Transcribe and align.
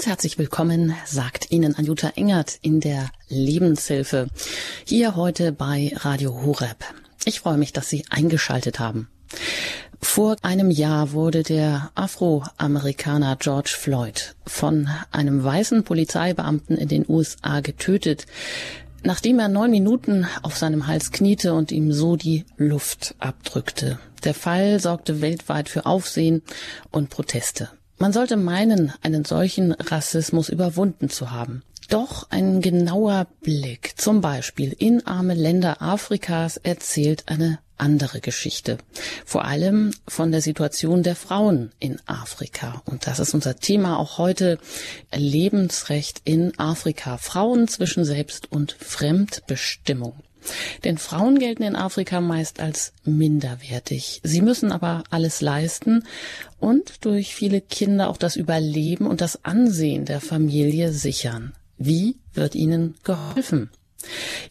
Ganz 0.00 0.08
herzlich 0.08 0.38
willkommen, 0.38 0.94
sagt 1.04 1.50
Ihnen 1.50 1.74
Anjuta 1.74 2.12
Engert 2.16 2.58
in 2.62 2.80
der 2.80 3.10
Lebenshilfe. 3.28 4.28
Hier 4.86 5.14
heute 5.14 5.52
bei 5.52 5.92
Radio 5.94 6.42
Horeb. 6.42 6.78
Ich 7.26 7.40
freue 7.40 7.58
mich, 7.58 7.74
dass 7.74 7.90
Sie 7.90 8.06
eingeschaltet 8.08 8.78
haben. 8.78 9.10
Vor 10.00 10.36
einem 10.40 10.70
Jahr 10.70 11.12
wurde 11.12 11.42
der 11.42 11.90
Afroamerikaner 11.96 13.36
George 13.36 13.74
Floyd 13.78 14.36
von 14.46 14.88
einem 15.12 15.44
weißen 15.44 15.84
Polizeibeamten 15.84 16.78
in 16.78 16.88
den 16.88 17.04
USA 17.06 17.60
getötet, 17.60 18.24
nachdem 19.02 19.38
er 19.38 19.48
neun 19.48 19.70
Minuten 19.70 20.26
auf 20.40 20.56
seinem 20.56 20.86
Hals 20.86 21.12
kniete 21.12 21.52
und 21.52 21.72
ihm 21.72 21.92
so 21.92 22.16
die 22.16 22.46
Luft 22.56 23.16
abdrückte. 23.18 23.98
Der 24.24 24.32
Fall 24.32 24.80
sorgte 24.80 25.20
weltweit 25.20 25.68
für 25.68 25.84
Aufsehen 25.84 26.40
und 26.90 27.10
Proteste. 27.10 27.68
Man 28.00 28.14
sollte 28.14 28.38
meinen, 28.38 28.94
einen 29.02 29.26
solchen 29.26 29.72
Rassismus 29.72 30.48
überwunden 30.48 31.10
zu 31.10 31.32
haben. 31.32 31.62
Doch 31.90 32.30
ein 32.30 32.62
genauer 32.62 33.26
Blick, 33.42 33.92
zum 33.96 34.22
Beispiel 34.22 34.74
in 34.78 35.06
arme 35.06 35.34
Länder 35.34 35.82
Afrikas, 35.82 36.56
erzählt 36.56 37.24
eine 37.26 37.58
andere 37.76 38.22
Geschichte. 38.22 38.78
Vor 39.26 39.44
allem 39.44 39.92
von 40.08 40.32
der 40.32 40.40
Situation 40.40 41.02
der 41.02 41.14
Frauen 41.14 41.72
in 41.78 42.00
Afrika. 42.06 42.80
Und 42.86 43.06
das 43.06 43.18
ist 43.20 43.34
unser 43.34 43.56
Thema 43.56 43.98
auch 43.98 44.16
heute. 44.16 44.58
Lebensrecht 45.14 46.22
in 46.24 46.58
Afrika. 46.58 47.18
Frauen 47.18 47.68
zwischen 47.68 48.06
Selbst- 48.06 48.50
und 48.50 48.72
Fremdbestimmung. 48.72 50.14
Denn 50.84 50.98
Frauen 50.98 51.38
gelten 51.38 51.62
in 51.62 51.76
Afrika 51.76 52.20
meist 52.20 52.60
als 52.60 52.92
minderwertig. 53.04 54.20
Sie 54.24 54.42
müssen 54.42 54.72
aber 54.72 55.04
alles 55.10 55.40
leisten 55.40 56.04
und 56.58 57.04
durch 57.04 57.34
viele 57.34 57.60
Kinder 57.60 58.08
auch 58.08 58.16
das 58.16 58.36
Überleben 58.36 59.06
und 59.06 59.20
das 59.20 59.44
Ansehen 59.44 60.04
der 60.04 60.20
Familie 60.20 60.92
sichern. 60.92 61.52
Wie 61.78 62.16
wird 62.34 62.54
ihnen 62.54 62.94
geholfen? 63.04 63.70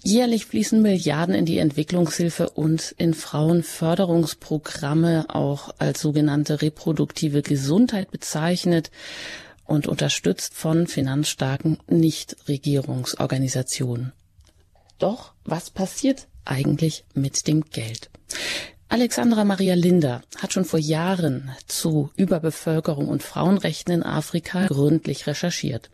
Jährlich 0.04 0.46
fließen 0.46 0.80
Milliarden 0.82 1.36
in 1.36 1.46
die 1.46 1.58
Entwicklungshilfe 1.58 2.50
und 2.50 2.94
in 2.98 3.14
Frauenförderungsprogramme, 3.14 5.28
auch 5.30 5.70
als 5.78 6.02
sogenannte 6.02 6.62
reproduktive 6.62 7.42
Gesundheit 7.42 8.12
bezeichnet 8.12 8.92
und 9.66 9.88
unterstützt 9.88 10.54
von 10.54 10.88
finanzstarken 10.88 11.80
Nichtregierungsorganisationen. 11.88 14.12
Doch 15.00 15.34
was 15.46 15.70
passiert 15.70 16.28
eigentlich 16.46 17.06
mit 17.14 17.48
dem 17.48 17.64
Geld? 17.66 18.10
Alexandra 18.92 19.46
Maria 19.46 19.76
Linder 19.76 20.24
hat 20.38 20.52
schon 20.52 20.66
vor 20.66 20.80
Jahren 20.80 21.52
zu 21.68 22.10
Überbevölkerung 22.16 23.08
und 23.08 23.22
Frauenrechten 23.22 23.94
in 23.94 24.04
Afrika 24.04 24.66
gründlich 24.66 25.28
recherchiert. 25.28 25.92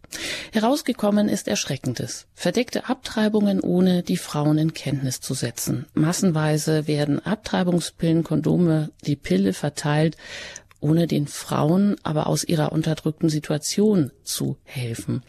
Herausgekommen 0.53 1.27
ist 1.27 1.49
Erschreckendes. 1.49 2.25
Verdeckte 2.33 2.87
Abtreibungen, 2.87 3.59
ohne 3.59 4.01
die 4.01 4.15
Frauen 4.15 4.57
in 4.57 4.73
Kenntnis 4.73 5.19
zu 5.19 5.33
setzen. 5.33 5.87
Massenweise 5.93 6.87
werden 6.87 7.23
Abtreibungspillen, 7.23 8.23
Kondome, 8.23 8.91
die 9.05 9.17
Pille 9.17 9.51
verteilt, 9.51 10.15
ohne 10.79 11.05
den 11.05 11.27
Frauen 11.27 11.97
aber 12.03 12.27
aus 12.27 12.45
ihrer 12.45 12.71
unterdrückten 12.71 13.27
Situation 13.27 14.11
zu 14.23 14.57
helfen. 14.63 15.21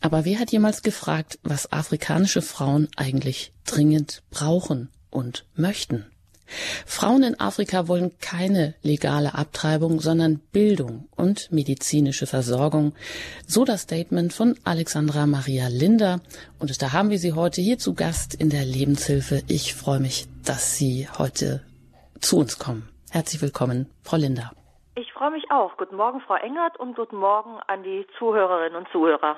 Aber 0.00 0.24
wer 0.24 0.38
hat 0.38 0.50
jemals 0.50 0.82
gefragt, 0.82 1.38
was 1.42 1.72
afrikanische 1.72 2.42
Frauen 2.42 2.88
eigentlich 2.96 3.52
dringend 3.66 4.22
brauchen 4.30 4.90
und 5.10 5.44
möchten? 5.54 6.06
Frauen 6.86 7.22
in 7.22 7.38
Afrika 7.38 7.86
wollen 7.86 8.12
keine 8.20 8.74
legale 8.82 9.34
Abtreibung, 9.34 10.00
sondern 10.00 10.40
Bildung 10.52 11.08
und 11.16 11.52
medizinische 11.52 12.26
Versorgung. 12.26 12.94
So 13.46 13.64
das 13.64 13.82
Statement 13.82 14.32
von 14.32 14.56
Alexandra 14.64 15.26
Maria 15.26 15.68
Linder. 15.68 16.20
Und 16.58 16.82
da 16.82 16.92
haben 16.92 17.10
wir 17.10 17.18
sie 17.18 17.34
heute 17.34 17.60
hier 17.60 17.78
zu 17.78 17.94
Gast 17.94 18.34
in 18.34 18.50
der 18.50 18.64
Lebenshilfe. 18.64 19.42
Ich 19.48 19.74
freue 19.74 20.00
mich, 20.00 20.26
dass 20.44 20.76
Sie 20.76 21.08
heute 21.18 21.62
zu 22.20 22.38
uns 22.38 22.58
kommen. 22.58 22.88
Herzlich 23.12 23.40
willkommen, 23.42 23.88
Frau 24.02 24.16
Linder. 24.16 24.50
Ich 24.96 25.12
freue 25.12 25.30
mich 25.30 25.44
auch. 25.50 25.76
Guten 25.76 25.96
Morgen, 25.96 26.20
Frau 26.20 26.34
Engert, 26.34 26.78
und 26.80 26.96
guten 26.96 27.16
Morgen 27.16 27.60
an 27.68 27.82
die 27.82 28.06
Zuhörerinnen 28.18 28.76
und 28.76 28.88
Zuhörer. 28.90 29.36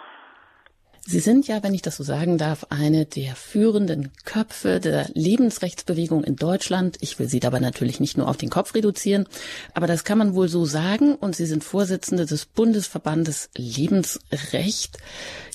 Sie 1.04 1.18
sind 1.18 1.48
ja, 1.48 1.64
wenn 1.64 1.74
ich 1.74 1.82
das 1.82 1.96
so 1.96 2.04
sagen 2.04 2.38
darf, 2.38 2.66
eine 2.70 3.06
der 3.06 3.34
führenden 3.34 4.12
Köpfe 4.24 4.78
der 4.78 5.08
Lebensrechtsbewegung 5.14 6.22
in 6.22 6.36
Deutschland. 6.36 6.96
Ich 7.00 7.18
will 7.18 7.28
Sie 7.28 7.40
dabei 7.40 7.58
natürlich 7.58 7.98
nicht 7.98 8.16
nur 8.16 8.28
auf 8.28 8.36
den 8.36 8.50
Kopf 8.50 8.74
reduzieren, 8.76 9.26
aber 9.74 9.88
das 9.88 10.04
kann 10.04 10.18
man 10.18 10.34
wohl 10.34 10.48
so 10.48 10.64
sagen. 10.64 11.16
Und 11.16 11.34
Sie 11.34 11.46
sind 11.46 11.64
Vorsitzende 11.64 12.24
des 12.24 12.46
Bundesverbandes 12.46 13.50
Lebensrecht. 13.56 14.98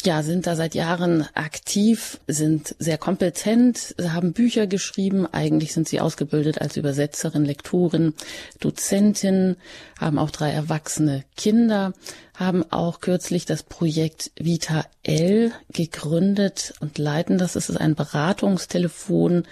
Ja, 0.03 0.21
sind 0.21 0.47
da 0.47 0.57
seit 0.57 0.75
Jahren 0.75 1.25
aktiv, 1.33 2.19
sind 2.27 2.75
sehr 2.77 2.97
kompetent, 2.97 3.95
haben 4.01 4.33
Bücher 4.33 4.67
geschrieben. 4.67 5.27
Eigentlich 5.31 5.73
sind 5.73 5.87
Sie 5.87 6.01
ausgebildet 6.01 6.59
als 6.59 6.75
Übersetzerin, 6.75 7.45
Lektorin, 7.45 8.13
Dozentin, 8.59 9.55
haben 9.99 10.19
auch 10.19 10.31
drei 10.31 10.51
erwachsene 10.51 11.23
Kinder 11.35 11.93
haben 12.37 12.63
auch 12.71 12.99
kürzlich 12.99 13.45
das 13.45 13.63
Projekt 13.63 14.31
Vita 14.35 14.85
L 15.03 15.51
gegründet 15.69 16.73
und 16.81 16.97
leiten 16.97 17.37
das. 17.37 17.55
Es 17.55 17.69
ist 17.69 17.77
ein 17.77 17.95
Beratungstelefon, 17.95 19.47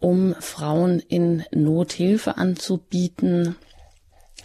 um 0.00 0.34
Frauen 0.40 1.00
in 1.00 1.44
Nothilfe 1.52 2.36
anzubieten. 2.36 3.56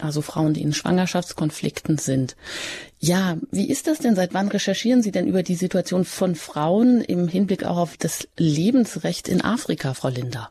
Also 0.00 0.22
Frauen, 0.22 0.54
die 0.54 0.62
in 0.62 0.72
Schwangerschaftskonflikten 0.72 1.98
sind. 1.98 2.36
Ja, 3.00 3.36
wie 3.50 3.68
ist 3.68 3.88
das 3.88 3.98
denn? 3.98 4.14
Seit 4.14 4.32
wann 4.32 4.46
recherchieren 4.46 5.02
Sie 5.02 5.10
denn 5.10 5.26
über 5.26 5.42
die 5.42 5.56
Situation 5.56 6.04
von 6.04 6.36
Frauen 6.36 7.00
im 7.00 7.26
Hinblick 7.26 7.64
auch 7.64 7.78
auf 7.78 7.96
das 7.96 8.28
Lebensrecht 8.36 9.28
in 9.28 9.42
Afrika, 9.42 9.94
Frau 9.94 10.08
Linder? 10.08 10.50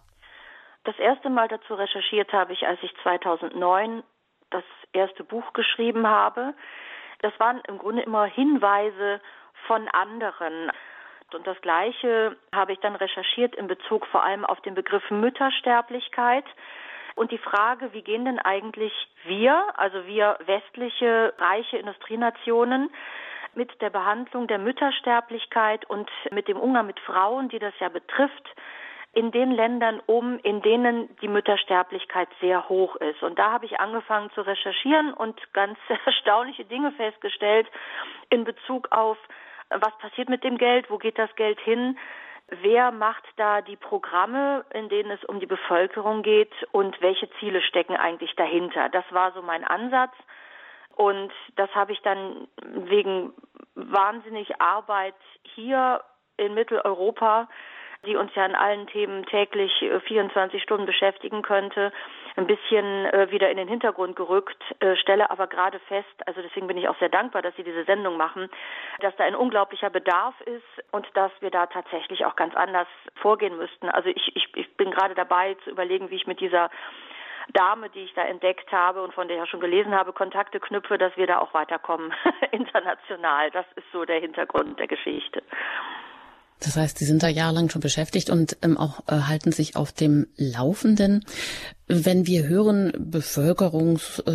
Das 0.83 0.99
erste 0.99 1.29
Mal 1.29 1.47
dazu 1.47 1.75
recherchiert 1.75 2.33
habe 2.33 2.51
ich, 2.51 2.63
als 2.63 2.79
ich 2.83 2.91
2009 3.03 4.03
das 4.51 4.63
erste 4.93 5.23
Buch 5.23 5.53
geschrieben 5.53 6.07
habe. 6.07 6.53
Das 7.21 7.37
waren 7.39 7.61
im 7.67 7.77
Grunde 7.77 8.03
immer 8.03 8.25
Hinweise 8.25 9.21
von 9.65 9.87
anderen. 9.89 10.71
Und 11.33 11.45
das 11.45 11.59
Gleiche 11.61 12.37
habe 12.53 12.73
ich 12.73 12.79
dann 12.79 12.95
recherchiert 12.95 13.55
in 13.55 13.67
Bezug 13.67 14.05
vor 14.07 14.23
allem 14.23 14.45
auf 14.45 14.61
den 14.61 14.75
Begriff 14.75 15.09
Müttersterblichkeit 15.09 16.45
und 17.15 17.31
die 17.31 17.39
Frage, 17.39 17.91
wie 17.93 18.03
gehen 18.03 18.25
denn 18.25 18.39
eigentlich 18.39 18.93
wir, 19.25 19.65
also 19.75 20.05
wir 20.05 20.37
westliche 20.45 21.33
reiche 21.39 21.77
Industrienationen, 21.77 22.89
mit 23.55 23.81
der 23.81 23.89
Behandlung 23.89 24.47
der 24.47 24.59
Müttersterblichkeit 24.59 25.89
und 25.89 26.09
mit 26.31 26.47
dem 26.47 26.57
Umgang 26.57 26.85
mit 26.85 26.99
Frauen, 26.99 27.49
die 27.49 27.57
das 27.57 27.73
ja 27.79 27.89
betrifft, 27.89 28.47
in 29.17 29.31
den 29.31 29.49
Ländern 29.49 29.99
um, 30.05 30.37
in 30.43 30.61
denen 30.61 31.09
die 31.21 31.27
Müttersterblichkeit 31.27 32.29
sehr 32.39 32.69
hoch 32.69 32.95
ist. 32.97 33.23
Und 33.23 33.39
da 33.39 33.51
habe 33.51 33.65
ich 33.65 33.79
angefangen 33.79 34.29
zu 34.35 34.41
recherchieren 34.41 35.11
und 35.11 35.41
ganz 35.53 35.79
erstaunliche 36.05 36.65
Dinge 36.65 36.91
festgestellt 36.91 37.65
in 38.29 38.43
Bezug 38.43 38.91
auf, 38.91 39.17
was 39.69 39.97
passiert 39.97 40.29
mit 40.29 40.43
dem 40.43 40.59
Geld, 40.59 40.91
wo 40.91 40.99
geht 40.99 41.17
das 41.17 41.35
Geld 41.35 41.59
hin, 41.61 41.97
wer 42.61 42.91
macht 42.91 43.23
da 43.37 43.61
die 43.61 43.75
Programme, 43.75 44.63
in 44.71 44.87
denen 44.87 45.09
es 45.09 45.23
um 45.23 45.39
die 45.39 45.47
Bevölkerung 45.47 46.21
geht 46.21 46.53
und 46.71 47.01
welche 47.01 47.27
Ziele 47.39 47.63
stecken 47.63 47.97
eigentlich 47.97 48.35
dahinter. 48.35 48.87
Das 48.89 49.05
war 49.09 49.31
so 49.31 49.41
mein 49.41 49.63
Ansatz. 49.63 50.13
Und 50.95 51.33
das 51.55 51.73
habe 51.73 51.91
ich 51.91 52.01
dann 52.03 52.47
wegen 52.61 53.33
wahnsinnig 53.73 54.61
Arbeit 54.61 55.15
hier 55.55 56.03
in 56.37 56.53
Mitteleuropa 56.53 57.47
die 58.07 58.15
uns 58.15 58.33
ja 58.35 58.45
in 58.45 58.55
allen 58.55 58.87
Themen 58.87 59.25
täglich 59.25 59.71
24 60.07 60.59
äh, 60.59 60.63
Stunden 60.63 60.85
beschäftigen 60.85 61.41
könnte, 61.41 61.91
ein 62.37 62.47
bisschen 62.47 63.05
äh, 63.05 63.27
wieder 63.29 63.49
in 63.51 63.57
den 63.57 63.67
Hintergrund 63.67 64.15
gerückt, 64.15 64.63
äh, 64.79 64.95
stelle 64.95 65.29
aber 65.29 65.47
gerade 65.47 65.79
fest, 65.87 66.07
also 66.25 66.41
deswegen 66.41 66.67
bin 66.67 66.77
ich 66.77 66.87
auch 66.87 66.97
sehr 66.99 67.09
dankbar, 67.09 67.41
dass 67.41 67.55
Sie 67.55 67.63
diese 67.63 67.83
Sendung 67.83 68.17
machen, 68.17 68.49
dass 69.01 69.15
da 69.17 69.25
ein 69.25 69.35
unglaublicher 69.35 69.89
Bedarf 69.89 70.39
ist 70.41 70.91
und 70.91 71.05
dass 71.15 71.31
wir 71.41 71.51
da 71.51 71.67
tatsächlich 71.67 72.25
auch 72.25 72.35
ganz 72.35 72.55
anders 72.55 72.87
vorgehen 73.15 73.57
müssten. 73.57 73.89
Also 73.89 74.09
ich, 74.09 74.35
ich, 74.35 74.47
ich 74.55 74.77
bin 74.77 74.91
gerade 74.91 75.15
dabei 75.15 75.55
zu 75.63 75.69
überlegen, 75.69 76.09
wie 76.09 76.15
ich 76.15 76.27
mit 76.27 76.39
dieser 76.39 76.69
Dame, 77.53 77.89
die 77.89 78.03
ich 78.03 78.13
da 78.13 78.23
entdeckt 78.23 78.71
habe 78.71 79.01
und 79.01 79.13
von 79.13 79.27
der 79.27 79.37
ich 79.37 79.41
ja 79.41 79.47
schon 79.47 79.59
gelesen 79.59 79.95
habe, 79.95 80.13
Kontakte 80.13 80.59
knüpfe, 80.59 80.97
dass 80.97 81.15
wir 81.17 81.27
da 81.27 81.39
auch 81.39 81.53
weiterkommen 81.53 82.13
international. 82.51 83.51
Das 83.51 83.65
ist 83.75 83.89
so 83.91 84.05
der 84.05 84.19
Hintergrund 84.19 84.79
der 84.79 84.87
Geschichte. 84.87 85.43
Das 86.59 86.75
heißt, 86.75 86.97
Sie 86.97 87.05
sind 87.05 87.21
da 87.23 87.27
jahrelang 87.27 87.69
schon 87.69 87.81
beschäftigt 87.81 88.29
und 88.29 88.57
ähm, 88.61 88.77
auch 88.77 89.01
äh, 89.07 89.21
halten 89.21 89.51
sich 89.51 89.75
auf 89.75 89.91
dem 89.91 90.27
Laufenden. 90.37 91.23
Wenn 91.89 92.27
wir 92.27 92.49
hören 92.49 92.91
Bevölkerungs, 92.99 94.21
äh, 94.27 94.31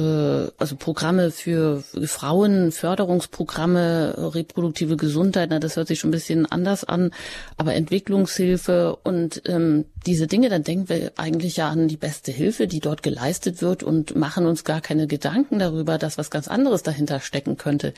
also 0.56 0.74
Programme 0.76 1.30
für 1.30 1.82
Frauen, 2.06 2.72
Förderungsprogramme, 2.72 4.32
reproduktive 4.34 4.96
Gesundheit, 4.96 5.50
na, 5.50 5.58
das 5.58 5.76
hört 5.76 5.88
sich 5.88 6.00
schon 6.00 6.08
ein 6.08 6.12
bisschen 6.12 6.46
anders 6.46 6.82
an, 6.82 7.10
aber 7.58 7.74
Entwicklungshilfe 7.74 8.96
und 9.02 9.42
ähm, 9.44 9.84
diese 10.06 10.28
Dinge, 10.28 10.48
dann 10.48 10.64
denken 10.64 10.88
wir 10.88 11.12
eigentlich 11.16 11.58
ja 11.58 11.68
an 11.68 11.88
die 11.88 11.98
beste 11.98 12.32
Hilfe, 12.32 12.66
die 12.66 12.80
dort 12.80 13.02
geleistet 13.02 13.60
wird 13.60 13.82
und 13.82 14.16
machen 14.16 14.46
uns 14.46 14.64
gar 14.64 14.80
keine 14.80 15.06
Gedanken 15.06 15.58
darüber, 15.58 15.98
dass 15.98 16.16
was 16.16 16.30
ganz 16.30 16.48
anderes 16.48 16.82
dahinter 16.82 17.20
stecken 17.20 17.58
könnte. 17.58 17.92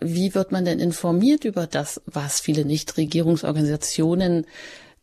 Wie 0.00 0.34
wird 0.34 0.52
man 0.52 0.64
denn 0.64 0.80
informiert 0.80 1.44
über 1.44 1.66
das, 1.66 2.00
was 2.06 2.40
viele 2.40 2.64
Nichtregierungsorganisationen 2.64 4.46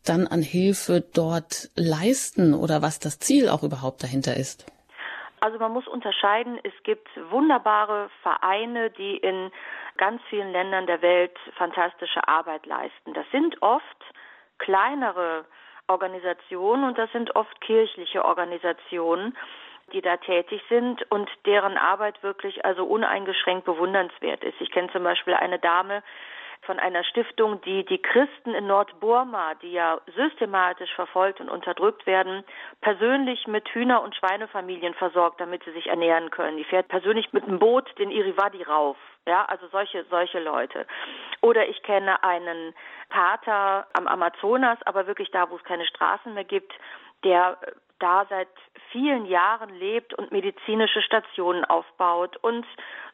dann 0.04 0.26
an 0.26 0.42
Hilfe 0.42 1.02
dort 1.14 1.70
leisten 1.76 2.54
oder 2.54 2.82
was 2.82 2.98
das 2.98 3.18
Ziel 3.18 3.48
auch 3.48 3.62
überhaupt 3.62 4.02
dahinter 4.02 4.36
ist? 4.36 4.66
Also 5.40 5.58
man 5.58 5.72
muss 5.72 5.86
unterscheiden, 5.86 6.58
es 6.62 6.72
gibt 6.84 7.08
wunderbare 7.30 8.08
Vereine, 8.22 8.90
die 8.90 9.18
in 9.18 9.50
ganz 9.98 10.22
vielen 10.30 10.52
Ländern 10.52 10.86
der 10.86 11.02
Welt 11.02 11.36
fantastische 11.56 12.26
Arbeit 12.26 12.64
leisten. 12.66 13.12
Das 13.12 13.26
sind 13.30 13.60
oft 13.60 13.84
kleinere 14.58 15.44
Organisationen 15.86 16.84
und 16.84 16.96
das 16.96 17.12
sind 17.12 17.36
oft 17.36 17.60
kirchliche 17.60 18.24
Organisationen, 18.24 19.36
die 19.92 20.00
da 20.00 20.16
tätig 20.16 20.62
sind 20.68 21.02
und 21.10 21.30
deren 21.44 21.76
Arbeit 21.76 22.22
wirklich 22.22 22.64
also 22.64 22.84
uneingeschränkt 22.84 23.66
bewundernswert 23.66 24.42
ist. 24.42 24.60
Ich 24.60 24.70
kenne 24.70 24.90
zum 24.92 25.02
Beispiel 25.04 25.34
eine 25.34 25.58
Dame, 25.58 26.02
von 26.64 26.78
einer 26.78 27.04
Stiftung, 27.04 27.60
die 27.62 27.84
die 27.84 28.00
Christen 28.00 28.54
in 28.54 28.66
Nordburma, 28.66 29.54
die 29.62 29.72
ja 29.72 30.00
systematisch 30.16 30.92
verfolgt 30.94 31.40
und 31.40 31.48
unterdrückt 31.48 32.06
werden, 32.06 32.44
persönlich 32.80 33.46
mit 33.46 33.68
Hühner- 33.68 34.02
und 34.02 34.14
Schweinefamilien 34.16 34.94
versorgt, 34.94 35.40
damit 35.40 35.64
sie 35.64 35.72
sich 35.72 35.86
ernähren 35.86 36.30
können. 36.30 36.56
Die 36.56 36.64
fährt 36.64 36.88
persönlich 36.88 37.32
mit 37.32 37.44
einem 37.44 37.58
Boot 37.58 37.88
den 37.98 38.10
Irivadi 38.10 38.62
rauf. 38.62 38.96
Ja, 39.26 39.44
also 39.46 39.66
solche, 39.68 40.04
solche 40.10 40.38
Leute. 40.38 40.86
Oder 41.40 41.66
ich 41.68 41.82
kenne 41.82 42.22
einen 42.22 42.74
Pater 43.08 43.86
am 43.94 44.06
Amazonas, 44.06 44.78
aber 44.84 45.06
wirklich 45.06 45.30
da, 45.30 45.48
wo 45.50 45.56
es 45.56 45.64
keine 45.64 45.86
Straßen 45.86 46.34
mehr 46.34 46.44
gibt, 46.44 46.72
der 47.24 47.56
da 47.98 48.26
seit 48.28 48.48
vielen 48.90 49.26
Jahren 49.26 49.70
lebt 49.78 50.14
und 50.14 50.30
medizinische 50.30 51.00
Stationen 51.00 51.64
aufbaut 51.64 52.36
und 52.38 52.66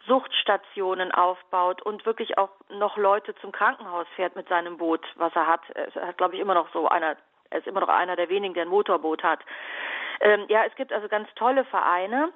Suchtstationen 0.07 1.13
aufbaut 1.13 1.83
und 1.83 2.07
wirklich 2.07 2.39
auch 2.39 2.51
noch 2.71 2.97
Leute 2.97 3.35
zum 3.37 3.53
Krankenhaus 3.53 4.07
fährt 4.17 4.37
mit 4.37 4.49
seinem 4.49 4.79
Boot, 4.79 5.05
was 5.17 5.35
er 5.35 5.47
hat. 5.47 5.63
Er 5.71 6.09
hat, 6.09 6.19
glaube 6.19 6.35
ich, 6.35 6.41
immer 6.41 6.55
noch 6.55 6.73
so 6.73 6.89
einer, 6.89 7.17
er 7.51 7.59
ist 7.59 7.67
immer 7.67 7.81
noch 7.81 7.89
einer 7.89 8.17
der 8.17 8.29
wenigen, 8.29 8.55
der 8.55 8.65
ein 8.65 8.69
Motorboot 8.69 9.23
hat. 9.23 9.41
Ähm, 10.21 10.47
ja, 10.49 10.65
es 10.65 10.75
gibt 10.77 10.93
also 10.93 11.09
ganz 11.09 11.29
tolle 11.35 11.65
Vereine. 11.65 12.33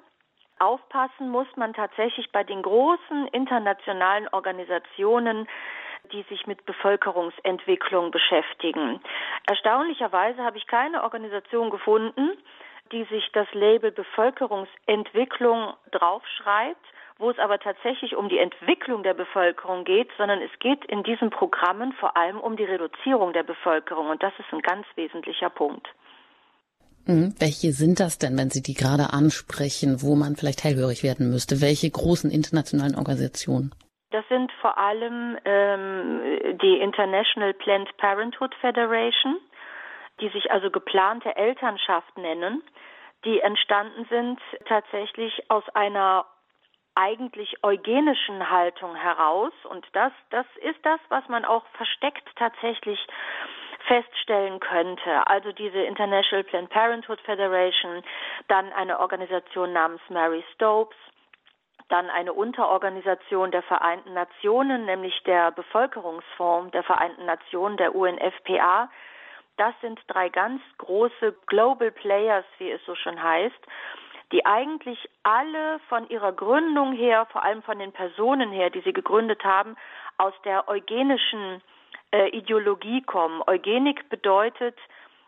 Aufpassen 0.59 1.29
muss 1.29 1.47
man 1.55 1.73
tatsächlich 1.73 2.31
bei 2.31 2.43
den 2.43 2.61
großen 2.61 3.27
internationalen 3.27 4.27
Organisationen, 4.29 5.47
die 6.11 6.21
sich 6.23 6.47
mit 6.47 6.65
Bevölkerungsentwicklung 6.65 8.11
beschäftigen. 8.11 9.01
Erstaunlicherweise 9.47 10.43
habe 10.43 10.57
ich 10.57 10.67
keine 10.67 11.03
Organisation 11.03 11.71
gefunden, 11.71 12.37
die 12.91 13.03
sich 13.05 13.31
das 13.33 13.51
Label 13.53 13.91
Bevölkerungsentwicklung 13.91 15.73
draufschreibt 15.91 16.85
wo 17.17 17.29
es 17.29 17.39
aber 17.39 17.59
tatsächlich 17.59 18.15
um 18.15 18.27
die 18.27 18.39
Entwicklung 18.39 19.03
der 19.03 19.13
Bevölkerung 19.13 19.85
geht, 19.85 20.09
sondern 20.17 20.41
es 20.41 20.51
geht 20.59 20.83
in 20.85 21.03
diesen 21.03 21.29
Programmen 21.29 21.93
vor 21.93 22.17
allem 22.17 22.39
um 22.39 22.57
die 22.57 22.65
Reduzierung 22.65 23.31
der 23.33 23.43
Bevölkerung. 23.43 24.09
Und 24.09 24.21
das 24.21 24.33
ist 24.37 24.51
ein 24.51 24.61
ganz 24.61 24.85
wesentlicher 24.95 25.49
Punkt. 25.49 25.87
Mhm. 27.07 27.35
Welche 27.39 27.71
sind 27.71 27.99
das 27.99 28.17
denn, 28.17 28.37
wenn 28.37 28.49
Sie 28.49 28.61
die 28.61 28.73
gerade 28.73 29.13
ansprechen, 29.13 30.01
wo 30.01 30.15
man 30.15 30.35
vielleicht 30.35 30.63
hellhörig 30.63 31.03
werden 31.03 31.29
müsste? 31.29 31.61
Welche 31.61 31.89
großen 31.89 32.31
internationalen 32.31 32.95
Organisationen? 32.95 33.73
Das 34.11 34.27
sind 34.27 34.51
vor 34.61 34.77
allem 34.77 35.37
ähm, 35.45 36.57
die 36.61 36.79
International 36.79 37.53
Planned 37.53 37.95
Parenthood 37.97 38.53
Federation, 38.55 39.37
die 40.21 40.29
sich 40.29 40.51
also 40.51 40.71
geplante 40.71 41.35
Elternschaft 41.35 42.17
nennen, 42.17 42.63
die 43.25 43.39
entstanden 43.41 44.05
sind 44.09 44.39
tatsächlich 44.67 45.43
aus 45.49 45.63
einer 45.73 46.25
eigentlich 46.95 47.63
eugenischen 47.63 48.49
Haltung 48.49 48.95
heraus. 48.95 49.53
Und 49.69 49.85
das, 49.93 50.11
das 50.29 50.45
ist 50.61 50.79
das, 50.83 50.99
was 51.09 51.27
man 51.27 51.45
auch 51.45 51.65
versteckt 51.77 52.27
tatsächlich 52.35 52.99
feststellen 53.85 54.59
könnte. 54.59 55.27
Also 55.27 55.51
diese 55.51 55.79
International 55.79 56.43
Planned 56.43 56.69
Parenthood 56.69 57.21
Federation, 57.21 58.03
dann 58.47 58.71
eine 58.73 58.99
Organisation 58.99 59.73
namens 59.73 60.01
Mary 60.09 60.43
Stopes, 60.55 60.97
dann 61.89 62.09
eine 62.09 62.33
Unterorganisation 62.33 63.51
der 63.51 63.61
Vereinten 63.61 64.13
Nationen, 64.13 64.85
nämlich 64.85 65.21
der 65.23 65.51
Bevölkerungsfonds 65.51 66.71
der 66.71 66.83
Vereinten 66.83 67.25
Nationen, 67.25 67.77
der 67.77 67.93
UNFPA. 67.93 68.89
Das 69.57 69.73
sind 69.81 69.99
drei 70.07 70.29
ganz 70.29 70.61
große 70.79 71.35
Global 71.45 71.91
Players, 71.91 72.45
wie 72.57 72.71
es 72.71 72.83
so 72.85 72.95
schon 72.95 73.21
heißt 73.21 73.67
die 74.31 74.45
eigentlich 74.45 74.99
alle 75.23 75.79
von 75.89 76.09
ihrer 76.09 76.31
Gründung 76.31 76.93
her, 76.93 77.27
vor 77.31 77.43
allem 77.43 77.61
von 77.63 77.79
den 77.79 77.91
Personen 77.91 78.51
her, 78.51 78.69
die 78.69 78.81
sie 78.81 78.93
gegründet 78.93 79.43
haben, 79.43 79.75
aus 80.17 80.33
der 80.43 80.67
eugenischen 80.67 81.61
äh, 82.11 82.29
Ideologie 82.29 83.01
kommen. 83.01 83.41
Eugenik 83.47 84.09
bedeutet, 84.09 84.77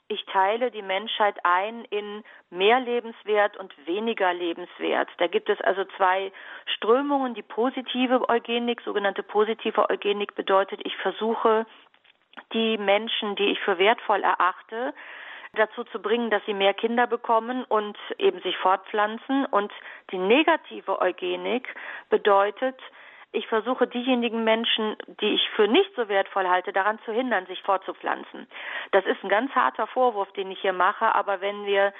ich 0.09 0.23
teile 0.25 0.71
die 0.71 0.81
Menschheit 0.81 1.35
ein 1.43 1.83
in 1.89 2.23
mehr 2.49 2.79
lebenswert 2.79 3.57
und 3.57 3.73
weniger 3.85 4.33
lebenswert. 4.33 5.09
Da 5.17 5.27
gibt 5.27 5.49
es 5.49 5.59
also 5.61 5.83
zwei 5.97 6.31
Strömungen. 6.65 7.33
Die 7.33 7.41
positive 7.41 8.29
Eugenik, 8.29 8.81
sogenannte 8.81 9.21
positive 9.21 9.89
Eugenik 9.89 10.33
bedeutet, 10.35 10.79
ich 10.85 10.95
versuche 10.97 11.65
die 12.53 12.77
Menschen, 12.77 13.35
die 13.35 13.51
ich 13.51 13.59
für 13.59 13.77
wertvoll 13.79 14.23
erachte, 14.23 14.93
dazu 15.57 15.83
zu 15.85 16.01
bringen, 16.01 16.29
dass 16.29 16.43
sie 16.45 16.53
mehr 16.53 16.73
Kinder 16.73 17.07
bekommen 17.07 17.63
und 17.65 17.97
eben 18.17 18.41
sich 18.41 18.57
fortpflanzen. 18.57 19.45
Und 19.45 19.71
die 20.11 20.17
negative 20.17 21.01
Eugenik 21.01 21.67
bedeutet, 22.09 22.79
ich 23.33 23.47
versuche 23.47 23.87
diejenigen 23.87 24.43
Menschen, 24.43 24.95
die 25.21 25.33
ich 25.33 25.49
für 25.55 25.67
nicht 25.67 25.93
so 25.95 26.07
wertvoll 26.07 26.47
halte, 26.47 26.71
daran 26.71 26.97
zu 27.05 27.11
hindern, 27.11 27.45
sich 27.45 27.61
fortzupflanzen. 27.63 28.47
Das 28.91 29.05
ist 29.05 29.21
ein 29.23 29.29
ganz 29.29 29.51
harter 29.53 29.87
Vorwurf, 29.87 30.31
den 30.33 30.49
ich 30.49 30.59
hier 30.61 30.73
mache, 30.73 31.13
aber 31.13 31.41
wenn 31.41 31.65
wir 31.65 31.93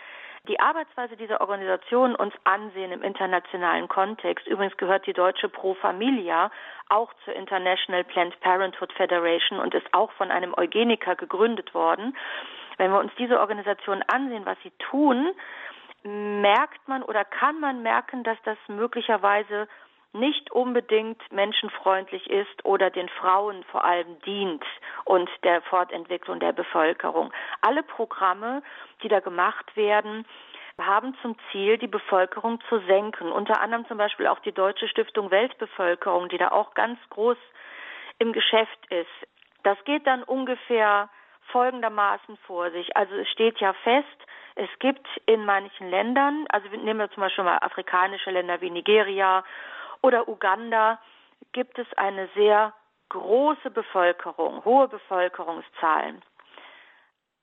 die 0.48 0.60
Arbeitsweise 0.60 1.18
dieser 1.18 1.42
Organisation 1.42 2.16
uns 2.16 2.34
ansehen 2.46 2.92
im 2.92 3.04
internationalen 3.04 3.88
Kontext, 3.90 4.48
übrigens 4.48 4.78
gehört 4.78 5.06
die 5.06 5.14
deutsche 5.14 5.50
Pro 5.50 5.74
Familia 5.74 6.52
auch 6.90 7.12
zur 7.26 7.36
International 7.36 8.04
Planned 8.06 8.40
Parenthood 8.40 8.94
Federation 8.94 9.60
und 9.60 9.74
ist 9.74 9.94
auch 9.94 10.12
von 10.14 10.32
einem 10.32 10.54
Eugeniker 10.56 11.16
gegründet 11.16 11.74
worden, 11.74 12.16
wenn 12.78 12.92
wir 12.92 13.00
uns 13.00 13.12
diese 13.18 13.40
Organisation 13.40 14.04
ansehen, 14.08 14.46
was 14.46 14.58
sie 14.64 14.72
tun, 14.90 15.34
merkt 16.04 16.88
man 16.88 17.04
oder 17.04 17.26
kann 17.26 17.60
man 17.60 17.82
merken, 17.82 18.24
dass 18.24 18.38
das 18.44 18.58
möglicherweise 18.68 19.68
nicht 20.14 20.52
unbedingt 20.52 21.22
menschenfreundlich 21.32 22.30
ist 22.30 22.66
oder 22.66 22.90
den 22.90 23.10
Frauen 23.10 23.64
vor 23.66 23.84
allem 23.86 24.20
dient 24.22 24.64
und 25.06 25.30
der 25.44 25.62
Fortentwicklung 25.64 26.40
der 26.40 26.54
Bevölkerung. 26.54 27.32
Alle 27.62 27.84
Programme, 27.84 28.64
die 29.04 29.10
da 29.10 29.20
gemacht 29.20 29.76
werden, 29.76 30.26
haben 30.80 31.16
zum 31.22 31.36
Ziel, 31.52 31.78
die 31.78 31.88
Bevölkerung 31.88 32.60
zu 32.70 32.80
senken. 32.82 33.32
Unter 33.32 33.62
anderem 33.62 33.88
zum 33.88 33.98
Beispiel 33.98 34.28
auch 34.28 34.40
die 34.40 34.52
Deutsche 34.52 34.88
Stiftung 34.88 35.32
Weltbevölkerung, 35.32 36.30
die 36.30 36.38
da 36.38 36.52
auch 36.52 36.74
ganz 36.74 37.00
groß 37.10 37.38
im 38.20 38.32
Geschäft 38.32 38.80
ist. 38.90 39.28
Das 39.64 39.78
geht 39.86 40.06
dann 40.08 40.24
ungefähr 40.24 41.10
folgendermaßen 41.52 42.38
vor 42.46 42.72
sich. 42.72 42.96
Also 42.96 43.16
es 43.16 43.28
steht 43.30 43.60
ja 43.60 43.74
fest, 43.74 44.08
es 44.56 44.70
gibt 44.80 45.08
in 45.26 45.46
manchen 45.46 45.90
Ländern, 45.90 46.46
also 46.50 46.68
nehmen 46.70 47.00
wir 47.00 47.12
zum 47.12 47.22
Beispiel 47.22 47.44
mal 47.44 47.60
afrikanische 47.60 48.32
Länder 48.32 48.60
wie 48.62 48.72
Nigeria 48.72 49.44
oder 50.02 50.28
Uganda, 50.28 51.00
gibt 51.52 51.78
es 51.78 51.88
eine 51.96 52.28
sehr 52.36 52.74
große 53.10 53.70
Bevölkerung, 53.70 54.66
hohe 54.66 54.88
Bevölkerungszahlen. 54.88 56.22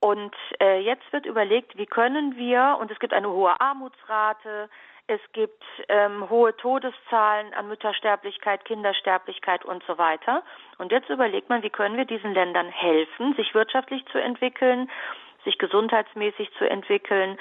Und 0.01 0.35
äh, 0.61 0.81
jetzt 0.81 1.11
wird 1.13 1.25
überlegt, 1.25 1.79
wie 1.79 1.87
können 1.87 2.37
wir, 2.37 2.77
und 2.79 2.91
es 2.91 2.99
gibt 2.99 3.15
eine 3.15 3.31
hohe 3.31 3.59
Armutsrate, 3.59 4.69
es 5.07 5.21
gibt 5.33 5.63
ähm, 5.89 6.29
hohe 6.31 6.57
Todeszahlen 6.57 7.53
an 7.55 7.69
Müttersterblichkeit, 7.69 8.65
Kindersterblichkeit 8.65 9.65
und 9.65 9.83
so 9.87 9.99
weiter. 9.99 10.43
Und 10.79 10.93
jetzt 10.93 11.11
überlegt 11.11 11.51
man, 11.51 11.63
wie 11.63 11.71
können 11.71 11.97
wir 11.97 12.07
diesen 12.07 12.33
Ländern 12.33 12.69
helfen, 12.69 13.35
sich 13.35 13.55
wirtschaftlich 13.55 14.05
zu 14.07 14.19
entwickeln, 14.19 14.91
sich 15.45 15.59
gesundheitsmäßig 15.59 16.51
zu 16.57 16.69
entwickeln 16.69 17.39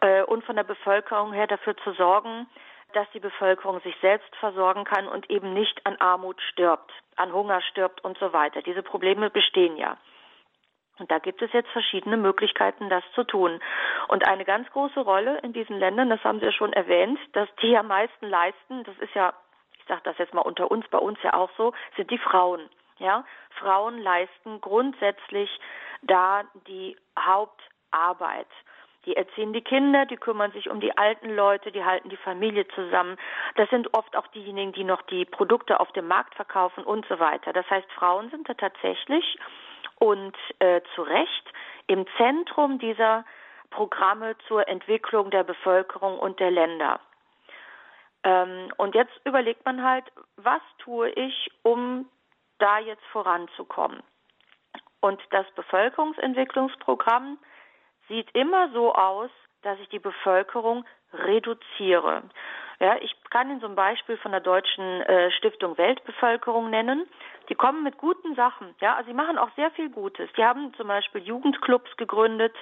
äh, 0.00 0.22
und 0.24 0.44
von 0.44 0.56
der 0.56 0.64
Bevölkerung 0.64 1.32
her 1.32 1.46
dafür 1.46 1.76
zu 1.78 1.92
sorgen, 1.92 2.46
dass 2.92 3.10
die 3.12 3.20
Bevölkerung 3.20 3.80
sich 3.80 3.96
selbst 4.00 4.34
versorgen 4.36 4.84
kann 4.84 5.08
und 5.08 5.30
eben 5.30 5.54
nicht 5.54 5.84
an 5.86 5.96
Armut 5.96 6.40
stirbt, 6.52 6.92
an 7.16 7.32
Hunger 7.32 7.62
stirbt 7.62 8.04
und 8.04 8.18
so 8.18 8.32
weiter. 8.32 8.60
Diese 8.62 8.82
Probleme 8.82 9.30
bestehen 9.30 9.76
ja. 9.76 9.96
Und 10.98 11.10
da 11.10 11.18
gibt 11.18 11.42
es 11.42 11.52
jetzt 11.52 11.68
verschiedene 11.70 12.16
Möglichkeiten, 12.16 12.88
das 12.88 13.04
zu 13.14 13.24
tun. 13.24 13.60
Und 14.08 14.26
eine 14.26 14.44
ganz 14.44 14.70
große 14.70 15.00
Rolle 15.00 15.38
in 15.40 15.52
diesen 15.52 15.78
Ländern, 15.78 16.08
das 16.08 16.22
haben 16.24 16.40
Sie 16.40 16.46
ja 16.46 16.52
schon 16.52 16.72
erwähnt, 16.72 17.18
dass 17.32 17.48
die 17.62 17.76
am 17.76 17.88
meisten 17.88 18.26
leisten, 18.26 18.84
das 18.84 18.96
ist 18.98 19.14
ja, 19.14 19.34
ich 19.78 19.84
sage 19.86 20.00
das 20.04 20.18
jetzt 20.18 20.34
mal 20.34 20.40
unter 20.40 20.70
uns, 20.70 20.86
bei 20.88 20.98
uns 20.98 21.18
ja 21.22 21.34
auch 21.34 21.50
so, 21.56 21.72
sind 21.96 22.10
die 22.10 22.18
Frauen. 22.18 22.68
Ja, 22.98 23.24
Frauen 23.60 23.98
leisten 23.98 24.60
grundsätzlich 24.62 25.50
da 26.02 26.44
die 26.66 26.96
Hauptarbeit. 27.18 28.48
Die 29.04 29.14
erziehen 29.16 29.52
die 29.52 29.62
Kinder, 29.62 30.04
die 30.06 30.16
kümmern 30.16 30.50
sich 30.52 30.68
um 30.68 30.80
die 30.80 30.96
alten 30.96 31.30
Leute, 31.30 31.70
die 31.70 31.84
halten 31.84 32.08
die 32.08 32.16
Familie 32.16 32.66
zusammen. 32.68 33.16
Das 33.54 33.70
sind 33.70 33.94
oft 33.94 34.16
auch 34.16 34.26
diejenigen, 34.28 34.72
die 34.72 34.82
noch 34.82 35.02
die 35.02 35.24
Produkte 35.24 35.78
auf 35.78 35.92
dem 35.92 36.08
Markt 36.08 36.34
verkaufen 36.34 36.82
und 36.82 37.06
so 37.06 37.20
weiter. 37.20 37.52
Das 37.52 37.68
heißt, 37.70 37.90
Frauen 37.92 38.30
sind 38.30 38.48
da 38.48 38.54
tatsächlich 38.54 39.38
und 39.98 40.36
äh, 40.58 40.80
zu 40.94 41.02
Recht 41.02 41.52
im 41.86 42.06
Zentrum 42.16 42.78
dieser 42.78 43.24
Programme 43.70 44.36
zur 44.46 44.68
Entwicklung 44.68 45.30
der 45.30 45.44
Bevölkerung 45.44 46.18
und 46.18 46.40
der 46.40 46.50
Länder. 46.50 47.00
Ähm, 48.24 48.72
und 48.76 48.94
jetzt 48.94 49.12
überlegt 49.24 49.64
man 49.64 49.82
halt, 49.82 50.04
was 50.36 50.62
tue 50.78 51.10
ich, 51.10 51.50
um 51.62 52.08
da 52.58 52.78
jetzt 52.78 53.04
voranzukommen? 53.12 54.02
Und 55.00 55.20
das 55.30 55.46
Bevölkerungsentwicklungsprogramm 55.54 57.38
sieht 58.08 58.30
immer 58.34 58.70
so 58.72 58.94
aus, 58.94 59.30
dass 59.62 59.78
ich 59.80 59.88
die 59.88 59.98
Bevölkerung 59.98 60.84
reduziere. 61.12 62.22
Ja, 62.78 62.96
ich 63.00 63.14
kann 63.30 63.50
Ihnen 63.50 63.60
zum 63.60 63.74
Beispiel 63.74 64.16
von 64.18 64.32
der 64.32 64.40
Deutschen 64.40 65.02
äh, 65.02 65.30
Stiftung 65.32 65.78
Weltbevölkerung 65.78 66.70
nennen. 66.70 67.08
Die 67.48 67.54
kommen 67.54 67.82
mit 67.82 67.98
guten 67.98 68.34
Sachen. 68.34 68.74
Ja, 68.80 68.96
also 68.96 69.08
sie 69.08 69.16
machen 69.16 69.38
auch 69.38 69.50
sehr 69.56 69.70
viel 69.72 69.88
Gutes. 69.88 70.28
Die 70.36 70.44
haben 70.44 70.74
zum 70.74 70.88
Beispiel 70.88 71.22
Jugendclubs 71.22 71.96
gegründet 71.96 72.54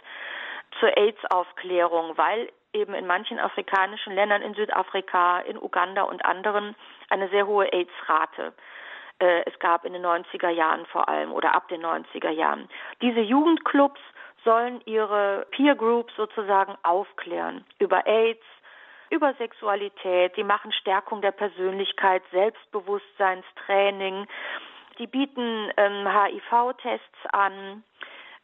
zur 0.78 0.96
AIDS-Aufklärung, 0.96 2.16
weil 2.16 2.50
eben 2.72 2.94
in 2.94 3.06
manchen 3.06 3.38
afrikanischen 3.38 4.14
Ländern, 4.14 4.42
in 4.42 4.54
Südafrika, 4.54 5.40
in 5.40 5.56
Uganda 5.56 6.02
und 6.02 6.24
anderen, 6.24 6.74
eine 7.10 7.28
sehr 7.28 7.46
hohe 7.46 7.72
AIDS-Rate 7.72 8.52
äh, 9.20 9.42
es 9.46 9.58
gab 9.58 9.84
in 9.84 9.92
den 9.92 10.04
90er 10.04 10.50
Jahren 10.50 10.86
vor 10.86 11.08
allem 11.08 11.32
oder 11.32 11.54
ab 11.54 11.68
den 11.68 11.84
90er 11.84 12.30
Jahren. 12.30 12.68
Diese 13.00 13.20
Jugendclubs 13.20 14.00
sollen 14.44 14.80
ihre 14.84 15.46
Peer 15.50 15.74
Groups 15.74 16.14
sozusagen 16.16 16.74
aufklären 16.82 17.64
über 17.78 18.06
AIDS, 18.06 18.44
über 19.14 19.32
Sexualität, 19.34 20.36
die 20.36 20.44
machen 20.44 20.72
Stärkung 20.72 21.22
der 21.22 21.30
Persönlichkeit, 21.30 22.22
Selbstbewusstseinstraining, 22.32 24.26
die 24.98 25.06
bieten 25.06 25.70
ähm, 25.76 26.06
HIV-Tests 26.06 27.26
an, 27.32 27.84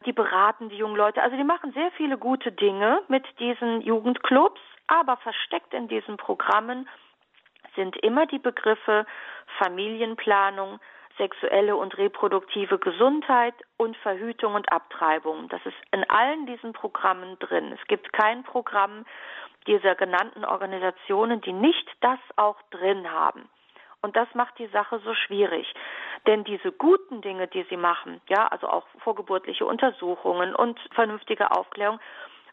die 0.05 0.13
beraten 0.13 0.69
die 0.69 0.77
jungen 0.77 0.95
Leute. 0.95 1.21
Also 1.21 1.35
die 1.35 1.43
machen 1.43 1.73
sehr 1.73 1.91
viele 1.91 2.17
gute 2.17 2.51
Dinge 2.51 3.01
mit 3.07 3.25
diesen 3.39 3.81
Jugendclubs, 3.81 4.61
aber 4.87 5.17
versteckt 5.17 5.73
in 5.73 5.87
diesen 5.87 6.17
Programmen 6.17 6.87
sind 7.75 7.95
immer 7.97 8.25
die 8.25 8.39
Begriffe 8.39 9.05
Familienplanung, 9.59 10.79
sexuelle 11.17 11.75
und 11.75 11.97
reproduktive 11.97 12.79
Gesundheit 12.79 13.53
und 13.77 13.95
Verhütung 13.97 14.55
und 14.55 14.71
Abtreibung. 14.71 15.49
Das 15.49 15.61
ist 15.65 15.75
in 15.91 16.09
allen 16.09 16.45
diesen 16.45 16.73
Programmen 16.73 17.37
drin. 17.39 17.71
Es 17.79 17.87
gibt 17.87 18.11
kein 18.13 18.43
Programm 18.43 19.05
dieser 19.67 19.95
genannten 19.95 20.45
Organisationen, 20.45 21.41
die 21.41 21.53
nicht 21.53 21.89
das 22.01 22.19
auch 22.35 22.61
drin 22.71 23.11
haben. 23.11 23.49
Und 24.01 24.15
das 24.15 24.27
macht 24.33 24.57
die 24.57 24.67
Sache 24.67 24.99
so 25.03 25.13
schwierig. 25.13 25.71
Denn 26.25 26.43
diese 26.43 26.71
guten 26.71 27.21
Dinge, 27.21 27.47
die 27.47 27.63
sie 27.69 27.77
machen, 27.77 28.19
ja, 28.27 28.47
also 28.47 28.67
auch 28.67 28.85
vorgeburtliche 28.99 29.65
Untersuchungen 29.65 30.55
und 30.55 30.79
vernünftige 30.93 31.51
Aufklärung, 31.51 31.99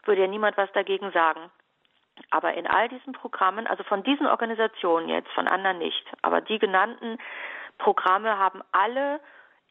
würde 0.05 0.21
ja 0.21 0.27
niemand 0.27 0.57
was 0.57 0.71
dagegen 0.73 1.11
sagen. 1.11 1.51
Aber 2.31 2.53
in 2.53 2.67
all 2.67 2.89
diesen 2.89 3.13
Programmen, 3.13 3.65
also 3.65 3.83
von 3.83 4.03
diesen 4.03 4.27
Organisationen 4.27 5.09
jetzt, 5.09 5.29
von 5.31 5.47
anderen 5.47 5.79
nicht, 5.79 6.05
aber 6.21 6.41
die 6.41 6.59
genannten 6.59 7.17
Programme 7.77 8.37
haben 8.37 8.61
alle 8.71 9.19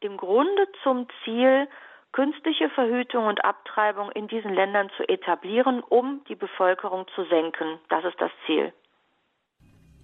im 0.01 0.17
Grunde 0.17 0.67
zum 0.83 1.07
Ziel, 1.23 1.67
künstliche 2.11 2.69
Verhütung 2.69 3.25
und 3.25 3.43
Abtreibung 3.43 4.11
in 4.11 4.27
diesen 4.27 4.53
Ländern 4.53 4.89
zu 4.97 5.07
etablieren, 5.07 5.81
um 5.81 6.21
die 6.27 6.35
Bevölkerung 6.35 7.05
zu 7.15 7.23
senken. 7.25 7.79
Das 7.89 8.03
ist 8.05 8.19
das 8.19 8.31
Ziel. 8.45 8.73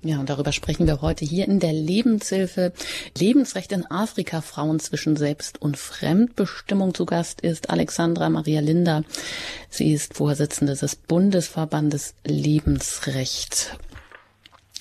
Ja, 0.06 0.20
und 0.20 0.30
darüber 0.30 0.52
sprechen 0.52 0.86
wir 0.86 1.02
heute 1.02 1.26
hier 1.26 1.48
in 1.48 1.60
der 1.60 1.74
Lebenshilfe. 1.74 2.74
Lebensrecht 3.18 3.72
in 3.72 3.90
Afrika, 3.90 4.42
Frauen 4.42 4.80
zwischen 4.80 5.16
Selbst- 5.16 5.60
und 5.60 5.78
Fremdbestimmung. 5.78 6.94
Zu 6.94 7.08
Gast 7.08 7.42
ist 7.42 7.72
Alexandra 7.72 8.30
Maria 8.30 8.62
Linder. 8.62 9.04
Sie 9.70 9.92
ist 9.92 10.16
Vorsitzende 10.16 10.76
des 10.76 10.96
Bundesverbandes 10.96 12.16
Lebensrecht. 12.24 13.80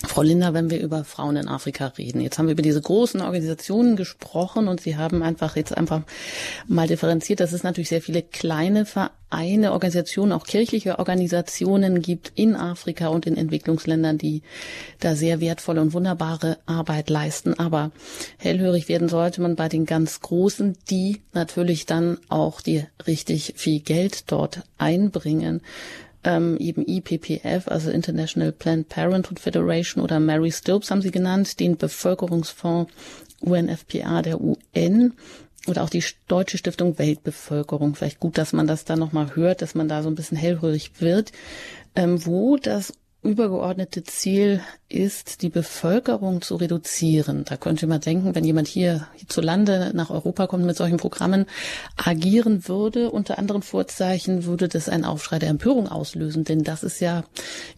Frau 0.06 0.22
Linder, 0.22 0.54
wenn 0.54 0.70
wir 0.70 0.80
über 0.80 1.04
Frauen 1.04 1.36
in 1.36 1.48
Afrika 1.48 1.86
reden, 1.98 2.20
jetzt 2.20 2.38
haben 2.38 2.46
wir 2.46 2.52
über 2.52 2.62
diese 2.62 2.80
großen 2.80 3.20
Organisationen 3.20 3.96
gesprochen 3.96 4.68
und 4.68 4.80
Sie 4.80 4.96
haben 4.96 5.22
einfach 5.22 5.56
jetzt 5.56 5.76
einfach 5.76 6.02
mal 6.66 6.86
differenziert, 6.86 7.40
dass 7.40 7.52
es 7.52 7.62
natürlich 7.62 7.88
sehr 7.88 8.02
viele 8.02 8.22
kleine 8.22 8.86
Vereine, 8.86 9.72
Organisationen, 9.72 10.32
auch 10.32 10.46
kirchliche 10.46 10.98
Organisationen 10.98 12.02
gibt 12.02 12.32
in 12.34 12.54
Afrika 12.54 13.08
und 13.08 13.26
in 13.26 13.36
Entwicklungsländern, 13.36 14.18
die 14.18 14.42
da 15.00 15.16
sehr 15.16 15.40
wertvolle 15.40 15.80
und 15.80 15.92
wunderbare 15.92 16.58
Arbeit 16.66 17.10
leisten. 17.10 17.58
Aber 17.58 17.90
hellhörig 18.38 18.88
werden 18.88 19.08
sollte 19.08 19.42
man 19.42 19.56
bei 19.56 19.68
den 19.68 19.86
ganz 19.86 20.20
Großen, 20.20 20.76
die 20.90 21.22
natürlich 21.32 21.86
dann 21.86 22.18
auch 22.28 22.60
die 22.60 22.84
richtig 23.06 23.54
viel 23.56 23.80
Geld 23.80 24.30
dort 24.30 24.62
einbringen 24.78 25.60
ähm, 26.24 26.56
eben 26.58 26.84
IPPF, 26.86 27.68
also 27.68 27.90
International 27.90 28.52
Planned 28.52 28.88
Parenthood 28.88 29.38
Federation 29.38 30.02
oder 30.02 30.20
Mary 30.20 30.50
Stopes 30.50 30.90
haben 30.90 31.02
sie 31.02 31.10
genannt, 31.10 31.60
den 31.60 31.76
Bevölkerungsfonds 31.76 32.92
UNFPA 33.40 34.22
der 34.22 34.40
UN 34.40 35.12
oder 35.66 35.82
auch 35.82 35.90
die 35.90 36.04
Deutsche 36.28 36.58
Stiftung 36.58 36.98
Weltbevölkerung. 36.98 37.94
Vielleicht 37.94 38.20
gut, 38.20 38.38
dass 38.38 38.52
man 38.52 38.66
das 38.66 38.84
da 38.84 38.96
nochmal 38.96 39.34
hört, 39.34 39.62
dass 39.62 39.74
man 39.74 39.88
da 39.88 40.02
so 40.02 40.08
ein 40.08 40.14
bisschen 40.14 40.36
hellhörig 40.36 41.00
wird, 41.00 41.32
ähm, 41.94 42.24
wo 42.26 42.56
das 42.56 42.92
übergeordnete 43.24 44.04
Ziel 44.04 44.60
ist, 44.88 45.42
die 45.42 45.48
Bevölkerung 45.48 46.42
zu 46.42 46.56
reduzieren. 46.56 47.44
Da 47.44 47.56
könnte 47.56 47.86
man 47.86 48.00
denken, 48.00 48.34
wenn 48.34 48.44
jemand 48.44 48.68
hier 48.68 49.08
hierzulande 49.16 49.90
nach 49.94 50.10
Europa 50.10 50.46
kommt 50.46 50.64
mit 50.64 50.76
solchen 50.76 50.98
Programmen 50.98 51.46
agieren 51.96 52.68
würde, 52.68 53.10
unter 53.10 53.38
anderen 53.38 53.62
Vorzeichen, 53.62 54.44
würde 54.44 54.68
das 54.68 54.88
einen 54.88 55.04
Aufschrei 55.04 55.38
der 55.38 55.48
Empörung 55.48 55.88
auslösen. 55.88 56.44
Denn 56.44 56.62
das 56.62 56.84
ist 56.84 57.00
ja, 57.00 57.24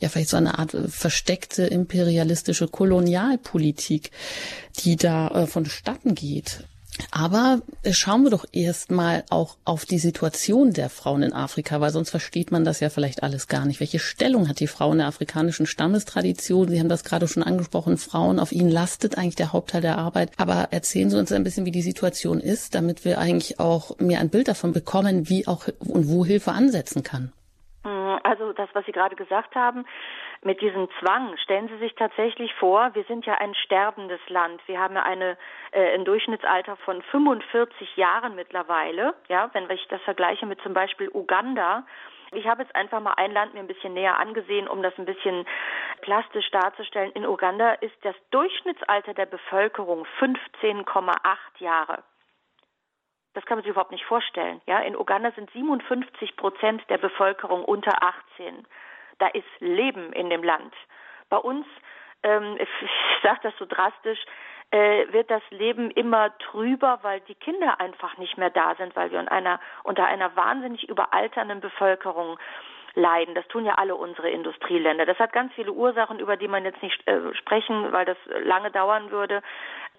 ja 0.01 0.09
vielleicht 0.09 0.31
so 0.31 0.37
eine 0.37 0.59
Art 0.59 0.77
versteckte 0.89 1.65
imperialistische 1.65 2.69
Kolonialpolitik, 2.69 4.11
die 4.81 4.97
da 4.97 5.29
äh, 5.29 5.47
vonstatten 5.47 6.15
geht. 6.15 6.65
Aber 7.11 7.61
schauen 7.91 8.25
wir 8.25 8.31
doch 8.31 8.47
erstmal 8.53 9.25
auch 9.31 9.57
auf 9.65 9.85
die 9.85 9.99
Situation 9.99 10.73
der 10.73 10.89
Frauen 10.89 11.23
in 11.23 11.33
Afrika, 11.33 11.81
weil 11.81 11.91
sonst 11.91 12.11
versteht 12.11 12.51
man 12.51 12.65
das 12.65 12.81
ja 12.81 12.91
vielleicht 12.91 13.23
alles 13.23 13.49
gar 13.49 13.65
nicht. 13.65 13.81
Welche 13.81 13.99
Stellung 13.99 14.49
hat 14.49 14.61
die 14.61 14.67
Frau 14.67 14.93
in 14.93 14.99
der 14.99 15.07
afrikanischen 15.07 15.67
Stammestradition? 15.67 16.69
Sie 16.69 16.81
haben 16.81 16.89
das 16.89 17.05
gerade 17.05 17.29
schon 17.29 17.43
angesprochen. 17.43 17.97
Frauen, 17.97 18.39
auf 18.39 18.53
ihnen 18.53 18.71
lastet 18.71 19.19
eigentlich 19.19 19.37
der 19.37 19.53
Hauptteil 19.53 19.81
der 19.81 19.99
Arbeit. 19.99 20.33
Aber 20.37 20.69
erzählen 20.71 21.11
Sie 21.11 21.19
uns 21.19 21.33
ein 21.33 21.45
bisschen, 21.45 21.67
wie 21.67 21.71
die 21.71 21.83
Situation 21.83 22.41
ist, 22.41 22.75
damit 22.75 23.05
wir 23.05 23.19
eigentlich 23.19 23.61
auch 23.61 23.99
mehr 23.99 24.21
ein 24.21 24.31
Bild 24.31 24.49
davon 24.49 24.73
bekommen, 24.73 25.29
wie 25.29 25.47
auch 25.47 25.69
und 25.79 26.09
wo 26.09 26.25
Hilfe 26.25 26.53
ansetzen 26.53 27.03
kann. 27.03 27.33
Also 28.23 28.53
das, 28.53 28.69
was 28.73 28.85
Sie 28.87 28.93
gerade 28.93 29.15
gesagt 29.15 29.55
haben, 29.55 29.87
mit 30.47 30.61
diesem 30.61 30.89
Zwang, 31.01 31.37
stellen 31.39 31.69
Sie 31.69 31.77
sich 31.79 31.95
tatsächlich 31.97 32.55
vor, 32.55 32.95
wir 32.95 33.03
sind 33.05 33.27
ja 33.27 33.35
ein 33.35 33.55
sterbendes 33.55 34.21
Land. 34.29 34.63
Wir 34.67 34.79
haben 34.79 34.95
ja 34.95 35.03
eine, 35.03 35.37
äh, 35.73 35.95
ein 35.95 36.05
Durchschnittsalter 36.05 36.77
von 36.77 37.03
45 37.03 37.97
Jahren 37.97 38.37
mittlerweile. 38.37 39.15
Ja, 39.29 39.51
wenn 39.53 39.69
ich 39.71 39.87
das 39.89 40.01
vergleiche 40.03 40.47
mit 40.47 40.61
zum 40.63 40.73
Beispiel 40.73 41.11
Uganda, 41.13 41.85
ich 42.31 42.47
habe 42.47 42.63
jetzt 42.63 42.75
einfach 42.77 43.01
mal 43.01 43.15
ein 43.17 43.33
Land 43.33 43.55
mir 43.55 43.61
ein 43.61 43.67
bisschen 43.67 43.95
näher 43.95 44.19
angesehen, 44.19 44.69
um 44.69 44.83
das 44.83 44.97
ein 44.99 45.05
bisschen 45.05 45.47
plastisch 46.01 46.51
darzustellen. 46.51 47.13
In 47.13 47.27
Uganda 47.27 47.73
ist 47.73 47.97
das 48.03 48.15
Durchschnittsalter 48.31 49.15
der 49.15 49.27
Bevölkerung 49.27 50.07
15,8 50.21 51.37
Jahre. 51.59 52.05
Das 53.35 53.45
kann 53.45 53.59
man 53.59 53.65
sich 53.65 53.71
überhaupt 53.71 53.93
nicht 53.93 54.05
vorstellen. 54.05 54.63
Ja, 54.67 54.79
in 54.79 54.97
Uganda 54.97 55.31
sind 55.33 55.51
57 55.51 56.37
Prozent 56.37 56.83
der 56.89 56.99
Bevölkerung 56.99 57.65
unter 57.65 58.03
18. 58.03 58.67
Da 59.19 59.29
ist 59.29 59.47
Leben 59.61 60.13
in 60.13 60.31
dem 60.31 60.43
Land. 60.43 60.75
Bei 61.29 61.39
uns, 61.39 61.67
ähm, 62.23 62.57
ich 62.61 63.23
sage 63.23 63.41
das 63.43 63.55
so 63.59 63.67
drastisch, 63.67 64.19
äh, 64.71 65.13
wird 65.13 65.31
das 65.31 65.43
Leben 65.51 65.91
immer 65.93 66.37
trüber, 66.39 66.99
weil 67.03 67.21
die 67.21 67.35
Kinder 67.37 67.81
einfach 67.81 68.17
nicht 68.19 68.37
mehr 68.37 68.51
da 68.51 68.75
sind, 68.75 68.97
weil 68.97 69.11
wir 69.13 69.21
in 69.21 69.29
einer, 69.29 69.61
unter 69.85 70.07
einer 70.07 70.35
wahnsinnig 70.35 70.89
überalternden 70.89 71.61
Bevölkerung 71.61 72.39
leiden. 72.95 73.35
Das 73.35 73.47
tun 73.49 73.65
ja 73.65 73.75
alle 73.75 73.95
unsere 73.95 74.31
Industrieländer. 74.31 75.07
Das 75.07 75.19
hat 75.19 75.33
ganz 75.33 75.53
viele 75.55 75.73
Ursachen, 75.73 76.19
über 76.19 76.37
die 76.37 76.49
man 76.49 76.65
jetzt 76.65 76.83
nicht 76.83 77.07
äh, 77.07 77.35
sprechen, 77.35 77.93
weil 77.93 78.07
das 78.07 78.17
lange 78.45 78.71
dauern 78.71 79.11
würde. 79.11 79.43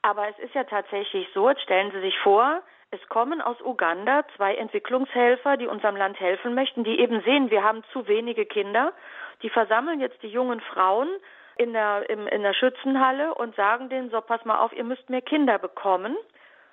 Aber 0.01 0.27
es 0.27 0.37
ist 0.39 0.53
ja 0.53 0.63
tatsächlich 0.63 1.29
so, 1.33 1.49
jetzt 1.49 1.61
stellen 1.61 1.91
Sie 1.91 2.01
sich 2.01 2.17
vor, 2.19 2.61
Es 2.89 3.05
kommen 3.09 3.41
aus 3.41 3.59
Uganda 3.61 4.23
zwei 4.37 4.55
Entwicklungshelfer, 4.55 5.57
die 5.57 5.67
unserem 5.67 5.97
Land 5.97 6.19
helfen 6.19 6.55
möchten, 6.55 6.85
die 6.85 6.99
eben 6.99 7.21
sehen, 7.21 7.51
wir 7.51 7.63
haben 7.63 7.83
zu 7.91 8.07
wenige 8.07 8.45
Kinder. 8.45 8.93
Die 9.41 9.49
versammeln 9.49 9.99
jetzt 9.99 10.23
die 10.23 10.29
jungen 10.29 10.61
Frauen 10.61 11.09
in 11.57 11.73
der, 11.73 12.09
im, 12.09 12.27
in 12.27 12.43
der 12.43 12.53
Schützenhalle 12.53 13.33
und 13.35 13.55
sagen 13.55 13.89
denen, 13.89 14.09
so 14.09 14.21
pass 14.21 14.45
mal 14.45 14.59
auf, 14.59 14.71
ihr 14.71 14.85
müsst 14.85 15.09
mehr 15.09 15.21
Kinder 15.21 15.57
bekommen, 15.57 16.15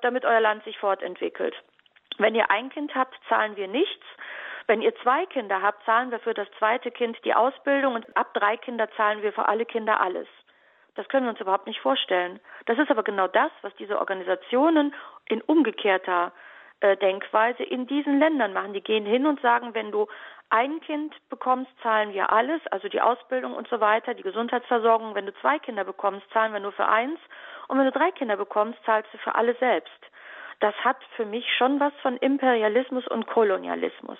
damit 0.03 0.25
euer 0.25 0.41
Land 0.41 0.63
sich 0.65 0.79
fortentwickelt. 0.79 1.55
Wenn 2.19 2.37
ihr 2.37 2.49
ein 2.49 2.71
Kind 2.71 2.95
habt, 2.95 3.19
zahlen 3.29 3.57
wir 3.57 3.67
nichts. 3.67 4.05
Wenn 4.69 4.83
ihr 4.83 4.95
zwei 5.03 5.27
Kinder 5.27 5.63
habt, 5.63 5.85
zahlen 5.85 6.13
wir 6.13 6.21
für 6.21 6.35
das 6.35 6.49
zweite 6.59 6.93
Kind 6.93 7.19
die 7.25 7.35
Ausbildung 7.35 7.95
und 7.95 8.17
ab 8.17 8.33
drei 8.35 8.57
Kinder 8.57 8.89
zahlen 8.93 9.23
wir 9.23 9.33
für 9.33 9.49
alle 9.49 9.67
Kinder 9.67 10.01
alles. 10.01 10.29
Das 10.95 11.09
können 11.09 11.27
wir 11.27 11.31
uns 11.31 11.41
überhaupt 11.41 11.67
nicht 11.67 11.81
vorstellen. 11.81 12.41
Das 12.67 12.79
ist 12.79 12.91
aber 12.91 13.03
genau 13.03 13.27
das, 13.27 13.51
was 13.63 13.75
diese 13.77 13.99
Organisationen 13.99 14.95
in 15.27 15.41
umgekehrter 15.43 16.33
äh, 16.81 16.97
Denkweise 16.97 17.63
in 17.63 17.87
diesen 17.87 18.19
Ländern 18.19 18.53
machen. 18.53 18.75
Die 18.75 18.83
gehen 18.83 19.07
hin 19.07 19.27
und 19.27 19.41
sagen, 19.41 19.75
wenn 19.75 19.91
du 19.91 20.07
ein 20.51 20.81
Kind 20.81 21.15
bekommst, 21.31 21.71
zahlen 21.83 22.13
wir 22.13 22.31
alles, 22.31 22.61
also 22.71 22.89
die 22.89 23.01
Ausbildung 23.01 23.55
und 23.55 23.67
so 23.69 23.81
weiter, 23.81 24.15
die 24.15 24.23
Gesundheitsversorgung. 24.23 25.15
Wenn 25.15 25.27
du 25.27 25.35
zwei 25.41 25.59
Kinder 25.59 25.85
bekommst, 25.85 26.31
zahlen 26.33 26.53
wir 26.53 26.61
nur 26.61 26.73
für 26.73 26.89
eins. 26.89 27.19
Und 27.69 27.79
wenn 27.79 27.87
du 27.87 27.93
drei 27.93 28.11
Kinder 28.11 28.37
bekommst, 28.37 28.79
zahlst 28.85 29.13
du 29.13 29.19
für 29.19 29.35
alle 29.35 29.55
selbst. 29.57 29.91
Das 30.61 30.75
hat 30.85 30.99
für 31.17 31.27
mich 31.27 31.47
schon 31.57 31.81
was 31.81 31.93
von 32.03 32.17
Imperialismus 32.19 33.07
und 33.09 33.27
Kolonialismus. 33.27 34.19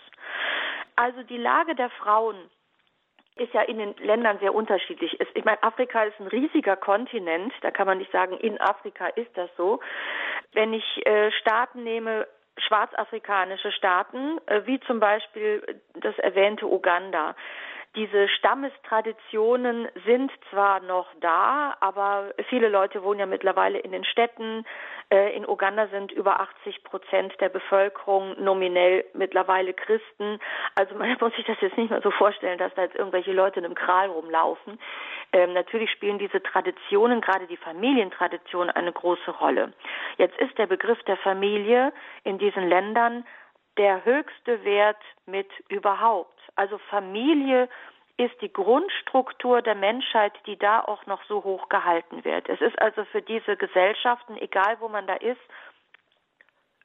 Also 0.97 1.23
die 1.23 1.37
Lage 1.37 1.75
der 1.75 1.91
Frauen 1.91 2.37
ist 3.37 3.53
ja 3.53 3.63
in 3.63 3.79
den 3.79 3.95
Ländern 3.97 4.39
sehr 4.39 4.55
unterschiedlich. 4.55 5.19
Ich 5.35 5.45
meine, 5.45 5.63
Afrika 5.63 6.05
ist 6.05 6.19
ein 6.21 6.29
riesiger 6.29 6.77
Kontinent. 6.77 7.53
Da 7.63 7.71
kann 7.71 7.87
man 7.87 7.99
nicht 7.99 8.13
sagen, 8.13 8.39
in 8.39 8.61
Afrika 8.61 9.09
ist 9.09 9.37
das 9.37 9.51
so. 9.57 9.81
Wenn 10.53 10.73
ich 10.73 11.07
äh, 11.07 11.33
Staaten 11.33 11.83
nehme, 11.83 12.29
schwarzafrikanische 12.59 13.73
Staaten, 13.73 14.39
äh, 14.47 14.63
wie 14.67 14.79
zum 14.81 15.01
Beispiel 15.01 15.81
das 15.95 16.17
erwähnte 16.19 16.67
Uganda, 16.67 17.35
diese 17.97 18.29
Stammestraditionen 18.29 19.89
sind 20.05 20.33
zwar 20.51 20.81
noch 20.81 21.07
da, 21.21 21.77
aber 21.81 22.35
viele 22.49 22.69
Leute 22.69 23.03
wohnen 23.03 23.21
ja 23.21 23.27
mittlerweile 23.27 23.79
in 23.79 23.93
den 23.93 24.05
Städten. 24.05 24.65
Äh, 25.11 25.37
in 25.37 25.47
Uganda 25.47 25.87
sind 25.89 26.11
über 26.11 26.41
80 26.41 26.83
Prozent 26.83 27.35
der 27.41 27.51
Bevölkerung 27.51 28.43
nominell 28.43 29.05
mittlerweile 29.15 29.75
Christen. 29.75 30.41
Also 30.75 30.95
man 30.97 31.17
muss 31.21 31.35
sich 31.37 31.45
das 31.47 31.61
jetzt 31.61 31.77
nicht 31.77 31.91
mehr 31.91 32.03
so 32.03 32.11
vorstellen, 32.11 32.59
dass 32.59 32.75
da 32.75 32.83
jetzt 32.83 32.97
irgendwelche 32.97 33.33
Leute 33.33 33.61
in 33.61 33.65
einem 33.65 33.75
Kral 33.75 34.09
rumlaufen. 34.09 34.79
Ähm, 35.33 35.53
natürlich 35.53 35.91
spielen 35.91 36.19
diese 36.19 36.43
Traditionen, 36.43 37.21
gerade 37.21 37.47
die 37.47 37.57
Familientradition, 37.57 38.71
eine 38.71 38.93
große 38.93 39.31
Rolle. 39.31 39.73
Jetzt 40.17 40.37
ist 40.39 40.59
der 40.59 40.67
Begriff 40.67 41.01
der 41.05 41.17
Familie 41.19 41.93
in 42.25 42.39
diesen 42.39 42.69
Ländern 42.69 43.25
der 43.77 44.05
höchste 44.05 44.65
Wert 44.65 45.03
mit 45.27 45.49
überhaupt. 45.69 46.34
Also 46.57 46.79
Familie 46.91 47.69
ist 48.17 48.41
die 48.41 48.53
Grundstruktur 48.53 49.61
der 49.63 49.75
Menschheit, 49.75 50.33
die 50.47 50.57
da 50.57 50.81
auch 50.81 51.05
noch 51.07 51.23
so 51.25 51.43
hoch 51.43 51.69
gehalten 51.69 52.25
wird. 52.25 52.49
Es 52.49 52.61
ist 52.61 52.81
also 52.81 53.05
für 53.07 53.23
diese 53.23 53.57
Gesellschaften, 53.57 54.37
egal 54.37 54.77
wo 54.81 54.89
man 54.89 55.07
da 55.07 55.15
ist, 55.15 55.41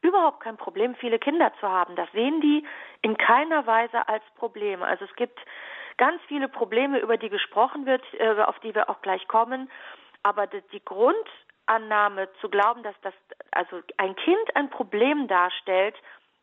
überhaupt 0.01 0.39
kein 0.39 0.57
Problem, 0.57 0.95
viele 0.95 1.19
Kinder 1.19 1.51
zu 1.59 1.69
haben. 1.69 1.95
Das 1.95 2.11
sehen 2.13 2.41
die 2.41 2.65
in 3.01 3.17
keiner 3.17 3.67
Weise 3.67 4.07
als 4.07 4.23
Problem. 4.38 4.81
Also 4.81 5.05
es 5.05 5.15
gibt 5.15 5.39
ganz 5.97 6.21
viele 6.27 6.47
Probleme, 6.47 6.99
über 6.99 7.17
die 7.17 7.29
gesprochen 7.29 7.85
wird, 7.85 8.01
äh, 8.13 8.41
auf 8.41 8.57
die 8.59 8.73
wir 8.73 8.89
auch 8.89 9.01
gleich 9.01 9.27
kommen. 9.27 9.69
Aber 10.23 10.47
die 10.47 10.83
Grundannahme 10.83 12.29
zu 12.41 12.49
glauben, 12.49 12.81
dass 12.81 12.95
das, 13.01 13.13
also 13.51 13.81
ein 13.97 14.15
Kind 14.15 14.55
ein 14.55 14.69
Problem 14.69 15.27
darstellt, 15.27 15.95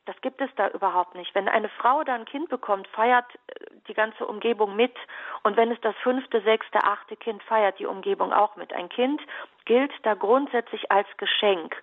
das 0.07 0.19
gibt 0.21 0.41
es 0.41 0.51
da 0.57 0.69
überhaupt 0.69 1.15
nicht. 1.15 1.35
Wenn 1.35 1.49
eine 1.49 1.69
Frau 1.69 2.03
da 2.05 2.15
ein 2.15 2.25
Kind 2.25 2.49
bekommt, 2.49 2.89
feiert 2.89 3.27
äh, 3.49 3.67
die 3.89 3.95
ganze 3.95 4.27
Umgebung 4.27 4.75
mit. 4.77 4.95
Und 5.43 5.57
wenn 5.57 5.71
es 5.71 5.81
das 5.83 5.95
fünfte, 5.97 6.41
sechste, 6.41 6.83
achte 6.83 7.17
Kind 7.17 7.43
feiert, 7.43 7.79
die 7.79 7.87
Umgebung 7.87 8.33
auch 8.33 8.57
mit. 8.57 8.73
Ein 8.73 8.89
Kind 8.89 9.21
gilt 9.65 9.93
da 10.03 10.15
grundsätzlich 10.15 10.91
als 10.91 11.09
Geschenk. 11.19 11.77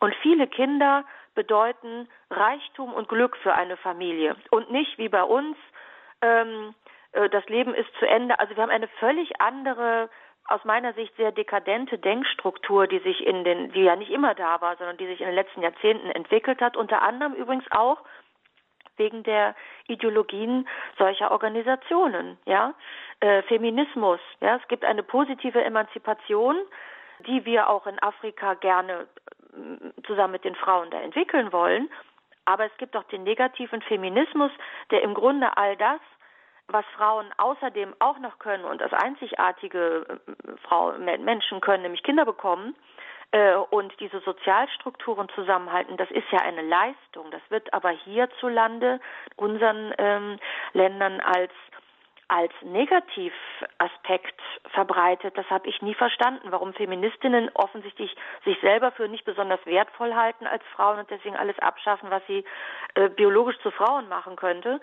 Und 0.00 0.14
viele 0.16 0.46
Kinder 0.46 1.04
bedeuten 1.34 2.08
Reichtum 2.30 2.92
und 2.92 3.08
Glück 3.08 3.36
für 3.36 3.54
eine 3.54 3.76
Familie. 3.76 4.36
Und 4.50 4.70
nicht 4.70 4.98
wie 4.98 5.08
bei 5.08 5.22
uns, 5.22 5.56
ähm, 6.22 6.74
äh, 7.12 7.28
das 7.28 7.46
Leben 7.46 7.74
ist 7.74 7.90
zu 7.98 8.06
Ende. 8.06 8.38
Also 8.40 8.56
wir 8.56 8.62
haben 8.62 8.70
eine 8.70 8.88
völlig 8.98 9.40
andere 9.40 10.08
aus 10.46 10.64
meiner 10.64 10.92
Sicht 10.94 11.14
sehr 11.16 11.32
dekadente 11.32 11.98
Denkstruktur, 11.98 12.86
die 12.86 12.98
sich 12.98 13.24
in 13.24 13.44
den, 13.44 13.72
die 13.72 13.82
ja 13.82 13.96
nicht 13.96 14.10
immer 14.10 14.34
da 14.34 14.60
war, 14.60 14.76
sondern 14.76 14.96
die 14.96 15.06
sich 15.06 15.20
in 15.20 15.26
den 15.26 15.34
letzten 15.34 15.62
Jahrzehnten 15.62 16.10
entwickelt 16.10 16.60
hat, 16.60 16.76
unter 16.76 17.02
anderem 17.02 17.34
übrigens 17.34 17.64
auch 17.70 17.98
wegen 18.96 19.22
der 19.22 19.54
Ideologien 19.88 20.68
solcher 20.98 21.30
Organisationen, 21.30 22.38
ja, 22.44 22.74
äh, 23.20 23.42
Feminismus, 23.42 24.20
ja, 24.40 24.56
es 24.56 24.68
gibt 24.68 24.84
eine 24.84 25.02
positive 25.02 25.62
Emanzipation, 25.64 26.56
die 27.26 27.44
wir 27.44 27.68
auch 27.70 27.86
in 27.86 28.02
Afrika 28.02 28.54
gerne 28.54 29.06
äh, 29.52 30.02
zusammen 30.06 30.32
mit 30.32 30.44
den 30.44 30.54
Frauen 30.54 30.90
da 30.90 31.00
entwickeln 31.00 31.52
wollen, 31.52 31.88
aber 32.44 32.66
es 32.66 32.76
gibt 32.78 32.96
auch 32.96 33.04
den 33.04 33.22
negativen 33.22 33.80
Feminismus, 33.82 34.52
der 34.90 35.02
im 35.02 35.14
Grunde 35.14 35.56
all 35.56 35.76
das 35.76 36.00
was 36.72 36.84
Frauen 36.96 37.26
außerdem 37.36 37.94
auch 37.98 38.18
noch 38.18 38.38
können 38.38 38.64
und 38.64 38.80
das 38.80 38.92
einzigartige 38.92 40.06
äh, 40.08 40.56
Frau, 40.62 40.92
Menschen 40.98 41.60
können, 41.60 41.82
nämlich 41.82 42.02
Kinder 42.02 42.24
bekommen 42.24 42.74
äh, 43.32 43.54
und 43.54 43.92
diese 44.00 44.20
Sozialstrukturen 44.20 45.28
zusammenhalten, 45.34 45.96
das 45.96 46.10
ist 46.10 46.30
ja 46.30 46.40
eine 46.40 46.62
Leistung. 46.62 47.30
Das 47.30 47.42
wird 47.48 47.72
aber 47.72 47.90
hierzulande 47.90 49.00
unseren 49.36 49.94
ähm, 49.98 50.38
Ländern 50.72 51.20
als 51.20 51.52
als 52.30 52.52
Negativaspekt 52.62 54.40
verbreitet. 54.72 55.36
Das 55.36 55.50
habe 55.50 55.68
ich 55.68 55.82
nie 55.82 55.94
verstanden, 55.94 56.52
warum 56.52 56.72
Feministinnen 56.74 57.50
offensichtlich 57.54 58.14
sich 58.44 58.56
selber 58.60 58.92
für 58.92 59.08
nicht 59.08 59.24
besonders 59.24 59.58
wertvoll 59.66 60.14
halten 60.14 60.46
als 60.46 60.62
Frauen 60.76 61.00
und 61.00 61.10
deswegen 61.10 61.34
alles 61.34 61.58
abschaffen, 61.58 62.08
was 62.08 62.22
sie 62.28 62.44
äh, 62.94 63.08
biologisch 63.08 63.58
zu 63.64 63.72
Frauen 63.72 64.08
machen 64.08 64.36
könnte. 64.36 64.80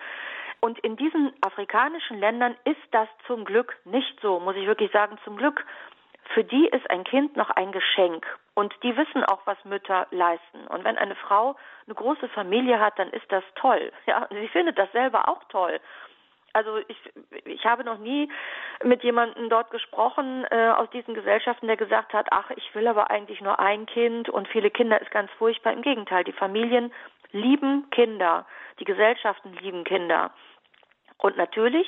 Und 0.60 0.80
in 0.80 0.96
diesen 0.96 1.34
afrikanischen 1.42 2.20
Ländern 2.20 2.56
ist 2.66 2.82
das 2.92 3.08
zum 3.26 3.46
Glück 3.46 3.78
nicht 3.86 4.20
so, 4.22 4.40
muss 4.40 4.56
ich 4.56 4.68
wirklich 4.68 4.92
sagen, 4.92 5.18
zum 5.24 5.38
Glück. 5.38 5.66
Für 6.34 6.44
die 6.44 6.68
ist 6.68 6.90
ein 6.90 7.04
Kind 7.04 7.38
noch 7.38 7.50
ein 7.52 7.72
Geschenk. 7.72 8.26
Und 8.54 8.74
die 8.84 8.98
wissen 8.98 9.24
auch, 9.24 9.40
was 9.46 9.64
Mütter 9.64 10.08
leisten. 10.12 10.68
Und 10.68 10.84
wenn 10.84 10.98
eine 10.98 11.16
Frau 11.16 11.56
eine 11.86 11.96
große 11.96 12.28
Familie 12.30 12.80
hat, 12.80 13.00
dann 13.00 13.10
ist 13.12 13.32
das 13.32 13.44
toll. 13.56 13.92
Ja, 14.08 14.28
sie 14.30 14.48
findet 14.50 14.78
das 14.78 14.92
selber 14.92 15.30
auch 15.30 15.44
toll. 15.46 15.80
Also 16.54 16.80
ich, 16.88 16.98
ich 17.46 17.66
habe 17.66 17.84
noch 17.84 18.00
nie 18.00 18.32
mit 18.84 19.04
jemandem 19.04 19.48
dort 19.48 19.70
gesprochen 19.70 20.44
äh, 20.50 20.70
aus 20.70 20.90
diesen 20.90 21.14
Gesellschaften, 21.14 21.68
der 21.68 21.78
gesagt 21.78 22.14
hat, 22.14 22.28
ach, 22.32 22.50
ich 22.56 22.74
will 22.74 22.88
aber 22.88 23.12
eigentlich 23.12 23.42
nur 23.42 23.60
ein 23.60 23.86
Kind 23.86 24.28
und 24.28 24.48
viele 24.48 24.72
Kinder 24.72 25.00
ist 25.00 25.12
ganz 25.12 25.30
furchtbar. 25.38 25.74
Im 25.74 25.84
Gegenteil, 25.84 26.24
die 26.24 26.32
Familien 26.32 26.92
lieben 27.32 27.90
Kinder, 27.90 28.46
die 28.80 28.86
Gesellschaften 28.86 29.54
lieben 29.54 29.84
Kinder. 29.84 30.32
Und 31.18 31.38
natürlich 31.38 31.88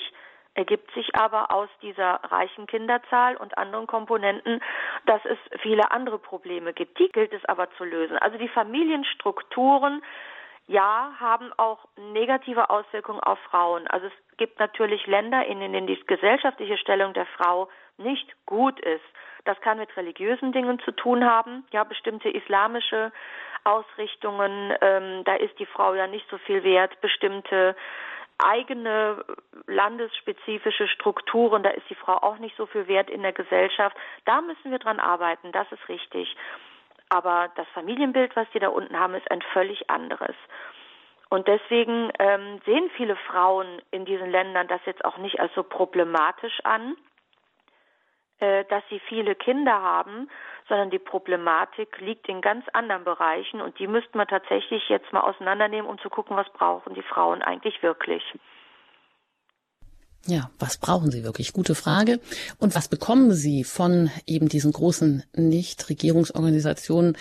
ergibt 0.55 0.91
sich 0.93 1.15
aber 1.15 1.51
aus 1.51 1.69
dieser 1.81 2.15
reichen 2.23 2.67
Kinderzahl 2.67 3.37
und 3.37 3.57
anderen 3.57 3.87
Komponenten, 3.87 4.61
dass 5.05 5.21
es 5.25 5.37
viele 5.61 5.91
andere 5.91 6.19
Probleme 6.19 6.73
gibt. 6.73 6.99
Die 6.99 7.09
gilt 7.09 7.33
es 7.33 7.45
aber 7.45 7.69
zu 7.77 7.85
lösen. 7.85 8.17
Also 8.17 8.37
die 8.37 8.49
Familienstrukturen, 8.49 10.01
ja, 10.69 11.13
haben 11.19 11.51
auch 11.57 11.79
negative 11.97 12.69
Auswirkungen 12.69 13.19
auf 13.21 13.39
Frauen. 13.49 13.87
Also 13.87 14.05
es 14.05 14.37
gibt 14.37 14.59
natürlich 14.59 15.07
Länder, 15.07 15.43
in 15.47 15.59
denen 15.59 15.87
die 15.87 15.99
gesellschaftliche 16.05 16.77
Stellung 16.77 17.13
der 17.13 17.25
Frau 17.25 17.69
nicht 17.97 18.27
gut 18.45 18.79
ist. 18.79 19.03
Das 19.45 19.59
kann 19.61 19.79
mit 19.79 19.95
religiösen 19.97 20.51
Dingen 20.51 20.77
zu 20.85 20.91
tun 20.91 21.25
haben. 21.25 21.65
Ja, 21.71 21.83
bestimmte 21.85 22.29
islamische 22.29 23.11
Ausrichtungen, 23.63 24.71
ähm, 24.81 25.23
da 25.25 25.35
ist 25.35 25.57
die 25.57 25.65
Frau 25.65 25.95
ja 25.95 26.05
nicht 26.05 26.29
so 26.29 26.37
viel 26.37 26.63
wert. 26.63 27.01
Bestimmte 27.01 27.75
eigene 28.37 29.25
landesspezifische 29.65 30.87
Strukturen, 30.87 31.63
da 31.63 31.69
ist 31.71 31.89
die 31.89 31.95
Frau 31.95 32.13
auch 32.13 32.37
nicht 32.37 32.55
so 32.57 32.67
viel 32.67 32.87
wert 32.87 33.09
in 33.09 33.23
der 33.23 33.33
Gesellschaft. 33.33 33.97
Da 34.25 34.41
müssen 34.41 34.69
wir 34.69 34.77
dran 34.77 34.99
arbeiten, 34.99 35.51
das 35.51 35.69
ist 35.71 35.89
richtig. 35.89 36.35
Aber 37.09 37.49
das 37.55 37.67
Familienbild, 37.73 38.35
was 38.35 38.47
die 38.53 38.59
da 38.59 38.69
unten 38.69 38.97
haben, 38.99 39.15
ist 39.15 39.29
ein 39.31 39.41
völlig 39.53 39.89
anderes. 39.89 40.35
Und 41.29 41.47
deswegen 41.47 42.11
ähm, 42.17 42.59
sehen 42.65 42.89
viele 42.95 43.15
Frauen 43.15 43.81
in 43.91 44.05
diesen 44.05 44.31
Ländern 44.31 44.67
das 44.67 44.81
jetzt 44.85 45.05
auch 45.05 45.17
nicht 45.17 45.39
als 45.39 45.53
so 45.53 45.63
problematisch 45.63 46.59
an, 46.63 46.95
äh, 48.39 48.65
dass 48.65 48.83
sie 48.89 48.99
viele 49.01 49.35
Kinder 49.35 49.81
haben, 49.81 50.29
sondern 50.67 50.89
die 50.89 50.99
Problematik 50.99 51.99
liegt 51.99 52.27
in 52.29 52.41
ganz 52.41 52.65
anderen 52.69 53.03
Bereichen 53.03 53.61
und 53.61 53.77
die 53.79 53.87
müssten 53.87 54.17
wir 54.17 54.27
tatsächlich 54.27 54.87
jetzt 54.89 55.11
mal 55.13 55.21
auseinandernehmen, 55.21 55.89
um 55.89 55.99
zu 55.99 56.09
gucken, 56.09 56.37
was 56.37 56.49
brauchen 56.51 56.93
die 56.93 57.01
Frauen 57.03 57.41
eigentlich 57.41 57.83
wirklich. 57.83 58.23
Ja, 60.27 60.51
was 60.59 60.77
brauchen 60.77 61.11
Sie 61.11 61.23
wirklich? 61.23 61.53
Gute 61.53 61.75
Frage. 61.75 62.19
Und 62.59 62.75
was 62.75 62.87
bekommen 62.87 63.33
Sie 63.33 63.63
von 63.63 64.11
eben 64.27 64.49
diesen 64.49 64.71
großen 64.71 65.23
Nichtregierungsorganisationen 65.33 67.15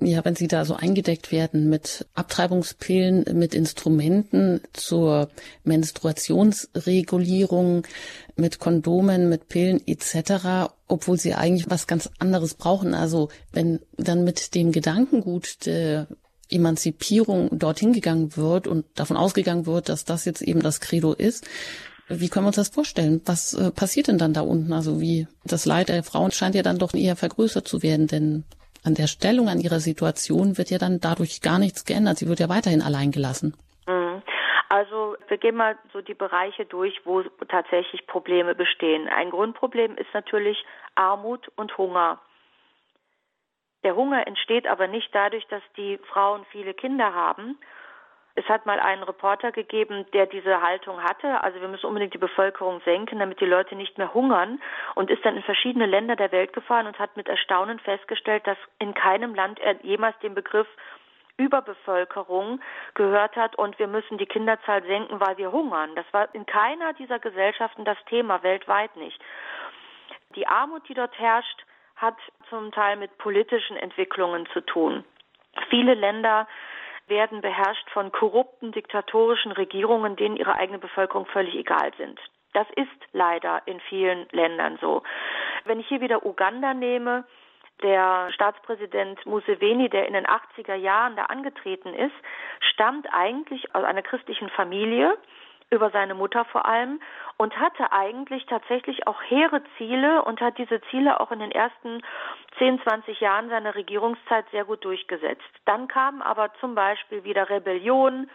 Ja, 0.00 0.24
wenn 0.24 0.36
sie 0.36 0.46
da 0.46 0.64
so 0.64 0.74
eingedeckt 0.74 1.32
werden 1.32 1.68
mit 1.68 2.06
Abtreibungspillen, 2.14 3.24
mit 3.32 3.52
Instrumenten 3.52 4.60
zur 4.72 5.28
Menstruationsregulierung, 5.64 7.84
mit 8.36 8.60
Kondomen, 8.60 9.28
mit 9.28 9.48
Pillen 9.48 9.84
etc., 9.88 10.70
obwohl 10.86 11.18
sie 11.18 11.34
eigentlich 11.34 11.68
was 11.68 11.88
ganz 11.88 12.08
anderes 12.20 12.54
brauchen. 12.54 12.94
Also 12.94 13.28
wenn 13.52 13.80
dann 13.96 14.22
mit 14.22 14.54
dem 14.54 14.70
Gedankengut 14.70 15.66
der 15.66 16.06
Emanzipierung 16.48 17.58
dorthin 17.58 17.92
gegangen 17.92 18.36
wird 18.36 18.68
und 18.68 18.84
davon 18.94 19.16
ausgegangen 19.16 19.66
wird, 19.66 19.88
dass 19.88 20.04
das 20.04 20.24
jetzt 20.26 20.42
eben 20.42 20.60
das 20.60 20.78
Credo 20.78 21.12
ist, 21.12 21.44
wie 22.08 22.28
können 22.28 22.44
wir 22.44 22.48
uns 22.48 22.56
das 22.56 22.70
vorstellen? 22.70 23.20
Was 23.26 23.54
äh, 23.54 23.70
passiert 23.70 24.08
denn 24.08 24.18
dann 24.18 24.32
da 24.32 24.40
unten? 24.40 24.72
Also 24.72 25.00
wie 25.00 25.26
das 25.44 25.66
Leid 25.66 25.88
der 25.88 26.02
Frauen 26.02 26.30
scheint 26.30 26.54
ja 26.54 26.62
dann 26.62 26.78
doch 26.78 26.94
eher 26.94 27.16
vergrößert 27.16 27.68
zu 27.68 27.82
werden, 27.82 28.06
denn 28.06 28.44
an 28.84 28.94
der 28.94 29.06
Stellung, 29.06 29.48
an 29.48 29.60
ihrer 29.60 29.80
Situation 29.80 30.56
wird 30.56 30.70
ja 30.70 30.78
dann 30.78 31.00
dadurch 31.00 31.42
gar 31.42 31.58
nichts 31.58 31.84
geändert. 31.84 32.18
Sie 32.18 32.28
wird 32.28 32.40
ja 32.40 32.48
weiterhin 32.48 32.82
allein 32.82 33.10
gelassen. 33.10 33.56
Mhm. 33.86 34.22
Also 34.70 35.16
wir 35.28 35.38
gehen 35.38 35.56
mal 35.56 35.76
so 35.92 36.02
die 36.02 36.14
Bereiche 36.14 36.66
durch, 36.66 37.00
wo 37.04 37.22
tatsächlich 37.48 38.06
Probleme 38.06 38.54
bestehen. 38.54 39.08
Ein 39.08 39.30
Grundproblem 39.30 39.96
ist 39.96 40.12
natürlich 40.12 40.64
Armut 40.94 41.50
und 41.56 41.76
Hunger. 41.78 42.20
Der 43.84 43.96
Hunger 43.96 44.26
entsteht 44.26 44.66
aber 44.66 44.86
nicht 44.86 45.08
dadurch, 45.12 45.46
dass 45.48 45.62
die 45.76 45.98
Frauen 46.12 46.44
viele 46.50 46.74
Kinder 46.74 47.14
haben, 47.14 47.58
es 48.38 48.48
hat 48.48 48.66
mal 48.66 48.78
einen 48.78 49.02
Reporter 49.02 49.50
gegeben, 49.50 50.06
der 50.12 50.26
diese 50.26 50.62
Haltung 50.62 51.02
hatte, 51.02 51.42
also 51.42 51.60
wir 51.60 51.66
müssen 51.66 51.86
unbedingt 51.86 52.14
die 52.14 52.18
Bevölkerung 52.18 52.80
senken, 52.84 53.18
damit 53.18 53.40
die 53.40 53.46
Leute 53.46 53.74
nicht 53.74 53.98
mehr 53.98 54.14
hungern 54.14 54.60
und 54.94 55.10
ist 55.10 55.24
dann 55.24 55.36
in 55.36 55.42
verschiedene 55.42 55.86
Länder 55.86 56.14
der 56.14 56.30
Welt 56.30 56.52
gefahren 56.52 56.86
und 56.86 57.00
hat 57.00 57.16
mit 57.16 57.28
Erstaunen 57.28 57.80
festgestellt, 57.80 58.46
dass 58.46 58.56
in 58.78 58.94
keinem 58.94 59.34
Land 59.34 59.58
er 59.58 59.74
jemals 59.82 60.16
den 60.20 60.34
Begriff 60.34 60.68
Überbevölkerung 61.36 62.60
gehört 62.94 63.34
hat 63.34 63.56
und 63.56 63.78
wir 63.80 63.88
müssen 63.88 64.18
die 64.18 64.26
Kinderzahl 64.26 64.84
senken, 64.84 65.20
weil 65.20 65.36
wir 65.36 65.50
hungern. 65.50 65.94
Das 65.96 66.06
war 66.12 66.32
in 66.32 66.46
keiner 66.46 66.92
dieser 66.92 67.18
Gesellschaften 67.18 67.84
das 67.84 67.98
Thema, 68.08 68.42
weltweit 68.44 68.94
nicht. 68.96 69.20
Die 70.36 70.46
Armut, 70.46 70.88
die 70.88 70.94
dort 70.94 71.18
herrscht, 71.18 71.64
hat 71.96 72.16
zum 72.50 72.70
Teil 72.70 72.96
mit 72.96 73.18
politischen 73.18 73.76
Entwicklungen 73.76 74.46
zu 74.52 74.60
tun. 74.60 75.04
Viele 75.70 75.94
Länder 75.94 76.46
werden 77.08 77.40
beherrscht 77.40 77.88
von 77.90 78.12
korrupten, 78.12 78.72
diktatorischen 78.72 79.52
Regierungen, 79.52 80.16
denen 80.16 80.36
ihre 80.36 80.54
eigene 80.54 80.78
Bevölkerung 80.78 81.26
völlig 81.26 81.54
egal 81.54 81.92
sind. 81.96 82.20
Das 82.52 82.66
ist 82.76 82.88
leider 83.12 83.62
in 83.66 83.80
vielen 83.80 84.26
Ländern 84.30 84.78
so. 84.80 85.02
Wenn 85.64 85.80
ich 85.80 85.88
hier 85.88 86.00
wieder 86.00 86.24
Uganda 86.24 86.74
nehme, 86.74 87.24
der 87.82 88.30
Staatspräsident 88.32 89.24
Museveni, 89.26 89.88
der 89.88 90.08
in 90.08 90.14
den 90.14 90.26
80er 90.26 90.74
Jahren 90.74 91.14
da 91.16 91.24
angetreten 91.24 91.94
ist, 91.94 92.14
stammt 92.60 93.06
eigentlich 93.12 93.74
aus 93.74 93.84
einer 93.84 94.02
christlichen 94.02 94.48
Familie, 94.48 95.16
über 95.70 95.90
seine 95.90 96.14
Mutter 96.14 96.44
vor 96.46 96.66
allem 96.66 97.00
und 97.36 97.58
hatte 97.58 97.92
eigentlich 97.92 98.46
tatsächlich 98.46 99.06
auch 99.06 99.20
hehre 99.22 99.62
Ziele 99.76 100.22
und 100.22 100.40
hat 100.40 100.58
diese 100.58 100.80
Ziele 100.90 101.20
auch 101.20 101.30
in 101.30 101.40
den 101.40 101.52
ersten 101.52 102.02
10, 102.58 102.80
20 102.82 103.20
Jahren 103.20 103.48
seiner 103.50 103.74
Regierungszeit 103.74 104.46
sehr 104.50 104.64
gut 104.64 104.84
durchgesetzt. 104.84 105.50
Dann 105.66 105.88
kam 105.88 106.22
aber 106.22 106.52
zum 106.60 106.74
Beispiel 106.74 107.24
wieder 107.24 107.50
Rebellion, 107.50 108.30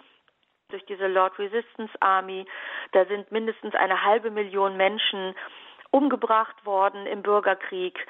durch 0.69 0.86
diese 0.86 1.08
Lord 1.08 1.38
Resistance 1.39 1.93
Army. 2.02 2.46
Da 2.91 3.06
sind 3.06 3.32
mindestens 3.32 3.76
eine 3.76 4.04
halbe 4.04 4.32
Million 4.32 4.76
Menschen 4.76 5.36
umgebracht 5.91 6.65
worden 6.65 7.06
im 7.06 7.22
Bürgerkrieg. 7.22 8.08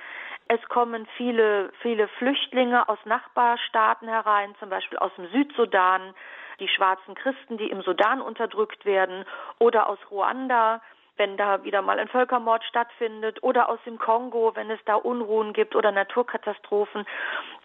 Es 0.48 0.62
kommen 0.70 1.08
viele, 1.18 1.72
viele 1.82 2.08
Flüchtlinge 2.08 2.88
aus 2.90 3.00
Nachbarstaaten 3.06 4.08
herein, 4.08 4.56
zum 4.60 4.70
Beispiel 4.70 4.98
aus 4.98 5.12
dem 5.16 5.28
Südsudan 5.30 6.14
die 6.60 6.68
schwarzen 6.68 7.16
Christen, 7.16 7.58
die 7.58 7.70
im 7.70 7.82
Sudan 7.82 8.22
unterdrückt 8.22 8.86
werden, 8.86 9.26
oder 9.60 9.90
aus 9.90 10.00
Ruanda, 10.12 10.82
wenn 11.18 11.38
da 11.38 11.64
wieder 11.64 11.82
mal 11.82 12.00
ein 12.00 12.08
Völkermord 12.08 12.64
stattfindet, 12.64 13.42
oder 13.44 13.70
aus 13.70 13.80
dem 13.86 14.00
Kongo, 14.00 14.52
wenn 14.56 14.72
es 14.72 14.80
da 14.86 14.96
Unruhen 14.96 15.54
gibt 15.54 15.76
oder 15.76 15.92
Naturkatastrophen. 15.92 17.06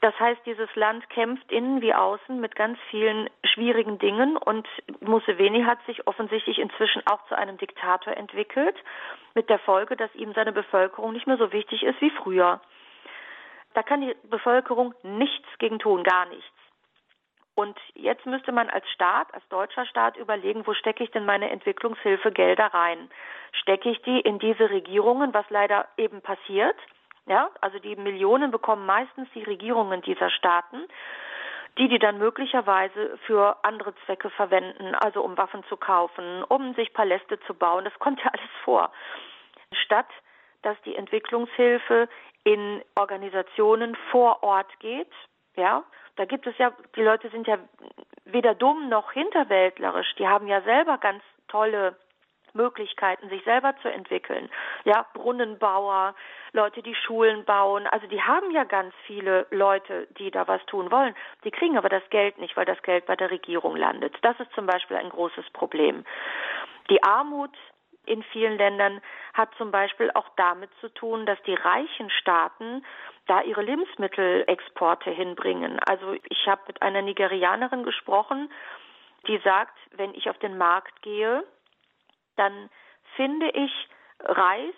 Das 0.01 0.19
heißt, 0.21 0.41
dieses 0.47 0.69
Land 0.75 1.09
kämpft 1.11 1.51
innen 1.51 1.81
wie 1.81 1.95
außen 1.95 2.41
mit 2.41 2.55
ganz 2.55 2.79
vielen 2.91 3.31
schwierigen 3.45 3.99
Dingen 3.99 4.37
und 4.37 4.67
Museveni 5.01 5.65
hat 5.65 5.79
sich 5.87 6.07
offensichtlich 6.07 6.59
inzwischen 6.59 7.03
auch 7.07 7.25
zu 7.29 7.37
einem 7.37 7.57
Diktator 7.59 8.17
entwickelt, 8.17 8.77
mit 9.35 9.49
der 9.49 9.59
Folge, 9.59 9.97
dass 9.97 10.15
ihm 10.15 10.33
seine 10.35 10.53
Bevölkerung 10.53 11.13
nicht 11.13 11.27
mehr 11.27 11.39
so 11.39 11.53
wichtig 11.53 11.83
ist 11.83 12.01
wie 12.01 12.11
früher. 12.11 12.61
Da 13.75 13.83
kann 13.83 14.01
die 14.01 14.17
Bevölkerung 14.25 14.95
nichts 15.03 15.47
gegen 15.59 15.79
tun, 15.79 16.03
gar 16.03 16.27
nichts. 16.27 16.58
Und 17.59 17.77
jetzt 17.97 18.25
müsste 18.25 18.53
man 18.53 18.71
als 18.71 18.89
Staat, 18.91 19.35
als 19.35 19.43
deutscher 19.49 19.85
Staat 19.85 20.17
überlegen, 20.17 20.65
wo 20.65 20.75
stecke 20.75 21.03
ich 21.03 21.11
denn 21.11 21.27
meine 21.27 21.51
Entwicklungshilfegelder 21.51 22.67
rein? 22.67 23.11
Stecke 23.51 23.91
ich 23.91 24.01
die 24.03 24.21
in 24.21 24.39
diese 24.39 24.71
Regierungen, 24.71 25.35
was 25.35 25.45
leider 25.51 25.89
eben 25.97 26.23
passiert? 26.23 26.77
Ja, 27.27 27.51
also 27.61 27.81
die 27.81 27.97
Millionen 27.97 28.53
bekommen 28.53 28.87
meistens 28.87 29.29
die 29.35 29.43
Regierungen 29.43 30.03
dieser 30.03 30.31
Staaten, 30.31 30.87
die 31.79 31.89
die 31.89 31.99
dann 31.99 32.19
möglicherweise 32.19 33.19
für 33.27 33.57
andere 33.65 33.93
Zwecke 34.07 34.31
verwenden, 34.31 34.95
also 34.95 35.23
um 35.23 35.37
Waffen 35.37 35.65
zu 35.65 35.77
kaufen, 35.77 36.45
um 36.45 36.75
sich 36.75 36.93
Paläste 36.93 37.41
zu 37.41 37.55
bauen. 37.55 37.85
Das 37.85 37.99
kommt 37.99 38.21
ja 38.23 38.31
alles 38.31 38.55
vor. 38.63 38.93
Statt 39.85 40.07
dass 40.63 40.77
die 40.83 40.95
Entwicklungshilfe 40.95 42.09
in 42.45 42.83
Organisationen 42.97 43.97
vor 44.11 44.43
Ort 44.43 44.79
geht, 44.81 45.11
ja, 45.57 45.85
da 46.19 46.25
gibt 46.25 46.47
es 46.47 46.59
ja, 46.59 46.73
die 46.97 47.03
Leute 47.03 47.29
sind 47.31 47.47
ja 47.47 47.59
weder 48.25 48.55
dumm 48.55 48.89
noch 48.89 49.13
hinterwäldlerisch. 49.13 50.15
Die 50.17 50.27
haben 50.27 50.49
ja 50.49 50.61
selber 50.63 50.99
ganz 50.99 51.23
tolle 51.47 51.97
Möglichkeiten, 52.55 53.29
sich 53.29 53.45
selber 53.45 53.75
zu 53.83 53.89
entwickeln. 53.89 54.51
Ja, 54.85 55.07
Brunnenbauer, 55.15 56.15
Leute, 56.53 56.83
die 56.83 56.95
Schulen 56.95 57.45
bauen. 57.45 57.87
Also 57.87 58.09
die 58.09 58.21
haben 58.21 58.51
ja 58.51 58.65
ganz 58.65 58.93
viele 59.07 59.47
Leute, 59.51 60.09
die 60.19 60.31
da 60.31 60.49
was 60.49 60.65
tun 60.67 60.91
wollen. 60.91 61.15
Die 61.45 61.53
kriegen 61.53 61.79
aber 61.79 61.89
das 61.89 62.03
Geld 62.11 62.39
nicht, 62.39 62.57
weil 62.57 62.65
das 62.65 62.83
Geld 62.83 63.07
bei 63.07 63.15
der 63.15 63.31
Regierung 63.31 63.77
landet. 63.77 64.17
Das 64.23 64.39
ist 64.41 64.53
zum 64.55 64.67
Beispiel 64.67 64.97
ein 64.97 65.11
großes 65.11 65.49
Problem. 65.51 66.05
Die 66.91 67.03
Armut 67.03 67.57
in 68.09 68.23
vielen 68.25 68.57
Ländern 68.57 69.01
hat 69.35 69.55
zum 69.57 69.71
Beispiel 69.71 70.11
auch 70.15 70.29
damit 70.37 70.71
zu 70.81 70.89
tun, 70.89 71.27
dass 71.27 71.41
die 71.43 71.55
reichen 71.55 72.11
Staaten 72.11 72.85
da 73.27 73.43
ihre 73.43 73.63
Lebensmittelexporte 73.63 75.11
hinbringen. 75.11 75.79
Also 75.81 76.15
ich 76.29 76.47
habe 76.47 76.63
mit 76.67 76.83
einer 76.83 77.03
Nigerianerin 77.03 77.85
gesprochen, 77.85 78.51
die 79.27 79.39
sagt, 79.39 79.79
wenn 79.93 80.15
ich 80.15 80.31
auf 80.31 80.39
den 80.39 80.57
Markt 80.57 81.03
gehe, 81.03 81.45
dann 82.37 82.71
finde 83.17 83.51
ich 83.51 83.73
Reis 84.21 84.75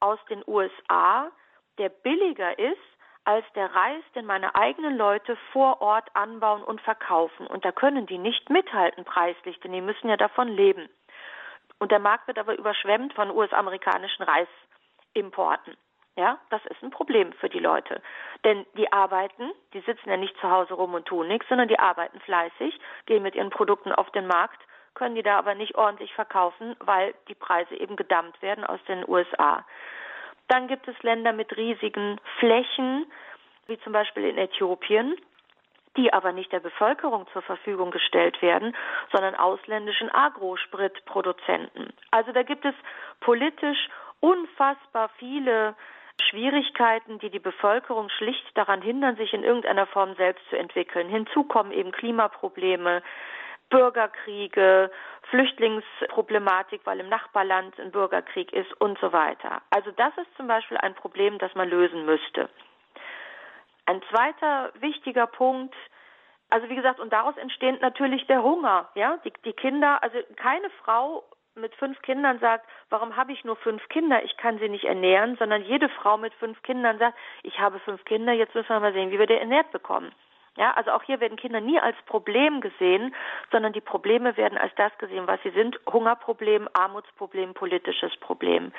aus 0.00 0.18
den 0.28 0.42
USA, 0.46 1.30
der 1.78 1.88
billiger 1.88 2.58
ist 2.58 2.78
als 3.24 3.44
der 3.54 3.74
Reis, 3.74 4.02
den 4.14 4.26
meine 4.26 4.54
eigenen 4.54 4.96
Leute 4.96 5.36
vor 5.52 5.80
Ort 5.80 6.08
anbauen 6.14 6.62
und 6.62 6.80
verkaufen. 6.82 7.46
Und 7.46 7.64
da 7.64 7.72
können 7.72 8.06
die 8.06 8.18
nicht 8.18 8.50
mithalten 8.50 9.04
preislich, 9.04 9.58
denn 9.60 9.72
die 9.72 9.80
müssen 9.80 10.08
ja 10.08 10.16
davon 10.16 10.48
leben. 10.48 10.88
Und 11.78 11.92
der 11.92 11.98
Markt 11.98 12.26
wird 12.26 12.38
aber 12.38 12.56
überschwemmt 12.56 13.14
von 13.14 13.30
US-amerikanischen 13.30 14.24
Reisimporten. 14.24 15.76
Ja, 16.16 16.38
das 16.50 16.64
ist 16.66 16.80
ein 16.82 16.90
Problem 16.90 17.32
für 17.32 17.48
die 17.48 17.58
Leute. 17.58 18.00
Denn 18.44 18.64
die 18.76 18.92
arbeiten, 18.92 19.50
die 19.72 19.80
sitzen 19.80 20.08
ja 20.08 20.16
nicht 20.16 20.36
zu 20.38 20.48
Hause 20.48 20.74
rum 20.74 20.94
und 20.94 21.06
tun 21.06 21.26
nichts, 21.26 21.48
sondern 21.48 21.66
die 21.66 21.78
arbeiten 21.78 22.20
fleißig, 22.20 22.78
gehen 23.06 23.24
mit 23.24 23.34
ihren 23.34 23.50
Produkten 23.50 23.90
auf 23.90 24.10
den 24.12 24.28
Markt, 24.28 24.60
können 24.94 25.16
die 25.16 25.24
da 25.24 25.36
aber 25.36 25.56
nicht 25.56 25.74
ordentlich 25.74 26.14
verkaufen, 26.14 26.76
weil 26.78 27.14
die 27.26 27.34
Preise 27.34 27.74
eben 27.74 27.96
gedammt 27.96 28.40
werden 28.42 28.64
aus 28.64 28.78
den 28.86 29.08
USA. 29.08 29.64
Dann 30.46 30.68
gibt 30.68 30.86
es 30.86 31.02
Länder 31.02 31.32
mit 31.32 31.56
riesigen 31.56 32.20
Flächen, 32.38 33.10
wie 33.66 33.78
zum 33.80 33.92
Beispiel 33.92 34.24
in 34.24 34.38
Äthiopien, 34.38 35.16
die 35.96 36.12
aber 36.12 36.32
nicht 36.32 36.52
der 36.52 36.60
Bevölkerung 36.60 37.26
zur 37.32 37.42
Verfügung 37.42 37.90
gestellt 37.90 38.40
werden, 38.42 38.76
sondern 39.12 39.34
ausländischen 39.34 40.10
Agrospritproduzenten. 40.10 41.92
Also 42.10 42.32
da 42.32 42.42
gibt 42.42 42.64
es 42.64 42.74
politisch 43.20 43.88
unfassbar 44.20 45.10
viele 45.18 45.74
Schwierigkeiten, 46.30 47.18
die 47.18 47.30
die 47.30 47.40
Bevölkerung 47.40 48.08
schlicht 48.08 48.44
daran 48.54 48.82
hindern, 48.82 49.16
sich 49.16 49.32
in 49.32 49.44
irgendeiner 49.44 49.86
Form 49.86 50.14
selbst 50.14 50.48
zu 50.48 50.56
entwickeln. 50.56 51.08
Hinzu 51.08 51.44
kommen 51.44 51.72
eben 51.72 51.92
Klimaprobleme, 51.92 53.02
Bürgerkriege, 53.70 54.90
Flüchtlingsproblematik, 55.30 56.82
weil 56.84 57.00
im 57.00 57.08
Nachbarland 57.08 57.78
ein 57.80 57.90
Bürgerkrieg 57.90 58.52
ist 58.52 58.72
und 58.80 58.98
so 59.00 59.12
weiter. 59.12 59.62
Also 59.70 59.90
das 59.90 60.16
ist 60.18 60.36
zum 60.36 60.46
Beispiel 60.46 60.76
ein 60.76 60.94
Problem, 60.94 61.38
das 61.38 61.54
man 61.54 61.68
lösen 61.68 62.04
müsste. 62.04 62.48
Ein 63.86 64.02
zweiter 64.10 64.72
wichtiger 64.80 65.26
Punkt, 65.26 65.74
also 66.50 66.68
wie 66.68 66.76
gesagt, 66.76 67.00
und 67.00 67.12
daraus 67.12 67.36
entsteht 67.36 67.80
natürlich 67.80 68.26
der 68.26 68.42
Hunger, 68.42 68.88
ja, 68.94 69.18
die, 69.24 69.32
die 69.44 69.52
Kinder, 69.52 70.02
also 70.02 70.18
keine 70.36 70.70
Frau 70.82 71.24
mit 71.56 71.74
fünf 71.76 72.00
Kindern 72.02 72.38
sagt, 72.40 72.66
warum 72.90 73.16
habe 73.16 73.32
ich 73.32 73.44
nur 73.44 73.56
fünf 73.56 73.86
Kinder, 73.88 74.24
ich 74.24 74.36
kann 74.36 74.58
sie 74.58 74.68
nicht 74.68 74.84
ernähren, 74.84 75.36
sondern 75.36 75.62
jede 75.62 75.88
Frau 75.88 76.16
mit 76.16 76.34
fünf 76.34 76.60
Kindern 76.62 76.98
sagt, 76.98 77.16
ich 77.42 77.58
habe 77.60 77.78
fünf 77.80 78.04
Kinder, 78.04 78.32
jetzt 78.32 78.54
müssen 78.54 78.70
wir 78.70 78.80
mal 78.80 78.92
sehen, 78.92 79.10
wie 79.10 79.18
wir 79.18 79.26
die 79.26 79.34
ernährt 79.34 79.70
bekommen. 79.70 80.12
Ja, 80.56 80.72
also 80.74 80.92
auch 80.92 81.02
hier 81.02 81.18
werden 81.18 81.36
Kinder 81.36 81.60
nie 81.60 81.80
als 81.80 81.96
Problem 82.06 82.60
gesehen, 82.60 83.14
sondern 83.50 83.72
die 83.72 83.80
Probleme 83.80 84.36
werden 84.36 84.56
als 84.56 84.72
das 84.76 84.96
gesehen, 84.98 85.26
was 85.26 85.42
sie 85.42 85.50
sind. 85.50 85.78
Hungerproblem, 85.92 86.68
Armutsproblem, 86.72 87.54
politisches 87.54 88.16
Problem. 88.18 88.72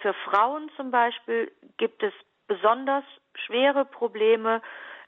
Für 0.00 0.14
Frauen 0.14 0.68
zum 0.76 0.90
Beispiel 0.90 1.52
gibt 1.76 2.02
es 2.02 2.12
besonders 2.50 3.04
schwere 3.46 3.84
Probleme 3.84 4.60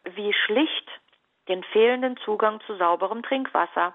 wie 0.05 0.33
schlicht 0.33 0.89
den 1.49 1.65
fehlenden 1.65 2.17
Zugang 2.19 2.61
zu 2.69 2.77
sauberem 2.77 3.25
Trinkwasser. 3.25 3.95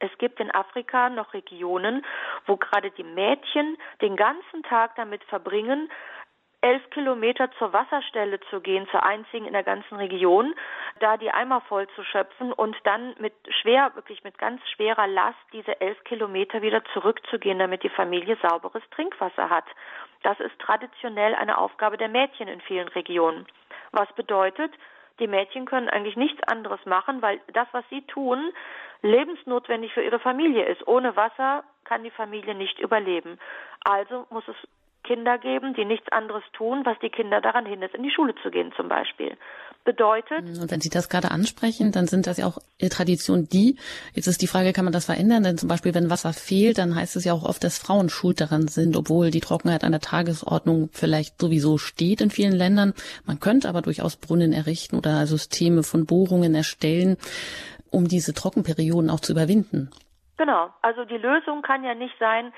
Es 0.00 0.10
gibt 0.18 0.40
in 0.40 0.52
Afrika 0.52 1.08
noch 1.08 1.32
Regionen, 1.32 2.04
wo 2.44 2.56
gerade 2.56 2.90
die 2.90 3.04
Mädchen 3.04 3.78
den 4.02 4.16
ganzen 4.16 4.64
Tag 4.64 4.96
damit 4.96 5.22
verbringen, 5.24 5.88
elf 6.60 6.88
Kilometer 6.90 7.50
zur 7.58 7.72
Wasserstelle 7.72 8.40
zu 8.50 8.60
gehen, 8.60 8.88
zur 8.90 9.02
einzigen 9.04 9.46
in 9.46 9.52
der 9.52 9.62
ganzen 9.62 9.96
Region, 9.96 10.54
da 11.00 11.16
die 11.16 11.30
Eimer 11.30 11.60
voll 11.62 11.86
zu 11.94 12.02
schöpfen 12.02 12.52
und 12.52 12.76
dann 12.84 13.14
mit 13.18 13.34
schwer, 13.60 13.92
wirklich 13.94 14.24
mit 14.24 14.38
ganz 14.38 14.60
schwerer 14.70 15.06
Last 15.06 15.38
diese 15.52 15.80
elf 15.80 16.02
Kilometer 16.04 16.62
wieder 16.62 16.82
zurückzugehen, 16.92 17.58
damit 17.58 17.82
die 17.82 17.88
Familie 17.88 18.36
sauberes 18.42 18.82
Trinkwasser 18.90 19.50
hat. 19.50 19.66
Das 20.22 20.40
ist 20.40 20.58
traditionell 20.58 21.34
eine 21.34 21.58
Aufgabe 21.58 21.98
der 21.98 22.08
Mädchen 22.08 22.48
in 22.48 22.60
vielen 22.60 22.88
Regionen. 22.88 23.46
Was 23.92 24.12
bedeutet, 24.14 24.72
die 25.20 25.26
Mädchen 25.26 25.64
können 25.66 25.88
eigentlich 25.88 26.16
nichts 26.16 26.42
anderes 26.44 26.84
machen, 26.84 27.22
weil 27.22 27.40
das, 27.52 27.68
was 27.72 27.84
sie 27.90 28.02
tun, 28.02 28.52
lebensnotwendig 29.02 29.92
für 29.92 30.02
ihre 30.02 30.18
Familie 30.18 30.64
ist. 30.64 30.86
Ohne 30.86 31.16
Wasser 31.16 31.64
kann 31.84 32.02
die 32.02 32.10
Familie 32.10 32.54
nicht 32.54 32.78
überleben. 32.78 33.38
Also 33.84 34.26
muss 34.30 34.46
es 34.48 34.56
Kinder 35.06 35.38
geben, 35.38 35.74
die 35.74 35.84
nichts 35.84 36.10
anderes 36.10 36.42
tun, 36.52 36.82
was 36.84 36.98
die 37.00 37.10
Kinder 37.10 37.40
daran 37.40 37.64
hindert, 37.66 37.94
in 37.94 38.02
die 38.02 38.10
Schule 38.10 38.34
zu 38.42 38.50
gehen 38.50 38.72
zum 38.76 38.88
Beispiel. 38.88 39.36
Bedeutet. 39.84 40.40
Und 40.40 40.70
wenn 40.70 40.80
Sie 40.80 40.88
das 40.88 41.08
gerade 41.08 41.30
ansprechen, 41.30 41.92
dann 41.92 42.06
sind 42.06 42.26
das 42.26 42.38
ja 42.38 42.46
auch 42.46 42.58
Traditionen, 42.90 43.48
die, 43.48 43.76
jetzt 44.14 44.26
ist 44.26 44.42
die 44.42 44.48
Frage, 44.48 44.72
kann 44.72 44.84
man 44.84 44.92
das 44.92 45.06
verändern? 45.06 45.44
Denn 45.44 45.58
zum 45.58 45.68
Beispiel, 45.68 45.94
wenn 45.94 46.10
Wasser 46.10 46.32
fehlt, 46.32 46.78
dann 46.78 46.96
heißt 46.96 47.14
es 47.14 47.24
ja 47.24 47.32
auch 47.32 47.44
oft, 47.44 47.62
dass 47.62 47.78
Frauen 47.78 48.08
schuld 48.08 48.40
daran 48.40 48.66
sind, 48.66 48.96
obwohl 48.96 49.30
die 49.30 49.40
Trockenheit 49.40 49.84
an 49.84 49.92
der 49.92 50.00
Tagesordnung 50.00 50.90
vielleicht 50.92 51.40
sowieso 51.40 51.78
steht 51.78 52.20
in 52.20 52.30
vielen 52.30 52.52
Ländern. 52.54 52.94
Man 53.26 53.38
könnte 53.38 53.68
aber 53.68 53.80
durchaus 53.80 54.16
Brunnen 54.16 54.52
errichten 54.52 54.96
oder 54.96 55.24
Systeme 55.26 55.84
von 55.84 56.04
Bohrungen 56.04 56.56
erstellen, 56.56 57.16
um 57.90 58.08
diese 58.08 58.34
Trockenperioden 58.34 59.08
auch 59.08 59.20
zu 59.20 59.32
überwinden. 59.32 59.90
Genau. 60.36 60.68
Also 60.82 61.04
die 61.04 61.16
Lösung 61.16 61.62
kann 61.62 61.84
ja 61.84 61.94
nicht 61.94 62.14
sein, 62.18 62.52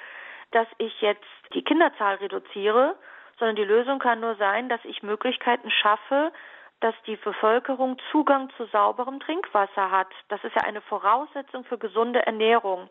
dass 0.50 0.66
ich 0.78 1.00
jetzt 1.00 1.24
die 1.54 1.62
Kinderzahl 1.62 2.16
reduziere, 2.16 2.96
sondern 3.38 3.56
die 3.56 3.64
Lösung 3.64 3.98
kann 3.98 4.20
nur 4.20 4.34
sein, 4.36 4.68
dass 4.68 4.84
ich 4.84 5.02
Möglichkeiten 5.02 5.70
schaffe, 5.70 6.32
dass 6.80 6.94
die 7.06 7.16
Bevölkerung 7.16 7.98
Zugang 8.10 8.50
zu 8.56 8.66
sauberem 8.66 9.20
Trinkwasser 9.20 9.90
hat. 9.90 10.08
Das 10.28 10.42
ist 10.44 10.54
ja 10.54 10.62
eine 10.62 10.80
Voraussetzung 10.80 11.64
für 11.64 11.78
gesunde 11.78 12.24
Ernährung. 12.24 12.88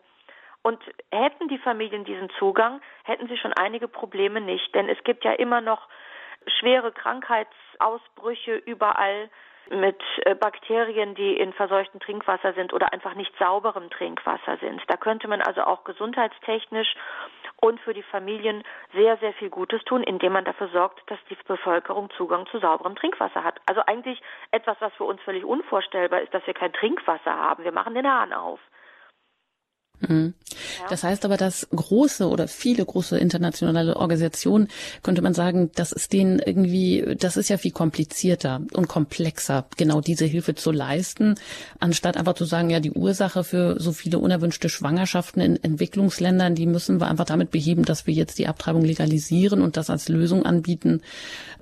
Und 0.62 0.82
hätten 1.10 1.48
die 1.48 1.58
Familien 1.58 2.04
diesen 2.04 2.28
Zugang, 2.38 2.80
hätten 3.04 3.28
sie 3.28 3.38
schon 3.38 3.52
einige 3.54 3.88
Probleme 3.88 4.40
nicht. 4.40 4.74
Denn 4.74 4.88
es 4.88 5.02
gibt 5.04 5.24
ja 5.24 5.32
immer 5.32 5.60
noch 5.60 5.88
schwere 6.46 6.92
Krankheitsausbrüche 6.92 8.56
überall 8.56 9.30
mit 9.70 10.00
äh, 10.24 10.34
Bakterien, 10.34 11.14
die 11.14 11.36
in 11.36 11.52
verseuchtem 11.52 12.00
Trinkwasser 12.00 12.52
sind 12.54 12.72
oder 12.72 12.92
einfach 12.92 13.14
nicht 13.14 13.32
sauberem 13.38 13.90
Trinkwasser 13.90 14.56
sind. 14.58 14.82
Da 14.88 14.96
könnte 14.96 15.28
man 15.28 15.40
also 15.40 15.62
auch 15.62 15.84
gesundheitstechnisch 15.84 16.94
und 17.60 17.80
für 17.80 17.94
die 17.94 18.02
Familien 18.02 18.62
sehr, 18.94 19.16
sehr 19.18 19.32
viel 19.34 19.50
Gutes 19.50 19.82
tun, 19.84 20.02
indem 20.02 20.32
man 20.32 20.44
dafür 20.44 20.68
sorgt, 20.68 21.02
dass 21.10 21.18
die 21.28 21.36
Bevölkerung 21.46 22.10
Zugang 22.16 22.46
zu 22.46 22.58
sauberem 22.58 22.96
Trinkwasser 22.96 23.42
hat. 23.42 23.60
Also 23.66 23.82
eigentlich 23.86 24.20
etwas, 24.50 24.76
was 24.80 24.92
für 24.94 25.04
uns 25.04 25.20
völlig 25.22 25.44
unvorstellbar 25.44 26.20
ist, 26.20 26.32
dass 26.32 26.46
wir 26.46 26.54
kein 26.54 26.72
Trinkwasser 26.72 27.36
haben. 27.36 27.64
Wir 27.64 27.72
machen 27.72 27.94
den 27.94 28.10
Hahn 28.10 28.32
auf. 28.32 28.60
Mhm. 30.00 30.34
Das 30.88 31.02
heißt 31.02 31.24
aber, 31.24 31.36
dass 31.36 31.68
große 31.70 32.28
oder 32.28 32.48
viele 32.48 32.84
große 32.84 33.18
internationale 33.18 33.96
Organisationen, 33.96 34.68
könnte 35.02 35.22
man 35.22 35.34
sagen, 35.34 35.70
das 35.74 35.92
ist 35.92 36.12
denen 36.12 36.38
irgendwie, 36.38 37.16
das 37.18 37.36
ist 37.36 37.48
ja 37.48 37.58
viel 37.58 37.72
komplizierter 37.72 38.60
und 38.74 38.88
komplexer, 38.88 39.66
genau 39.76 40.00
diese 40.00 40.24
Hilfe 40.24 40.54
zu 40.54 40.70
leisten, 40.70 41.34
anstatt 41.80 42.16
einfach 42.16 42.34
zu 42.34 42.44
sagen, 42.44 42.70
ja, 42.70 42.80
die 42.80 42.92
Ursache 42.92 43.44
für 43.44 43.80
so 43.80 43.92
viele 43.92 44.18
unerwünschte 44.18 44.68
Schwangerschaften 44.68 45.40
in 45.40 45.62
Entwicklungsländern, 45.62 46.54
die 46.54 46.66
müssen 46.66 47.00
wir 47.00 47.08
einfach 47.08 47.26
damit 47.26 47.50
beheben, 47.50 47.84
dass 47.84 48.06
wir 48.06 48.14
jetzt 48.14 48.38
die 48.38 48.46
Abtreibung 48.46 48.82
legalisieren 48.82 49.62
und 49.62 49.76
das 49.76 49.90
als 49.90 50.08
Lösung 50.08 50.44
anbieten. 50.44 51.02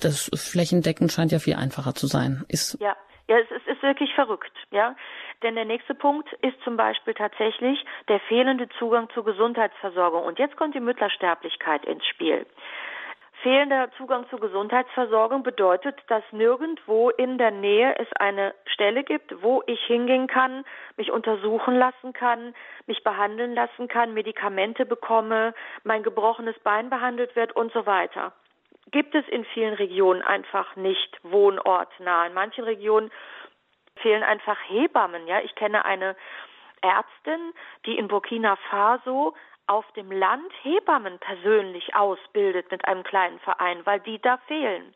Das 0.01 0.31
flächendeckend 0.35 1.13
scheint 1.13 1.33
ja 1.33 1.39
viel 1.39 1.55
einfacher 1.55 1.95
zu 1.95 2.07
sein. 2.07 2.45
Ist 2.49 2.79
ja. 2.81 2.97
Ja, 3.29 3.39
es 3.39 3.51
ist, 3.51 3.67
ist 3.67 3.83
wirklich 3.83 4.15
verrückt, 4.15 4.53
ja. 4.71 4.95
Denn 5.43 5.55
der 5.55 5.65
nächste 5.65 5.95
Punkt 5.95 6.33
ist 6.43 6.61
zum 6.63 6.77
Beispiel 6.77 7.15
tatsächlich 7.15 7.85
der 8.09 8.21
fehlende 8.21 8.69
Zugang 8.79 9.09
zur 9.11 9.25
Gesundheitsversorgung. 9.25 10.25
Und 10.25 10.39
jetzt 10.39 10.57
kommt 10.57 10.75
die 10.75 10.81
Müttersterblichkeit 10.81 11.85
ins 11.85 12.07
Spiel. 12.07 12.47
Fehlender 13.43 13.91
Zugang 13.99 14.29
zur 14.31 14.41
Gesundheitsversorgung 14.41 15.43
bedeutet, 15.43 15.95
dass 16.09 16.25
nirgendwo 16.33 17.11
in 17.11 17.37
der 17.39 17.51
Nähe 17.51 17.95
es 17.99 18.09
eine 18.15 18.55
Stelle 18.65 19.05
gibt, 19.05 19.43
wo 19.43 19.63
ich 19.67 19.81
hingehen 19.83 20.27
kann, 20.27 20.65
mich 20.97 21.13
untersuchen 21.13 21.77
lassen 21.77 22.13
kann, 22.13 22.55
mich 22.87 23.05
behandeln 23.05 23.55
lassen 23.55 23.89
kann, 23.89 24.15
Medikamente 24.15 24.87
bekomme, 24.87 25.55
mein 25.85 26.03
gebrochenes 26.03 26.59
Bein 26.61 26.89
behandelt 26.89 27.37
wird 27.37 27.55
und 27.55 27.73
so 27.73 27.85
weiter. 27.85 28.33
Gibt 28.91 29.15
es 29.15 29.29
in 29.29 29.45
vielen 29.45 29.75
Regionen 29.75 30.23
einfach 30.23 30.75
nicht 30.75 31.19
wohnortnah. 31.23 32.27
In 32.27 32.35
manchen 32.35 32.65
Regionen 32.65 33.11
fehlen 33.97 34.23
einfach 34.23 34.59
Hebammen. 34.69 35.27
Ja, 35.27 35.41
ich 35.41 35.55
kenne 35.55 35.85
eine 35.85 36.17
Ärztin, 36.83 37.53
die 37.85 37.99
in 37.99 38.09
Burkina 38.09 38.57
Faso 38.71 39.35
auf 39.67 39.91
dem 39.93 40.13
Land 40.13 40.53
Hebammen 40.63 41.19
persönlich 41.19 41.95
ausbildet 41.95 42.71
mit 42.71 42.87
einem 42.87 43.03
kleinen 43.03 43.39
Verein, 43.41 43.85
weil 43.85 44.01
die 44.01 44.21
da 44.21 44.37
fehlen. 44.47 44.95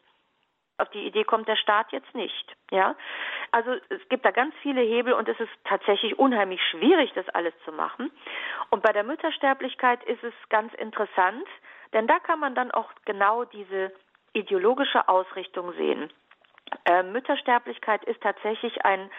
Auf 0.78 0.88
die 0.90 1.06
Idee 1.06 1.24
kommt 1.24 1.46
der 1.46 1.56
Staat 1.56 1.92
jetzt 1.92 2.14
nicht. 2.14 2.56
Ja, 2.70 2.94
also 3.50 3.72
es 3.90 4.08
gibt 4.08 4.24
da 4.24 4.30
ganz 4.30 4.54
viele 4.62 4.80
Hebel 4.80 5.12
und 5.12 5.28
es 5.28 5.38
ist 5.38 5.50
tatsächlich 5.64 6.18
unheimlich 6.18 6.62
schwierig, 6.70 7.12
das 7.14 7.28
alles 7.30 7.52
zu 7.64 7.72
machen. 7.72 8.10
Und 8.70 8.82
bei 8.82 8.92
der 8.92 9.04
Müttersterblichkeit 9.04 10.02
ist 10.04 10.22
es 10.24 10.32
ganz 10.48 10.72
interessant, 10.74 11.46
denn 11.92 12.06
da 12.06 12.18
kann 12.20 12.40
man 12.40 12.54
dann 12.54 12.70
auch 12.70 12.90
genau 13.04 13.44
diese 13.44 13.92
ideologische 14.32 15.08
Ausrichtung 15.08 15.72
sehen. 15.74 16.10
Äh, 16.84 17.02
Müttersterblichkeit 17.02 18.04
ist 18.04 18.20
tatsächlich 18.22 18.84
ein 18.84 19.10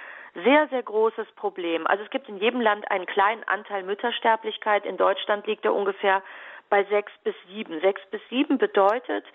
sehr, 0.44 0.68
sehr 0.70 0.84
großes 0.84 1.28
Problem. 1.36 1.86
Also 1.88 2.04
es 2.04 2.10
gibt 2.10 2.30
in 2.30 2.38
jedem 2.38 2.62
Land 2.62 2.90
einen 2.90 3.06
kleinen 3.06 3.44
Anteil 3.46 3.84
Müttersterblichkeit. 3.84 4.86
In 4.86 4.98
Deutschland 4.98 5.46
liegt 5.48 5.66
er 5.66 5.74
ungefähr 5.74 6.24
bei 6.70 6.84
sechs 6.86 7.12
bis 7.24 7.36
sieben. 7.48 7.82
Sechs 7.82 8.02
bis 8.12 8.22
sieben 8.30 8.58
bedeutet, 8.58 9.26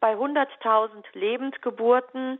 bei 0.00 0.14
100.000 0.14 1.04
Lebendgeburten 1.14 2.38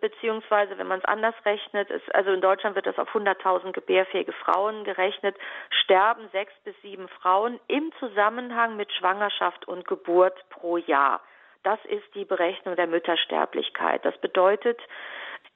beziehungsweise 0.00 0.76
wenn 0.76 0.86
man 0.86 0.98
es 0.98 1.04
anders 1.06 1.34
rechnet, 1.46 1.88
ist, 1.90 2.14
also 2.14 2.30
in 2.30 2.42
Deutschland 2.42 2.76
wird 2.76 2.86
das 2.86 2.98
auf 2.98 3.08
100.000 3.14 3.72
gebärfähige 3.72 4.32
Frauen 4.32 4.84
gerechnet, 4.84 5.34
sterben 5.70 6.28
sechs 6.30 6.52
bis 6.64 6.74
sieben 6.82 7.08
Frauen 7.08 7.58
im 7.68 7.90
Zusammenhang 7.98 8.76
mit 8.76 8.92
Schwangerschaft 8.92 9.66
und 9.66 9.86
Geburt 9.86 10.36
pro 10.50 10.76
Jahr. 10.76 11.22
Das 11.64 11.78
ist 11.86 12.04
die 12.14 12.24
Berechnung 12.24 12.76
der 12.76 12.86
Müttersterblichkeit. 12.86 14.04
Das 14.04 14.16
bedeutet, 14.18 14.78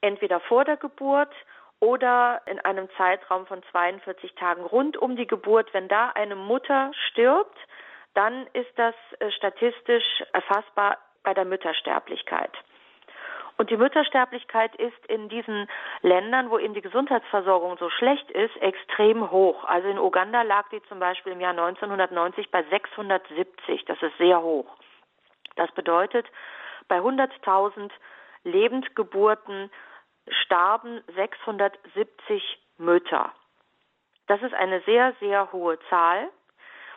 entweder 0.01 0.39
vor 0.39 0.65
der 0.65 0.75
Geburt 0.75 1.33
oder 1.79 2.41
in 2.45 2.59
einem 2.59 2.89
Zeitraum 2.97 3.45
von 3.45 3.63
42 3.71 4.33
Tagen 4.33 4.63
rund 4.63 4.97
um 4.97 5.15
die 5.15 5.27
Geburt, 5.27 5.73
wenn 5.73 5.87
da 5.87 6.09
eine 6.09 6.35
Mutter 6.35 6.91
stirbt, 7.09 7.57
dann 8.15 8.47
ist 8.53 8.71
das 8.75 8.95
äh, 9.19 9.31
statistisch 9.31 10.23
erfassbar 10.33 10.97
bei 11.23 11.33
der 11.33 11.45
Müttersterblichkeit. 11.45 12.51
Und 13.57 13.69
die 13.69 13.77
Müttersterblichkeit 13.77 14.73
ist 14.77 15.05
in 15.07 15.29
diesen 15.29 15.67
Ländern, 16.01 16.49
wo 16.49 16.57
eben 16.57 16.73
die 16.73 16.81
Gesundheitsversorgung 16.81 17.77
so 17.77 17.89
schlecht 17.89 18.31
ist, 18.31 18.55
extrem 18.61 19.29
hoch. 19.31 19.63
Also 19.65 19.89
in 19.89 19.99
Uganda 19.99 20.41
lag 20.41 20.69
die 20.69 20.81
zum 20.83 20.99
Beispiel 20.99 21.33
im 21.33 21.41
Jahr 21.41 21.51
1990 21.51 22.49
bei 22.51 22.63
670. 22.63 23.85
Das 23.85 24.01
ist 24.01 24.17
sehr 24.17 24.41
hoch. 24.41 24.65
Das 25.55 25.71
bedeutet, 25.71 26.27
bei 26.87 26.99
100.000 26.99 27.91
Lebendgeburten 28.43 29.71
starben 30.27 31.01
670 31.15 32.59
Mütter. 32.77 33.31
Das 34.27 34.41
ist 34.41 34.53
eine 34.53 34.81
sehr, 34.81 35.13
sehr 35.19 35.51
hohe 35.51 35.79
Zahl, 35.89 36.29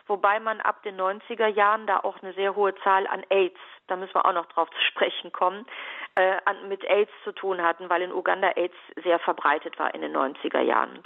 wobei 0.07 0.39
man 0.39 0.61
ab 0.61 0.83
den 0.83 0.99
90er 0.99 1.47
Jahren 1.47 1.87
da 1.87 1.99
auch 1.99 2.21
eine 2.21 2.33
sehr 2.33 2.55
hohe 2.55 2.75
Zahl 2.83 3.07
an 3.07 3.23
AIDS, 3.29 3.59
da 3.87 3.95
müssen 3.95 4.13
wir 4.13 4.25
auch 4.25 4.33
noch 4.33 4.45
drauf 4.47 4.69
zu 4.69 4.81
sprechen 4.81 5.31
kommen, 5.31 5.65
äh, 6.15 6.37
an, 6.45 6.67
mit 6.69 6.83
AIDS 6.85 7.11
zu 7.23 7.31
tun 7.31 7.61
hatten, 7.61 7.89
weil 7.89 8.01
in 8.01 8.11
Uganda 8.11 8.49
AIDS 8.55 8.75
sehr 9.03 9.19
verbreitet 9.19 9.79
war 9.79 9.93
in 9.93 10.01
den 10.01 10.15
90er 10.15 10.61
Jahren. 10.61 11.03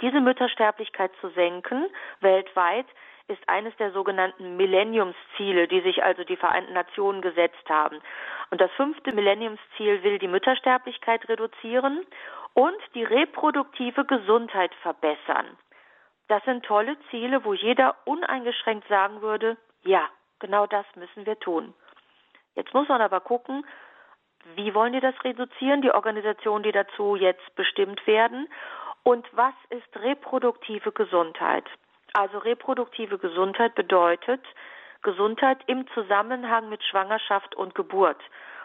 Diese 0.00 0.20
Müttersterblichkeit 0.20 1.12
zu 1.20 1.28
senken 1.30 1.86
weltweit 2.20 2.86
ist 3.28 3.48
eines 3.48 3.74
der 3.76 3.92
sogenannten 3.92 4.56
Millenniumsziele, 4.56 5.68
die 5.68 5.80
sich 5.80 6.02
also 6.02 6.24
die 6.24 6.36
Vereinten 6.36 6.72
Nationen 6.72 7.22
gesetzt 7.22 7.68
haben. 7.68 8.00
Und 8.50 8.60
das 8.60 8.70
fünfte 8.72 9.14
Millenniumsziel 9.14 10.02
will 10.02 10.18
die 10.18 10.28
Müttersterblichkeit 10.28 11.28
reduzieren 11.28 12.04
und 12.54 12.76
die 12.94 13.04
reproduktive 13.04 14.04
Gesundheit 14.04 14.74
verbessern. 14.82 15.56
Das 16.28 16.44
sind 16.44 16.64
tolle 16.64 16.96
Ziele, 17.10 17.44
wo 17.44 17.54
jeder 17.54 17.96
uneingeschränkt 18.04 18.88
sagen 18.88 19.22
würde, 19.22 19.56
ja, 19.84 20.08
genau 20.38 20.66
das 20.66 20.86
müssen 20.96 21.26
wir 21.26 21.38
tun. 21.38 21.74
Jetzt 22.54 22.74
muss 22.74 22.88
man 22.88 23.00
aber 23.00 23.20
gucken, 23.20 23.66
wie 24.54 24.74
wollen 24.74 24.92
die 24.92 25.00
das 25.00 25.14
reduzieren, 25.24 25.82
die 25.82 25.92
Organisationen, 25.92 26.64
die 26.64 26.72
dazu 26.72 27.16
jetzt 27.16 27.54
bestimmt 27.54 28.06
werden, 28.06 28.48
und 29.04 29.26
was 29.32 29.54
ist 29.70 29.96
reproduktive 29.96 30.92
Gesundheit? 30.92 31.64
Also 32.12 32.38
reproduktive 32.38 33.18
Gesundheit 33.18 33.74
bedeutet 33.74 34.42
Gesundheit 35.02 35.58
im 35.66 35.86
Zusammenhang 35.94 36.68
mit 36.68 36.82
Schwangerschaft 36.84 37.54
und 37.54 37.74
Geburt 37.74 38.20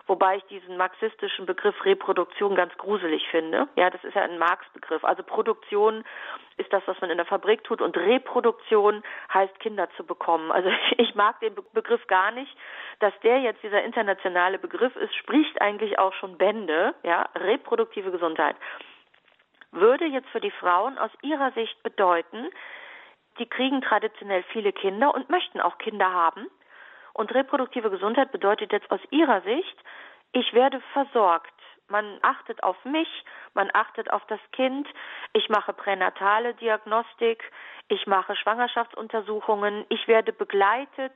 wobei 0.07 0.37
ich 0.37 0.43
diesen 0.45 0.77
marxistischen 0.77 1.45
Begriff 1.45 1.85
Reproduktion 1.85 2.55
ganz 2.55 2.75
gruselig 2.77 3.27
finde. 3.29 3.67
Ja, 3.75 3.89
das 3.89 4.03
ist 4.03 4.15
ja 4.15 4.23
ein 4.23 4.39
Marx-Begriff. 4.39 5.03
Also 5.03 5.21
Produktion 5.21 6.03
ist 6.55 6.71
das, 6.71 6.81
was 6.85 6.99
man 7.01 7.09
in 7.09 7.17
der 7.17 7.25
Fabrik 7.25 7.63
tut 7.63 7.81
und 7.81 7.95
Reproduktion 7.95 9.03
heißt 9.33 9.59
Kinder 9.59 9.89
zu 9.95 10.05
bekommen. 10.05 10.51
Also 10.51 10.69
ich 10.97 11.13
mag 11.15 11.39
den 11.41 11.55
Begriff 11.73 12.05
gar 12.07 12.31
nicht. 12.31 12.55
Dass 12.99 13.13
der 13.21 13.41
jetzt 13.41 13.61
dieser 13.61 13.83
internationale 13.83 14.57
Begriff 14.57 14.95
ist, 14.95 15.13
spricht 15.15 15.61
eigentlich 15.61 15.99
auch 15.99 16.13
schon 16.13 16.37
Bände. 16.37 16.95
Ja, 17.03 17.29
reproduktive 17.35 18.11
Gesundheit 18.11 18.55
würde 19.71 20.05
jetzt 20.05 20.29
für 20.29 20.39
die 20.39 20.49
Frauen 20.49 20.97
aus 20.97 21.11
ihrer 21.21 21.51
Sicht 21.51 21.83
bedeuten, 21.83 22.47
die 23.39 23.47
kriegen 23.47 23.81
traditionell 23.81 24.43
viele 24.51 24.73
Kinder 24.73 25.13
und 25.13 25.29
möchten 25.29 25.61
auch 25.61 25.77
Kinder 25.77 26.11
haben. 26.11 26.47
Und 27.13 27.33
reproduktive 27.33 27.89
Gesundheit 27.89 28.31
bedeutet 28.31 28.71
jetzt 28.71 28.91
aus 28.91 28.99
ihrer 29.09 29.41
Sicht, 29.41 29.77
ich 30.33 30.53
werde 30.53 30.81
versorgt. 30.93 31.53
Man 31.89 32.19
achtet 32.21 32.61
auf 32.63 32.75
mich, 32.83 33.07
man 33.53 33.69
achtet 33.73 34.11
auf 34.11 34.25
das 34.27 34.39
Kind, 34.51 34.87
ich 35.33 35.47
mache 35.49 35.71
pränatale 35.71 36.53
Diagnostik, 36.55 37.43
ich 37.87 38.05
mache 38.07 38.35
Schwangerschaftsuntersuchungen, 38.35 39.85
ich 39.89 40.07
werde 40.07 40.33
begleitet 40.33 41.13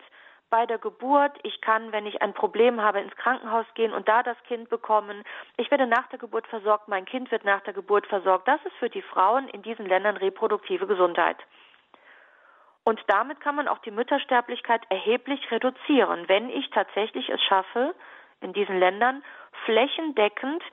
bei 0.49 0.65
der 0.65 0.77
Geburt, 0.77 1.37
ich 1.43 1.61
kann, 1.61 1.91
wenn 1.91 2.05
ich 2.05 2.21
ein 2.21 2.33
Problem 2.33 2.81
habe, 2.81 2.99
ins 2.99 3.15
Krankenhaus 3.15 3.65
gehen 3.73 3.93
und 3.93 4.07
da 4.07 4.23
das 4.23 4.37
Kind 4.43 4.69
bekommen. 4.69 5.23
Ich 5.57 5.71
werde 5.71 5.87
nach 5.87 6.07
der 6.07 6.19
Geburt 6.19 6.47
versorgt, 6.47 6.87
mein 6.87 7.05
Kind 7.05 7.31
wird 7.31 7.45
nach 7.45 7.61
der 7.61 7.73
Geburt 7.73 8.07
versorgt. 8.07 8.47
Das 8.47 8.63
ist 8.65 8.75
für 8.75 8.89
die 8.89 9.01
Frauen 9.01 9.47
in 9.49 9.61
diesen 9.61 9.85
Ländern 9.85 10.17
reproduktive 10.17 10.87
Gesundheit. 10.87 11.37
Und 12.83 12.99
damit 13.07 13.39
kann 13.41 13.55
man 13.55 13.67
auch 13.67 13.79
die 13.79 13.91
Müttersterblichkeit 13.91 14.81
erheblich 14.89 15.51
reduzieren, 15.51 16.27
wenn 16.27 16.49
ich 16.49 16.69
tatsächlich 16.71 17.29
es 17.29 17.41
schaffe, 17.43 17.93
in 18.41 18.53
diesen 18.53 18.79
Ländern 18.79 19.23
flächendeckend 19.65 20.63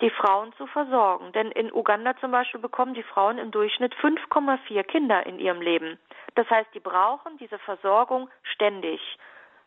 die 0.00 0.10
Frauen 0.10 0.52
zu 0.52 0.66
versorgen. 0.68 1.32
Denn 1.32 1.50
in 1.50 1.72
Uganda 1.72 2.16
zum 2.18 2.30
Beispiel 2.30 2.60
bekommen 2.60 2.94
die 2.94 3.02
Frauen 3.02 3.38
im 3.38 3.50
Durchschnitt 3.50 3.94
5,4 3.96 4.84
Kinder 4.84 5.26
in 5.26 5.40
ihrem 5.40 5.60
Leben. 5.60 5.98
Das 6.36 6.48
heißt, 6.48 6.72
die 6.74 6.80
brauchen 6.80 7.36
diese 7.38 7.58
Versorgung 7.58 8.30
ständig. 8.42 9.00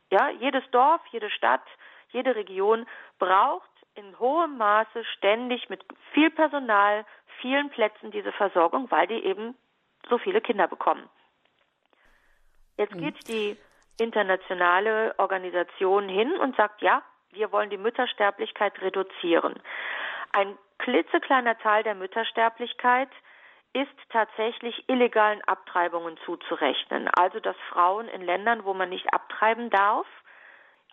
Ja, 0.10 0.30
jedes 0.30 0.64
Dorf, 0.72 1.02
jede 1.12 1.30
Stadt, 1.30 1.66
jede 2.10 2.36
Region 2.36 2.86
braucht 3.20 3.70
in 3.96 4.18
hohem 4.20 4.58
Maße 4.58 5.04
ständig 5.18 5.70
mit 5.70 5.84
viel 6.14 6.30
Personal, 6.30 7.06
vielen 7.42 7.70
Plätzen 7.70 8.12
diese 8.12 8.32
Versorgung, 8.32 8.90
weil 8.90 9.08
die 9.08 9.26
eben 9.26 9.56
so 10.10 10.18
viele 10.18 10.40
Kinder 10.40 10.68
bekommen. 10.68 11.10
Jetzt 12.82 12.98
geht 12.98 13.16
mhm. 13.16 13.32
die 13.32 13.58
internationale 14.00 15.14
Organisation 15.18 16.10
hin 16.10 16.32
und 16.40 16.56
sagt, 16.56 16.82
ja, 16.82 17.04
wir 17.32 17.52
wollen 17.52 17.70
die 17.70 17.78
Müttersterblichkeit 17.78 18.82
reduzieren. 18.82 19.54
Ein 20.32 20.58
klitzekleiner 20.80 21.58
Teil 21.60 21.84
der 21.84 21.94
Müttersterblichkeit 21.94 23.10
ist 23.74 23.94
tatsächlich 24.10 24.84
illegalen 24.90 25.42
Abtreibungen 25.44 26.18
zuzurechnen. 26.26 27.08
Also 27.10 27.40
dass 27.40 27.56
Frauen 27.70 28.08
in 28.08 28.22
Ländern, 28.22 28.66
wo 28.66 28.74
man 28.74 28.90
nicht 28.90 29.14
abtreiben 29.14 29.70
darf, 29.70 30.08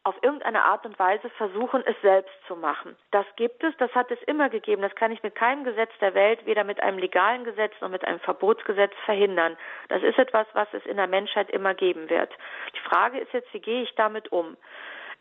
auf 0.04 0.14
irgendeine 0.22 0.62
Art 0.62 0.86
und 0.86 0.98
Weise 0.98 1.28
versuchen, 1.30 1.82
es 1.86 2.00
selbst 2.02 2.34
zu 2.46 2.56
machen. 2.56 2.96
Das 3.10 3.26
gibt 3.36 3.62
es, 3.64 3.76
das 3.78 3.94
hat 3.94 4.10
es 4.10 4.22
immer 4.22 4.48
gegeben. 4.48 4.82
Das 4.82 4.94
kann 4.94 5.12
ich 5.12 5.22
mit 5.22 5.34
keinem 5.34 5.64
Gesetz 5.64 5.90
der 6.00 6.14
Welt, 6.14 6.46
weder 6.46 6.64
mit 6.64 6.80
einem 6.82 6.98
legalen 6.98 7.44
Gesetz 7.44 7.72
noch 7.80 7.88
mit 7.88 8.04
einem 8.04 8.20
Verbotsgesetz 8.20 8.92
verhindern. 9.04 9.56
Das 9.88 10.02
ist 10.02 10.18
etwas, 10.18 10.46
was 10.52 10.68
es 10.72 10.84
in 10.86 10.96
der 10.96 11.08
Menschheit 11.08 11.50
immer 11.50 11.74
geben 11.74 12.08
wird. 12.08 12.32
Die 12.74 12.88
Frage 12.88 13.18
ist 13.18 13.32
jetzt, 13.32 13.52
wie 13.52 13.60
gehe 13.60 13.82
ich 13.82 13.94
damit 13.96 14.30
um? 14.32 14.56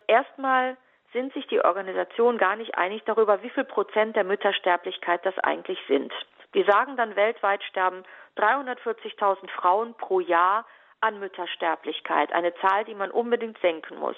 Erstmal 0.08 0.78
sind 1.12 1.34
sich 1.34 1.48
die 1.48 1.64
Organisationen 1.64 2.38
gar 2.38 2.56
nicht 2.56 2.78
einig 2.78 3.04
darüber, 3.06 3.42
wie 3.42 3.50
viel 3.50 3.64
Prozent 3.64 4.16
der 4.16 4.24
Müttersterblichkeit 4.24 5.26
das 5.26 5.38
eigentlich 5.40 5.80
sind. 5.88 6.14
Die 6.54 6.64
sagen 6.64 6.96
dann, 6.96 7.16
weltweit 7.16 7.64
sterben 7.64 8.04
340.000 8.38 9.50
Frauen 9.50 9.96
pro 9.96 10.20
Jahr 10.20 10.66
an 11.02 11.20
Müttersterblichkeit, 11.20 12.32
eine 12.32 12.56
Zahl, 12.56 12.86
die 12.86 12.96
man 12.96 13.12
unbedingt 13.12 13.60
senken 13.60 13.98
muss 14.00 14.16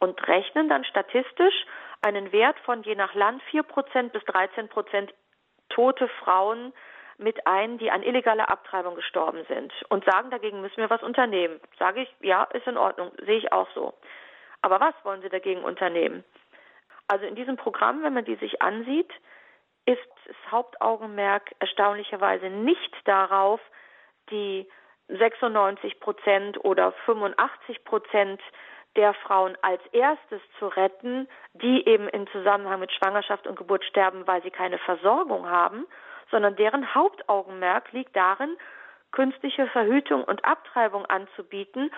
und 0.00 0.26
rechnen 0.26 0.68
dann 0.68 0.84
statistisch 0.84 1.66
einen 2.02 2.32
Wert 2.32 2.58
von 2.60 2.82
je 2.82 2.94
nach 2.94 3.14
Land 3.14 3.42
4% 3.52 4.08
bis 4.08 4.22
13% 4.22 5.10
tote 5.68 6.08
Frauen 6.08 6.72
mit 7.18 7.46
ein, 7.46 7.78
die 7.78 7.90
an 7.90 8.02
illegaler 8.02 8.50
Abtreibung 8.50 8.94
gestorben 8.94 9.44
sind 9.46 9.72
und 9.90 10.04
sagen, 10.04 10.30
dagegen 10.30 10.62
müssen 10.62 10.78
wir 10.78 10.90
was 10.90 11.02
unternehmen. 11.02 11.60
Sage 11.78 12.02
ich, 12.02 12.14
ja, 12.20 12.44
ist 12.44 12.66
in 12.66 12.78
Ordnung, 12.78 13.12
sehe 13.24 13.36
ich 13.36 13.52
auch 13.52 13.68
so. 13.74 13.94
Aber 14.62 14.80
was 14.80 14.94
wollen 15.04 15.22
Sie 15.22 15.28
dagegen 15.28 15.62
unternehmen? 15.62 16.24
Also 17.08 17.26
in 17.26 17.34
diesem 17.34 17.56
Programm, 17.56 18.02
wenn 18.02 18.14
man 18.14 18.24
die 18.24 18.36
sich 18.36 18.62
ansieht, 18.62 19.12
ist 19.84 20.00
das 20.26 20.36
Hauptaugenmerk 20.50 21.54
erstaunlicherweise 21.58 22.48
nicht 22.48 22.94
darauf, 23.04 23.60
die 24.30 24.68
96 25.08 26.00
Prozent 26.00 26.64
oder 26.64 26.92
85 27.04 27.84
Prozent 27.84 28.40
der 28.96 29.14
Frauen 29.14 29.56
als 29.62 29.80
erstes 29.92 30.40
zu 30.58 30.66
retten, 30.66 31.28
die 31.54 31.86
eben 31.86 32.08
im 32.08 32.26
Zusammenhang 32.28 32.80
mit 32.80 32.92
Schwangerschaft 32.92 33.46
und 33.46 33.56
Geburt 33.56 33.84
sterben, 33.84 34.26
weil 34.26 34.42
sie 34.42 34.50
keine 34.50 34.78
Versorgung 34.78 35.48
haben, 35.48 35.86
sondern 36.30 36.56
deren 36.56 36.94
Hauptaugenmerk 36.94 37.92
liegt 37.92 38.16
darin, 38.16 38.56
künstliche 39.12 39.66
Verhütung 39.68 40.24
und 40.24 40.44
Abtreibung 40.44 41.06
anzubieten 41.06 41.90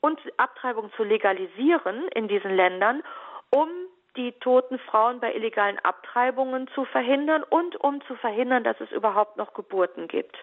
und 0.00 0.20
Abtreibung 0.38 0.92
zu 0.94 1.04
legalisieren 1.04 2.08
in 2.08 2.28
diesen 2.28 2.54
Ländern, 2.54 3.02
um 3.50 3.68
die 4.16 4.32
toten 4.32 4.78
Frauen 4.78 5.20
bei 5.20 5.32
illegalen 5.34 5.78
Abtreibungen 5.80 6.68
zu 6.74 6.84
verhindern 6.84 7.44
und 7.44 7.76
um 7.76 8.00
zu 8.06 8.16
verhindern, 8.16 8.64
dass 8.64 8.80
es 8.80 8.90
überhaupt 8.90 9.36
noch 9.36 9.54
Geburten 9.54 10.08
gibt. 10.08 10.36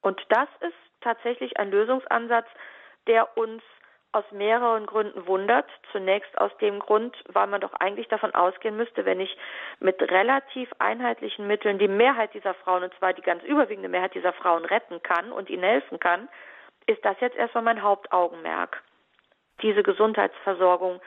Und 0.00 0.20
das 0.30 0.48
ist 0.60 0.74
tatsächlich 1.00 1.58
ein 1.58 1.70
Lösungsansatz, 1.70 2.46
der 3.06 3.36
uns 3.36 3.62
aus 4.12 4.24
mehreren 4.30 4.86
Gründen 4.86 5.26
wundert. 5.26 5.66
Zunächst 5.90 6.36
aus 6.38 6.56
dem 6.58 6.78
Grund, 6.78 7.16
weil 7.28 7.46
man 7.46 7.60
doch 7.60 7.72
eigentlich 7.74 8.08
davon 8.08 8.34
ausgehen 8.34 8.76
müsste, 8.76 9.04
wenn 9.04 9.20
ich 9.20 9.36
mit 9.80 10.00
relativ 10.02 10.70
einheitlichen 10.78 11.46
Mitteln 11.46 11.78
die 11.78 11.88
Mehrheit 11.88 12.34
dieser 12.34 12.54
Frauen, 12.54 12.84
und 12.84 12.94
zwar 12.98 13.14
die 13.14 13.22
ganz 13.22 13.42
überwiegende 13.42 13.88
Mehrheit 13.88 14.14
dieser 14.14 14.32
Frauen 14.34 14.64
retten 14.64 15.02
kann 15.02 15.32
und 15.32 15.50
ihnen 15.50 15.64
helfen 15.64 15.98
kann, 15.98 16.28
ist 16.86 17.04
das 17.04 17.18
jetzt 17.20 17.36
erstmal 17.36 17.64
mein 17.64 17.82
Hauptaugenmerk, 17.82 18.82
diese 19.62 19.82
Gesundheitsversorgung 19.82 21.00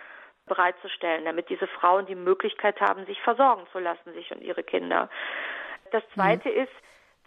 bereitzustellen, 0.47 1.25
damit 1.25 1.49
diese 1.49 1.67
Frauen 1.67 2.05
die 2.05 2.15
Möglichkeit 2.15 2.79
haben, 2.81 3.05
sich 3.05 3.19
versorgen 3.21 3.65
zu 3.71 3.79
lassen, 3.79 4.13
sich 4.13 4.31
und 4.31 4.41
ihre 4.41 4.63
Kinder. 4.63 5.09
Das 5.91 6.03
Zweite 6.13 6.49
mhm. 6.49 6.63
ist, 6.63 6.71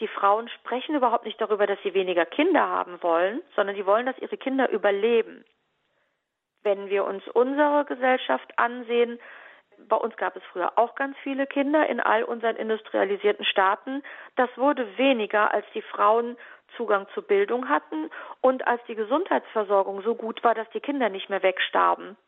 die 0.00 0.08
Frauen 0.08 0.48
sprechen 0.48 0.94
überhaupt 0.94 1.24
nicht 1.24 1.40
darüber, 1.40 1.66
dass 1.66 1.78
sie 1.82 1.94
weniger 1.94 2.24
Kinder 2.24 2.68
haben 2.68 3.02
wollen, 3.02 3.42
sondern 3.56 3.74
sie 3.74 3.86
wollen, 3.86 4.06
dass 4.06 4.18
ihre 4.18 4.36
Kinder 4.36 4.70
überleben. 4.70 5.44
Wenn 6.68 6.90
wir 6.90 7.07
uns 7.07 7.26
unsere 7.28 7.87
Gesellschaft 7.87 8.52
ansehen, 8.59 9.18
bei 9.88 9.96
uns 9.96 10.14
gab 10.18 10.37
es 10.37 10.42
früher 10.52 10.70
auch 10.76 10.96
ganz 10.96 11.16
viele 11.22 11.46
Kinder 11.46 11.88
in 11.88 11.98
all 11.98 12.24
unseren 12.24 12.57
industrialisierten 12.57 13.46
Staaten. 13.46 14.02
Das 14.37 14.50
wurde 14.59 14.87
weniger, 14.98 15.50
als 15.54 15.64
die 15.72 15.81
Frauen 15.81 16.37
Zugang 16.76 17.07
zu 17.14 17.22
Bildung 17.22 17.70
hatten 17.70 18.11
und 18.42 18.66
als 18.66 18.83
die 18.87 18.96
Gesundheitsversorgung 18.96 20.02
so 20.02 20.14
gut 20.14 20.44
war, 20.44 20.54
dass 20.54 20.68
die 20.74 20.81
Kinder 20.81 21.09
nicht 21.09 21.31
mehr 21.31 21.42
wegstarben. 21.42 22.18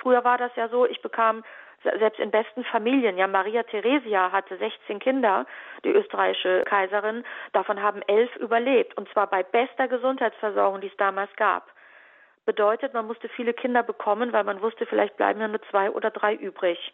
Früher 0.00 0.24
war 0.24 0.36
das 0.36 0.50
ja 0.56 0.68
so, 0.68 0.84
ich 0.84 1.00
bekam 1.00 1.44
selbst 1.84 2.18
in 2.18 2.32
besten 2.32 2.64
Familien, 2.64 3.16
ja, 3.16 3.28
Maria 3.28 3.62
Theresia 3.62 4.32
hatte 4.32 4.56
16 4.56 4.98
Kinder, 4.98 5.46
die 5.84 5.90
österreichische 5.90 6.64
Kaiserin, 6.64 7.24
davon 7.52 7.80
haben 7.80 8.02
elf 8.08 8.34
überlebt, 8.34 8.96
und 8.96 9.08
zwar 9.10 9.28
bei 9.28 9.44
bester 9.44 9.86
Gesundheitsversorgung, 9.86 10.80
die 10.80 10.88
es 10.88 10.96
damals 10.96 11.30
gab 11.36 11.73
bedeutet, 12.44 12.94
man 12.94 13.06
musste 13.06 13.28
viele 13.28 13.54
Kinder 13.54 13.82
bekommen, 13.82 14.32
weil 14.32 14.44
man 14.44 14.60
wusste, 14.60 14.86
vielleicht 14.86 15.16
bleiben 15.16 15.40
ja 15.40 15.48
nur 15.48 15.62
zwei 15.70 15.90
oder 15.90 16.10
drei 16.10 16.34
übrig. 16.34 16.92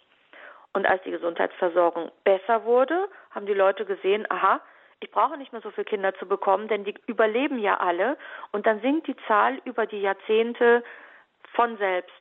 Und 0.72 0.86
als 0.86 1.03
die 1.03 1.11
Gesundheitsversorgung 1.11 2.11
besser 2.24 2.64
wurde, 2.64 3.09
haben 3.30 3.46
die 3.46 3.55
Leute 3.55 3.84
gesehen, 3.84 4.26
aha, 4.30 4.61
ich 5.01 5.11
brauche 5.11 5.36
nicht 5.36 5.53
mehr 5.53 5.62
so 5.62 5.70
viele 5.70 5.86
Kinder 5.86 6.14
zu 6.14 6.26
bekommen, 6.26 6.68
denn 6.68 6.84
die 6.84 6.94
überleben 7.07 7.59
ja 7.59 7.78
alle. 7.78 8.16
Und 8.53 8.66
dann 8.66 8.80
sinkt 8.80 9.07
die 9.07 9.16
Zahl 9.26 9.61
über 9.64 9.86
die 9.86 10.01
Jahrzehnte 10.01 10.84
von 11.55 11.76
selbst. 11.78 12.12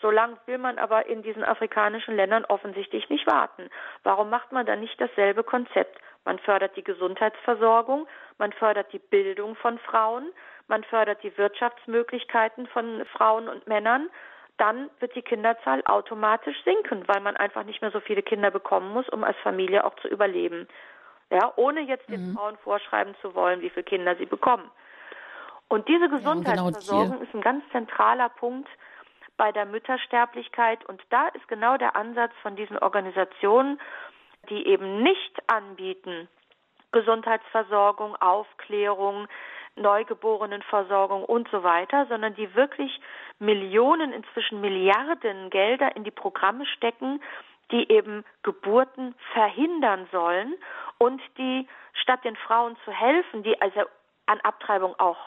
So 0.00 0.10
lange 0.10 0.36
will 0.46 0.58
man 0.58 0.78
aber 0.78 1.06
in 1.06 1.22
diesen 1.22 1.42
afrikanischen 1.42 2.14
Ländern 2.14 2.44
offensichtlich 2.44 3.08
nicht 3.10 3.26
warten. 3.26 3.68
Warum 4.04 4.30
macht 4.30 4.52
man 4.52 4.64
dann 4.64 4.80
nicht 4.80 5.00
dasselbe 5.00 5.42
Konzept? 5.42 5.98
Man 6.24 6.38
fördert 6.38 6.76
die 6.76 6.84
Gesundheitsversorgung, 6.84 8.06
man 8.38 8.52
fördert 8.52 8.92
die 8.92 9.00
Bildung 9.00 9.56
von 9.56 9.78
Frauen, 9.80 10.30
man 10.68 10.84
fördert 10.84 11.22
die 11.22 11.36
Wirtschaftsmöglichkeiten 11.36 12.66
von 12.68 13.04
Frauen 13.12 13.48
und 13.48 13.66
Männern, 13.66 14.08
dann 14.58 14.90
wird 15.00 15.14
die 15.14 15.22
Kinderzahl 15.22 15.82
automatisch 15.86 16.56
sinken, 16.64 17.06
weil 17.06 17.20
man 17.20 17.36
einfach 17.36 17.64
nicht 17.64 17.80
mehr 17.80 17.90
so 17.90 18.00
viele 18.00 18.22
Kinder 18.22 18.50
bekommen 18.50 18.92
muss, 18.92 19.08
um 19.08 19.24
als 19.24 19.36
Familie 19.38 19.84
auch 19.84 19.94
zu 19.96 20.08
überleben. 20.08 20.68
Ja, 21.30 21.52
ohne 21.56 21.80
jetzt 21.80 22.08
den 22.08 22.30
mhm. 22.30 22.36
Frauen 22.36 22.56
vorschreiben 22.58 23.14
zu 23.20 23.34
wollen, 23.34 23.60
wie 23.60 23.70
viele 23.70 23.84
Kinder 23.84 24.16
sie 24.16 24.26
bekommen. 24.26 24.70
Und 25.68 25.86
diese 25.86 26.08
Gesundheitsversorgung 26.08 27.10
ja, 27.10 27.16
genau 27.16 27.22
ist 27.22 27.34
ein 27.34 27.42
ganz 27.42 27.64
zentraler 27.70 28.30
Punkt 28.30 28.68
bei 29.36 29.52
der 29.52 29.66
Müttersterblichkeit. 29.66 30.84
Und 30.86 31.02
da 31.10 31.28
ist 31.28 31.46
genau 31.48 31.76
der 31.76 31.94
Ansatz 31.94 32.32
von 32.42 32.56
diesen 32.56 32.78
Organisationen, 32.78 33.78
die 34.48 34.66
eben 34.66 35.02
nicht 35.02 35.38
anbieten, 35.46 36.28
Gesundheitsversorgung, 36.92 38.16
Aufklärung, 38.16 39.28
Neugeborenenversorgung 39.80 41.24
und 41.24 41.48
so 41.50 41.62
weiter, 41.62 42.06
sondern 42.06 42.34
die 42.34 42.54
wirklich 42.54 43.00
Millionen, 43.38 44.12
inzwischen 44.12 44.60
Milliarden 44.60 45.50
Gelder 45.50 45.94
in 45.96 46.04
die 46.04 46.10
Programme 46.10 46.66
stecken, 46.66 47.20
die 47.70 47.90
eben 47.90 48.24
Geburten 48.42 49.14
verhindern 49.32 50.08
sollen 50.10 50.54
und 50.98 51.20
die 51.36 51.68
statt 51.94 52.24
den 52.24 52.36
Frauen 52.36 52.76
zu 52.84 52.92
helfen, 52.92 53.42
die 53.42 53.60
also 53.60 53.80
an 54.26 54.40
Abtreibung 54.40 54.94
auch 54.98 55.18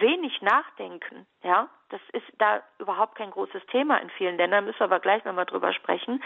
wenig 0.00 0.42
nachdenken, 0.42 1.26
ja, 1.42 1.68
das 1.90 2.00
ist 2.12 2.26
da 2.38 2.62
überhaupt 2.78 3.16
kein 3.16 3.30
großes 3.30 3.64
Thema 3.66 3.98
in 3.98 4.10
vielen 4.10 4.36
Ländern, 4.36 4.64
müssen 4.64 4.80
wir 4.80 4.84
aber 4.84 5.00
gleich 5.00 5.24
nochmal 5.24 5.46
drüber 5.46 5.72
sprechen, 5.72 6.22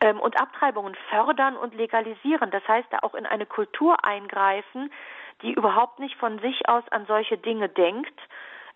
ähm, 0.00 0.20
und 0.20 0.40
Abtreibungen 0.40 0.96
fördern 1.10 1.56
und 1.56 1.74
legalisieren. 1.74 2.50
Das 2.50 2.66
heißt, 2.66 2.88
da 2.90 2.98
auch 3.02 3.14
in 3.14 3.26
eine 3.26 3.46
Kultur 3.46 4.04
eingreifen, 4.04 4.90
die 5.42 5.52
überhaupt 5.52 5.98
nicht 5.98 6.16
von 6.16 6.38
sich 6.38 6.68
aus 6.68 6.84
an 6.90 7.06
solche 7.06 7.36
Dinge 7.36 7.68
denkt, 7.68 8.18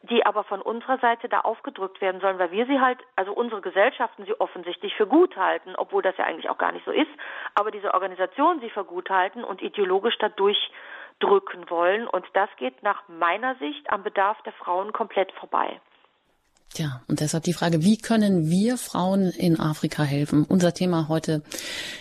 die 0.02 0.24
aber 0.24 0.44
von 0.44 0.62
unserer 0.62 0.98
Seite 0.98 1.28
da 1.28 1.40
aufgedrückt 1.40 2.00
werden 2.00 2.20
sollen, 2.20 2.38
weil 2.38 2.52
wir 2.52 2.66
sie 2.66 2.80
halt, 2.80 2.98
also 3.16 3.32
unsere 3.32 3.60
Gesellschaften 3.60 4.24
sie 4.24 4.38
offensichtlich 4.40 4.94
für 4.94 5.06
gut 5.06 5.36
halten, 5.36 5.74
obwohl 5.76 6.02
das 6.02 6.16
ja 6.16 6.24
eigentlich 6.24 6.48
auch 6.48 6.56
gar 6.58 6.72
nicht 6.72 6.84
so 6.86 6.90
ist, 6.90 7.10
aber 7.54 7.70
diese 7.70 7.92
Organisationen 7.92 8.60
sie 8.60 8.70
für 8.70 8.84
gut 8.84 9.10
halten 9.10 9.44
und 9.44 9.60
ideologisch 9.60 10.16
dadurch 10.18 10.70
drücken 11.20 11.70
wollen. 11.70 12.06
Und 12.06 12.26
das 12.32 12.50
geht 12.56 12.82
nach 12.82 13.02
meiner 13.08 13.54
Sicht 13.56 13.90
am 13.90 14.02
Bedarf 14.02 14.40
der 14.42 14.52
Frauen 14.54 14.92
komplett 14.92 15.32
vorbei. 15.32 15.80
Ja, 16.76 17.02
und 17.08 17.18
deshalb 17.18 17.42
die 17.42 17.52
Frage, 17.52 17.82
wie 17.82 17.96
können 17.96 18.48
wir 18.48 18.78
Frauen 18.78 19.30
in 19.30 19.58
Afrika 19.58 20.04
helfen? 20.04 20.44
Unser 20.44 20.72
Thema 20.72 21.08
heute 21.08 21.42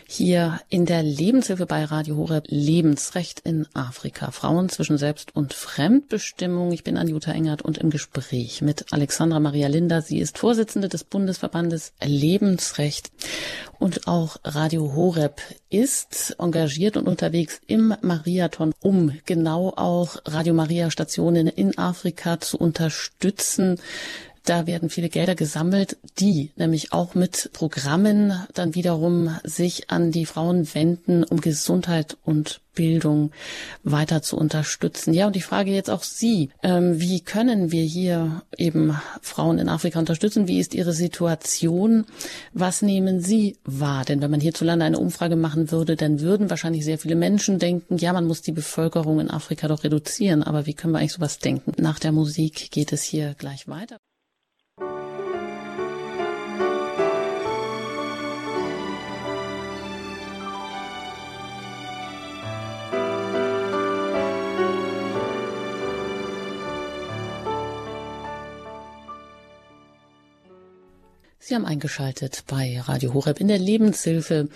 hier 0.06 0.62
in 0.70 0.86
der 0.86 1.02
Lebenshilfe 1.02 1.66
bei 1.66 1.84
Radio 1.86 2.18
Horeb, 2.18 2.46
Lebensrecht 2.50 3.40
in 3.40 3.66
Afrika. 3.74 4.30
Frauen 4.30 4.70
zwischen 4.70 5.00
Selbst- 5.00 5.36
und 5.36 5.56
Fremdbestimmung. 5.56 6.72
Ich 6.72 6.84
bin 6.84 6.98
Anjuta 6.98 7.32
Engert 7.32 7.64
und 7.64 7.80
im 7.80 7.90
Gespräch 7.90 8.62
mit 8.62 8.94
Alexandra 8.94 9.40
Maria 9.40 9.68
Linder. 9.68 10.04
Sie 10.04 10.20
ist 10.20 10.38
Vorsitzende 10.38 10.88
des 10.88 11.04
Bundesverbandes 11.04 11.94
Lebensrecht. 12.04 13.12
Und 13.80 14.08
auch 14.08 14.38
Radio 14.44 14.94
Horeb 14.94 15.42
ist 15.70 16.36
engagiert 16.38 16.96
und 16.96 17.08
unterwegs 17.08 17.60
im 17.66 17.96
Mariathon, 18.02 18.74
um 18.82 19.18
genau 19.26 19.70
auch 19.70 20.18
Radio 20.26 20.54
Maria 20.54 20.92
Stationen 20.92 21.48
in 21.48 21.78
Afrika 21.78 22.40
zu 22.40 22.58
unterstützen 22.58 23.80
da 24.50 24.66
werden 24.66 24.90
viele 24.90 25.10
Gelder 25.10 25.36
gesammelt, 25.36 25.98
die 26.20 26.52
nämlich 26.56 26.92
auch 26.92 27.14
mit 27.14 27.52
Programmen 27.54 28.34
dann 28.56 28.74
wiederum 28.74 29.38
sich 29.44 29.92
an 29.92 30.12
die 30.12 30.26
Frauen 30.26 30.74
wenden, 30.74 31.24
um 31.24 31.40
Gesundheit 31.40 32.18
und 32.24 32.60
Bildung 32.74 33.30
weiter 33.84 34.24
zu 34.24 34.38
unterstützen. 34.38 35.14
Ja, 35.14 35.28
und 35.28 35.36
ich 35.36 35.46
frage 35.46 35.72
jetzt 35.72 35.92
auch 35.92 36.02
Sie, 36.02 36.50
ähm, 36.64 37.00
wie 37.00 37.20
können 37.20 37.72
wir 37.72 37.84
hier 37.84 38.42
eben 38.58 39.00
Frauen 39.22 39.60
in 39.60 39.70
Afrika 39.70 40.00
unterstützen? 40.00 40.48
Wie 40.48 40.60
ist 40.60 40.74
Ihre 40.74 40.94
Situation? 40.94 42.06
Was 42.54 42.82
nehmen 42.82 43.22
Sie 43.22 43.58
wahr? 43.66 44.04
Denn 44.04 44.20
wenn 44.22 44.32
man 44.32 44.40
hierzulande 44.42 44.86
eine 44.86 44.98
Umfrage 44.98 45.36
machen 45.36 45.72
würde, 45.72 45.96
dann 45.96 46.22
würden 46.22 46.50
wahrscheinlich 46.50 46.86
sehr 46.86 46.98
viele 46.98 47.16
Menschen 47.16 47.60
denken, 47.60 47.98
ja, 47.98 48.14
man 48.14 48.26
muss 48.26 48.42
die 48.42 48.52
Bevölkerung 48.52 49.20
in 49.20 49.30
Afrika 49.30 49.68
doch 49.68 49.84
reduzieren. 49.84 50.42
Aber 50.42 50.66
wie 50.66 50.74
können 50.74 50.94
wir 50.94 51.00
eigentlich 51.00 51.14
sowas 51.14 51.38
denken? 51.38 51.74
Nach 51.78 52.00
der 52.00 52.14
Musik 52.14 52.72
geht 52.72 52.94
es 52.94 53.04
hier 53.04 53.36
gleich 53.38 53.68
weiter. 53.68 54.00
Sie 71.50 71.56
haben 71.56 71.66
eingeschaltet 71.66 72.44
bei 72.46 72.80
Radio 72.80 73.16
Horeb 73.16 73.42
in 73.42 73.48
der 73.48 73.58
Lebenshilfe. 73.58 74.50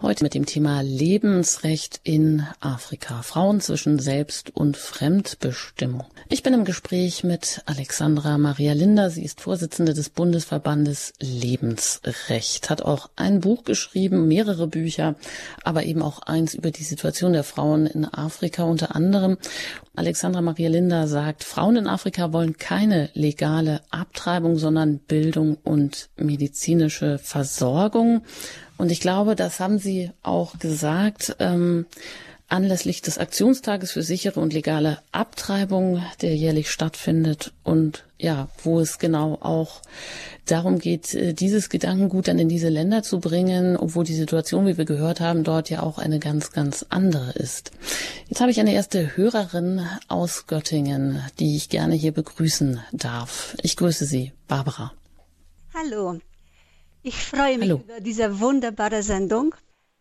Heute 0.00 0.22
mit 0.22 0.34
dem 0.34 0.46
Thema 0.46 0.80
Lebensrecht 0.80 1.98
in 2.04 2.46
Afrika. 2.60 3.22
Frauen 3.22 3.60
zwischen 3.60 3.98
Selbst- 3.98 4.54
und 4.54 4.76
Fremdbestimmung. 4.76 6.04
Ich 6.28 6.44
bin 6.44 6.54
im 6.54 6.64
Gespräch 6.64 7.24
mit 7.24 7.62
Alexandra 7.66 8.38
Maria 8.38 8.74
Linder. 8.74 9.10
Sie 9.10 9.24
ist 9.24 9.40
Vorsitzende 9.40 9.92
des 9.92 10.08
Bundesverbandes 10.08 11.14
Lebensrecht. 11.18 12.70
Hat 12.70 12.80
auch 12.80 13.10
ein 13.16 13.40
Buch 13.40 13.64
geschrieben, 13.64 14.28
mehrere 14.28 14.68
Bücher, 14.68 15.16
aber 15.64 15.82
eben 15.82 16.00
auch 16.00 16.20
eins 16.20 16.54
über 16.54 16.70
die 16.70 16.84
Situation 16.84 17.32
der 17.32 17.42
Frauen 17.42 17.86
in 17.86 18.04
Afrika 18.04 18.62
unter 18.62 18.94
anderem. 18.94 19.36
Alexandra 19.96 20.42
Maria 20.42 20.68
Linder 20.68 21.08
sagt, 21.08 21.42
Frauen 21.42 21.76
in 21.76 21.86
Afrika 21.86 22.32
wollen 22.32 22.58
keine 22.58 23.08
legale 23.14 23.80
Abtreibung, 23.90 24.58
sondern 24.58 24.98
Bildung 24.98 25.56
und 25.64 26.10
medizinische 26.36 27.18
Versorgung. 27.18 28.22
Und 28.76 28.92
ich 28.92 29.00
glaube, 29.00 29.36
das 29.36 29.58
haben 29.58 29.78
Sie 29.78 30.10
auch 30.22 30.58
gesagt. 30.58 31.36
Ähm, 31.38 31.86
anlässlich 32.48 33.02
des 33.02 33.18
Aktionstages 33.18 33.92
für 33.92 34.02
sichere 34.02 34.40
und 34.40 34.52
legale 34.52 34.98
Abtreibung, 35.12 36.02
der 36.22 36.36
jährlich 36.36 36.70
stattfindet 36.70 37.52
und 37.64 38.04
ja, 38.18 38.48
wo 38.62 38.80
es 38.80 38.98
genau 38.98 39.34
auch 39.40 39.82
darum 40.46 40.78
geht, 40.78 41.12
äh, 41.14 41.34
dieses 41.34 41.68
Gedankengut 41.68 42.28
dann 42.28 42.38
in 42.38 42.48
diese 42.48 42.68
Länder 42.68 43.02
zu 43.02 43.20
bringen, 43.20 43.76
obwohl 43.76 44.04
die 44.04 44.14
Situation, 44.14 44.66
wie 44.66 44.78
wir 44.78 44.84
gehört 44.84 45.20
haben, 45.20 45.44
dort 45.44 45.70
ja 45.70 45.82
auch 45.82 45.98
eine 45.98 46.18
ganz, 46.18 46.52
ganz 46.52 46.86
andere 46.88 47.32
ist. 47.32 47.72
Jetzt 48.28 48.40
habe 48.40 48.50
ich 48.50 48.60
eine 48.60 48.72
erste 48.72 49.16
Hörerin 49.16 49.82
aus 50.08 50.46
Göttingen, 50.46 51.20
die 51.40 51.56
ich 51.56 51.68
gerne 51.68 51.94
hier 51.94 52.12
begrüßen 52.12 52.80
darf. 52.92 53.56
Ich 53.62 53.76
grüße 53.76 54.06
Sie, 54.06 54.32
Barbara. 54.48 54.92
Hallo. 55.78 56.18
Ich 57.02 57.22
freue 57.22 57.58
mich 57.58 57.68
Hallo. 57.68 57.82
über 57.84 58.00
diese 58.00 58.40
wunderbare 58.40 59.02
Sendung. 59.02 59.54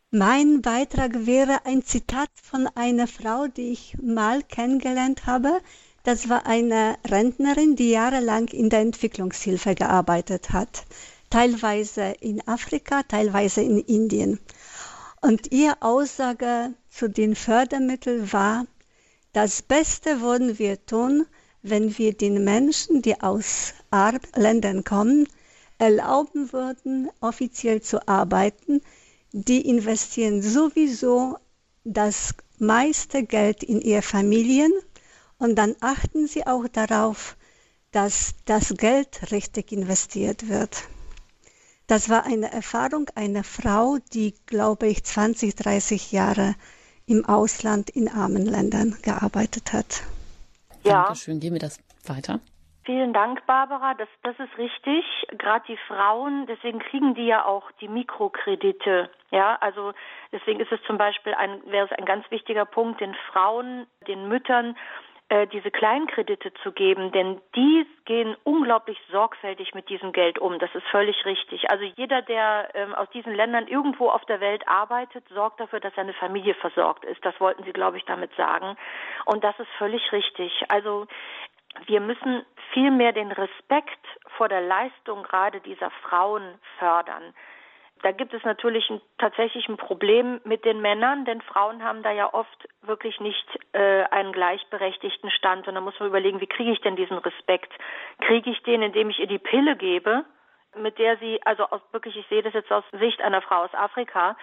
Mein 0.09 0.61
Beitrag 0.61 1.25
wäre 1.25 1.65
ein 1.65 1.83
Zitat 1.83 2.29
von 2.41 2.69
einer 2.75 3.07
Frau, 3.07 3.47
die 3.47 3.73
ich 3.73 3.97
mal 4.01 4.41
kennengelernt 4.41 5.25
habe. 5.25 5.59
Das 6.03 6.29
war 6.29 6.45
eine 6.45 6.95
Rentnerin, 7.05 7.75
die 7.75 7.89
jahrelang 7.89 8.47
in 8.47 8.69
der 8.69 8.79
Entwicklungshilfe 8.79 9.75
gearbeitet 9.75 10.53
hat. 10.53 10.85
Teilweise 11.29 12.15
in 12.21 12.47
Afrika, 12.47 13.03
teilweise 13.03 13.61
in 13.61 13.79
Indien. 13.79 14.39
Und 15.19 15.51
ihre 15.51 15.81
Aussage 15.81 16.73
zu 16.89 17.09
den 17.09 17.35
Fördermitteln 17.35 18.31
war, 18.31 18.65
das 19.33 19.61
Beste 19.61 20.21
würden 20.21 20.57
wir 20.57 20.85
tun, 20.85 21.25
wenn 21.63 21.97
wir 21.97 22.13
den 22.13 22.45
Menschen, 22.45 23.01
die 23.01 23.19
aus 23.19 23.73
Ländern 24.37 24.85
kommen, 24.85 25.27
erlauben 25.77 26.51
würden, 26.53 27.09
offiziell 27.21 27.81
zu 27.81 28.07
arbeiten, 28.07 28.81
die 29.31 29.67
investieren 29.67 30.41
sowieso 30.41 31.37
das 31.83 32.33
meiste 32.57 33.23
Geld 33.23 33.63
in 33.63 33.81
ihre 33.81 34.01
Familien 34.01 34.71
und 35.37 35.55
dann 35.55 35.75
achten 35.81 36.27
sie 36.27 36.47
auch 36.47 36.67
darauf, 36.67 37.35
dass 37.91 38.35
das 38.45 38.75
Geld 38.77 39.31
richtig 39.31 39.71
investiert 39.71 40.49
wird. 40.49 40.83
Das 41.87 42.09
war 42.09 42.25
eine 42.25 42.51
Erfahrung 42.51 43.09
einer 43.13 43.43
Frau, 43.43 43.99
die, 44.13 44.33
glaube 44.47 44.87
ich, 44.87 45.03
20, 45.03 45.55
30 45.55 46.11
Jahre 46.11 46.55
im 47.05 47.25
Ausland 47.25 47.89
in 47.91 48.09
armen 48.09 48.45
Ländern 48.45 48.97
gearbeitet 49.01 49.71
hat. 49.71 50.01
Ja. 50.83 51.03
Dankeschön. 51.03 51.39
Gehen 51.39 51.53
wir 51.53 51.59
das 51.59 51.79
weiter. 52.05 52.39
Vielen 52.85 53.13
Dank, 53.13 53.43
Barbara. 53.47 53.95
Das, 53.95 54.07
das 54.21 54.39
ist 54.39 54.55
richtig. 54.59 55.03
Gerade 55.39 55.65
die 55.67 55.77
Frauen, 55.87 56.45
deswegen 56.45 56.77
kriegen 56.77 57.15
die 57.15 57.25
ja 57.25 57.43
auch 57.43 57.71
die 57.81 57.87
Mikrokredite. 57.87 59.09
Ja, 59.31 59.57
also 59.59 59.93
deswegen 60.31 60.59
ist 60.59 60.71
es 60.71 60.81
zum 60.83 60.99
Beispiel 60.99 61.33
ein, 61.33 61.61
wäre 61.65 61.87
es 61.87 61.91
ein 61.97 62.05
ganz 62.05 62.29
wichtiger 62.29 62.65
Punkt, 62.65 63.01
den 63.01 63.15
Frauen, 63.31 63.87
den 64.07 64.27
Müttern 64.27 64.75
äh, 65.29 65.47
diese 65.47 65.71
Kleinkredite 65.71 66.53
zu 66.61 66.71
geben, 66.71 67.11
denn 67.11 67.41
die 67.55 67.87
gehen 68.05 68.37
unglaublich 68.43 68.99
sorgfältig 69.11 69.73
mit 69.73 69.89
diesem 69.89 70.11
Geld 70.11 70.37
um. 70.37 70.59
Das 70.59 70.69
ist 70.75 70.85
völlig 70.91 71.25
richtig. 71.25 71.71
Also 71.71 71.83
jeder, 71.83 72.21
der 72.21 72.69
ähm, 72.75 72.93
aus 72.93 73.09
diesen 73.09 73.33
Ländern 73.33 73.67
irgendwo 73.67 74.09
auf 74.09 74.23
der 74.25 74.39
Welt 74.39 74.67
arbeitet, 74.67 75.27
sorgt 75.29 75.59
dafür, 75.59 75.79
dass 75.79 75.95
seine 75.95 76.13
Familie 76.13 76.53
versorgt 76.53 77.05
ist. 77.05 77.25
Das 77.25 77.39
wollten 77.39 77.63
Sie, 77.63 77.73
glaube 77.73 77.97
ich, 77.97 78.05
damit 78.05 78.35
sagen. 78.35 78.77
Und 79.25 79.43
das 79.43 79.59
ist 79.59 79.69
völlig 79.79 80.11
richtig. 80.11 80.63
Also 80.67 81.07
wir 81.87 81.99
müssen 81.99 82.45
vielmehr 82.73 83.13
den 83.13 83.31
Respekt 83.31 84.05
vor 84.37 84.49
der 84.49 84.61
Leistung 84.61 85.23
gerade 85.23 85.59
dieser 85.61 85.91
Frauen 86.03 86.59
fördern. 86.79 87.33
Da 88.01 88.11
gibt 88.11 88.33
es 88.33 88.43
natürlich 88.43 88.89
ein, 88.89 89.01
tatsächlich 89.17 89.67
ein 89.67 89.77
Problem 89.77 90.39
mit 90.43 90.65
den 90.65 90.81
Männern, 90.81 91.25
denn 91.25 91.41
Frauen 91.41 91.83
haben 91.83 92.03
da 92.03 92.11
ja 92.11 92.31
oft 92.33 92.67
wirklich 92.81 93.19
nicht 93.19 93.47
äh, 93.71 94.03
einen 94.11 94.31
gleichberechtigten 94.31 95.31
Stand. 95.31 95.67
Und 95.67 95.75
da 95.75 95.81
muss 95.81 95.99
man 95.99 96.09
überlegen, 96.09 96.41
wie 96.41 96.47
kriege 96.47 96.71
ich 96.71 96.81
denn 96.81 96.95
diesen 96.95 97.17
Respekt? 97.17 97.73
Kriege 98.19 98.51
ich 98.51 98.61
den, 98.63 98.81
indem 98.81 99.09
ich 99.09 99.19
ihr 99.19 99.27
die 99.27 99.39
Pille 99.39 99.75
gebe, 99.75 100.25
mit 100.75 100.99
der 100.99 101.17
sie, 101.17 101.39
also 101.45 101.63
aus, 101.63 101.81
wirklich, 101.93 102.15
ich 102.17 102.27
sehe 102.27 102.43
das 102.43 102.53
jetzt 102.53 102.71
aus 102.71 102.83
Sicht 102.99 103.21
einer 103.21 103.41
Frau 103.41 103.63
aus 103.63 103.73
Afrika, 103.73 104.37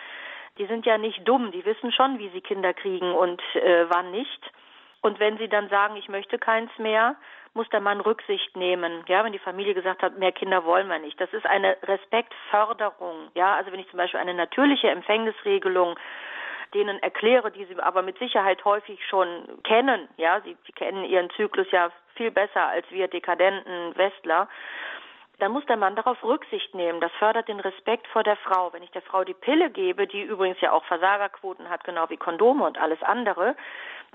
die 0.59 0.67
sind 0.67 0.85
ja 0.85 0.99
nicht 0.99 1.27
dumm, 1.27 1.53
die 1.53 1.65
wissen 1.65 1.93
schon, 1.93 2.19
wie 2.19 2.31
sie 2.31 2.41
Kinder 2.41 2.75
kriegen 2.75 3.13
und 3.13 3.41
äh, 3.55 3.89
wann 3.89 4.11
nicht. 4.11 4.51
Und 5.03 5.19
wenn 5.21 5.37
sie 5.37 5.49
dann 5.49 5.69
sagen, 5.69 5.97
ich 5.97 6.09
möchte 6.09 6.39
keins 6.39 6.71
mehr, 6.79 7.17
muss 7.55 7.69
der 7.69 7.81
Mann 7.81 8.01
Rücksicht 8.01 8.57
nehmen. 8.57 9.05
Ja, 9.09 9.25
wenn 9.25 9.33
die 9.33 9.39
Familie 9.39 9.75
gesagt 9.75 10.03
hat, 10.03 10.17
mehr 10.19 10.33
Kinder 10.33 10.65
wollen 10.65 10.89
wir 10.89 10.99
nicht. 10.99 11.21
Das 11.21 11.33
ist 11.33 11.45
eine 11.45 11.77
Respektförderung. 11.83 13.31
Ja, 13.35 13.57
also 13.57 13.73
wenn 13.73 13.81
ich 13.81 13.91
zum 13.91 13.99
Beispiel 13.99 14.21
eine 14.21 14.33
natürliche 14.33 14.89
Empfängnisregelung 14.89 15.99
denen 16.73 17.03
erkläre, 17.03 17.51
die 17.51 17.67
sie 17.67 17.79
aber 17.79 18.01
mit 18.01 18.19
Sicherheit 18.19 18.65
häufig 18.65 19.05
schon 19.07 19.63
kennen. 19.63 20.09
Ja, 20.17 20.41
sie, 20.41 20.57
sie 20.67 20.73
kennen 20.73 21.05
ihren 21.05 21.29
Zyklus 21.31 21.71
ja 21.71 21.91
viel 22.15 22.31
besser 22.31 22.67
als 22.69 22.91
wir 22.91 23.09
dekadenten 23.09 23.97
Westler 23.97 24.49
dann 25.43 25.51
muss 25.51 25.67
der 25.67 25.77
Mann 25.77 25.97
darauf 25.97 26.23
Rücksicht 26.23 26.73
nehmen. 26.73 27.01
Das 27.01 27.11
fördert 27.19 27.49
den 27.49 27.59
Respekt 27.59 28.07
vor 28.07 28.23
der 28.23 28.37
Frau. 28.37 28.73
Wenn 28.73 28.85
ich 28.85 28.93
der 28.93 29.03
Frau 29.03 29.25
die 29.25 29.35
Pille 29.35 29.71
gebe, 29.71 30.07
die 30.07 30.23
übrigens 30.23 30.61
ja 30.61 30.71
auch 30.71 30.85
Versagerquoten 30.85 31.69
hat, 31.69 31.83
genau 31.83 32.09
wie 32.11 32.17
Kondome 32.17 32.65
und 32.65 32.79
alles 32.79 33.03
andere, 33.03 33.57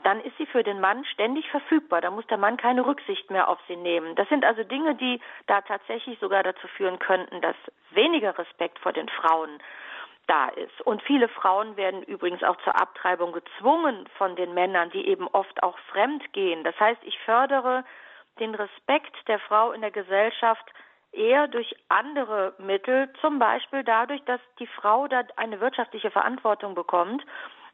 dann 0.03 0.21
ist 0.21 0.37
sie 0.37 0.45
für 0.45 0.63
den 0.63 0.79
Mann 0.79 1.03
ständig 1.03 1.49
verfügbar. 1.49 1.99
Da 1.99 2.11
muss 2.11 2.25
der 2.27 2.37
Mann 2.37 2.55
keine 2.55 2.85
Rücksicht 2.85 3.29
mehr 3.29 3.49
auf 3.49 3.59
sie 3.67 3.75
nehmen. 3.75 4.15
Das 4.15 4.29
sind 4.29 4.45
also 4.45 4.63
Dinge, 4.63 4.95
die 4.95 5.19
da 5.47 5.59
tatsächlich 5.59 6.17
sogar 6.19 6.43
dazu 6.43 6.65
führen 6.69 6.97
könnten, 6.97 7.41
dass 7.41 7.57
weniger 7.91 8.37
Respekt 8.37 8.79
vor 8.79 8.93
den 8.93 9.09
Frauen 9.09 9.59
da 10.27 10.47
ist. 10.47 10.79
Und 10.85 11.03
viele 11.03 11.27
Frauen 11.27 11.75
werden 11.75 12.03
übrigens 12.03 12.41
auch 12.43 12.55
zur 12.63 12.79
Abtreibung 12.79 13.33
gezwungen 13.33 14.07
von 14.17 14.37
den 14.37 14.53
Männern, 14.53 14.91
die 14.91 15.05
eben 15.05 15.27
oft 15.27 15.61
auch 15.61 15.77
fremd 15.91 16.31
gehen. 16.31 16.63
Das 16.63 16.79
heißt, 16.79 17.01
ich 17.03 17.19
fördere 17.25 17.83
den 18.39 18.55
Respekt 18.55 19.15
der 19.27 19.39
Frau 19.39 19.73
in 19.73 19.81
der 19.81 19.91
Gesellschaft 19.91 20.71
eher 21.17 21.47
durch 21.47 21.75
andere 21.89 22.53
Mittel, 22.59 23.11
zum 23.21 23.39
Beispiel 23.39 23.83
dadurch, 23.83 24.23
dass 24.25 24.39
die 24.59 24.67
Frau 24.67 25.07
da 25.07 25.23
eine 25.35 25.59
wirtschaftliche 25.59 26.11
Verantwortung 26.11 26.75
bekommt 26.75 27.25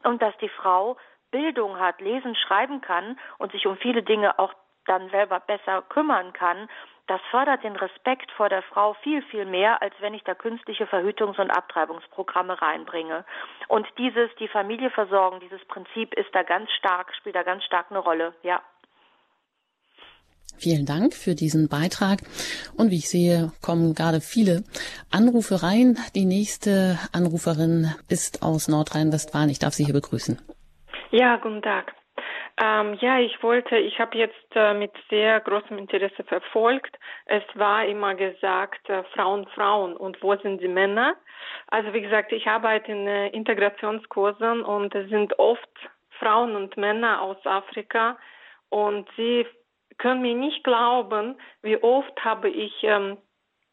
und 0.03 0.21
dass 0.21 0.35
die 0.37 0.49
Frau 0.49 0.97
Bildung 1.31 1.79
hat, 1.79 1.99
lesen, 1.99 2.35
schreiben 2.35 2.81
kann 2.81 3.19
und 3.39 3.51
sich 3.51 3.65
um 3.65 3.77
viele 3.77 4.03
Dinge 4.03 4.39
auch 4.39 4.53
dann 4.85 5.09
selber 5.09 5.39
besser 5.39 5.81
kümmern 5.83 6.33
kann, 6.33 6.69
das 7.07 7.19
fördert 7.31 7.63
den 7.63 7.75
Respekt 7.75 8.31
vor 8.31 8.47
der 8.47 8.61
Frau 8.61 8.93
viel, 8.95 9.21
viel 9.23 9.45
mehr, 9.45 9.81
als 9.81 9.93
wenn 9.99 10.13
ich 10.13 10.23
da 10.23 10.35
künstliche 10.35 10.85
Verhütungs- 10.85 11.39
und 11.39 11.51
Abtreibungsprogramme 11.51 12.61
reinbringe. 12.61 13.25
Und 13.67 13.87
dieses, 13.97 14.33
die 14.35 14.47
Familie 14.47 14.89
versorgen, 14.89 15.41
dieses 15.41 15.63
Prinzip 15.65 16.13
ist 16.13 16.33
da 16.33 16.43
ganz 16.43 16.71
stark, 16.71 17.13
spielt 17.15 17.35
da 17.35 17.43
ganz 17.43 17.63
stark 17.65 17.87
eine 17.89 17.99
Rolle, 17.99 18.33
ja. 18.41 18.61
Vielen 20.57 20.85
Dank 20.85 21.13
für 21.13 21.35
diesen 21.35 21.67
Beitrag. 21.67 22.19
Und 22.77 22.91
wie 22.91 22.97
ich 22.97 23.09
sehe, 23.09 23.51
kommen 23.61 23.95
gerade 23.95 24.21
viele 24.21 24.63
Anrufe 25.11 25.63
rein. 25.63 25.97
Die 26.15 26.25
nächste 26.25 26.97
Anruferin 27.11 27.93
ist 28.09 28.43
aus 28.43 28.67
Nordrhein-Westfalen. 28.67 29.49
Ich 29.49 29.59
darf 29.59 29.73
Sie 29.73 29.85
hier 29.85 29.93
begrüßen. 29.93 30.39
Ja, 31.11 31.37
guten 31.37 31.61
Tag. 31.61 31.93
Ähm, 32.61 32.97
ja, 33.01 33.19
ich 33.19 33.41
wollte, 33.41 33.77
ich 33.77 33.99
habe 33.99 34.17
jetzt 34.17 34.55
äh, 34.55 34.75
mit 34.75 34.91
sehr 35.09 35.39
großem 35.39 35.77
Interesse 35.79 36.23
verfolgt. 36.23 36.95
Es 37.25 37.43
war 37.55 37.85
immer 37.85 38.13
gesagt, 38.13 38.87
äh, 38.89 39.03
Frauen, 39.15 39.47
Frauen 39.55 39.97
und 39.97 40.21
wo 40.21 40.35
sind 40.35 40.61
die 40.61 40.67
Männer? 40.67 41.15
Also 41.67 41.93
wie 41.93 42.01
gesagt, 42.01 42.31
ich 42.31 42.47
arbeite 42.47 42.91
in 42.91 43.07
äh, 43.07 43.29
Integrationskursen 43.29 44.61
und 44.61 44.93
es 44.93 45.09
sind 45.09 45.39
oft 45.39 45.69
Frauen 46.19 46.55
und 46.55 46.77
Männer 46.77 47.21
aus 47.21 47.43
Afrika 47.43 48.17
und 48.69 49.09
sie 49.17 49.47
können 49.97 50.21
mir 50.21 50.35
nicht 50.35 50.63
glauben, 50.63 51.35
wie 51.61 51.81
oft 51.81 52.23
habe 52.23 52.49
ich 52.49 52.73
ähm, 52.83 53.17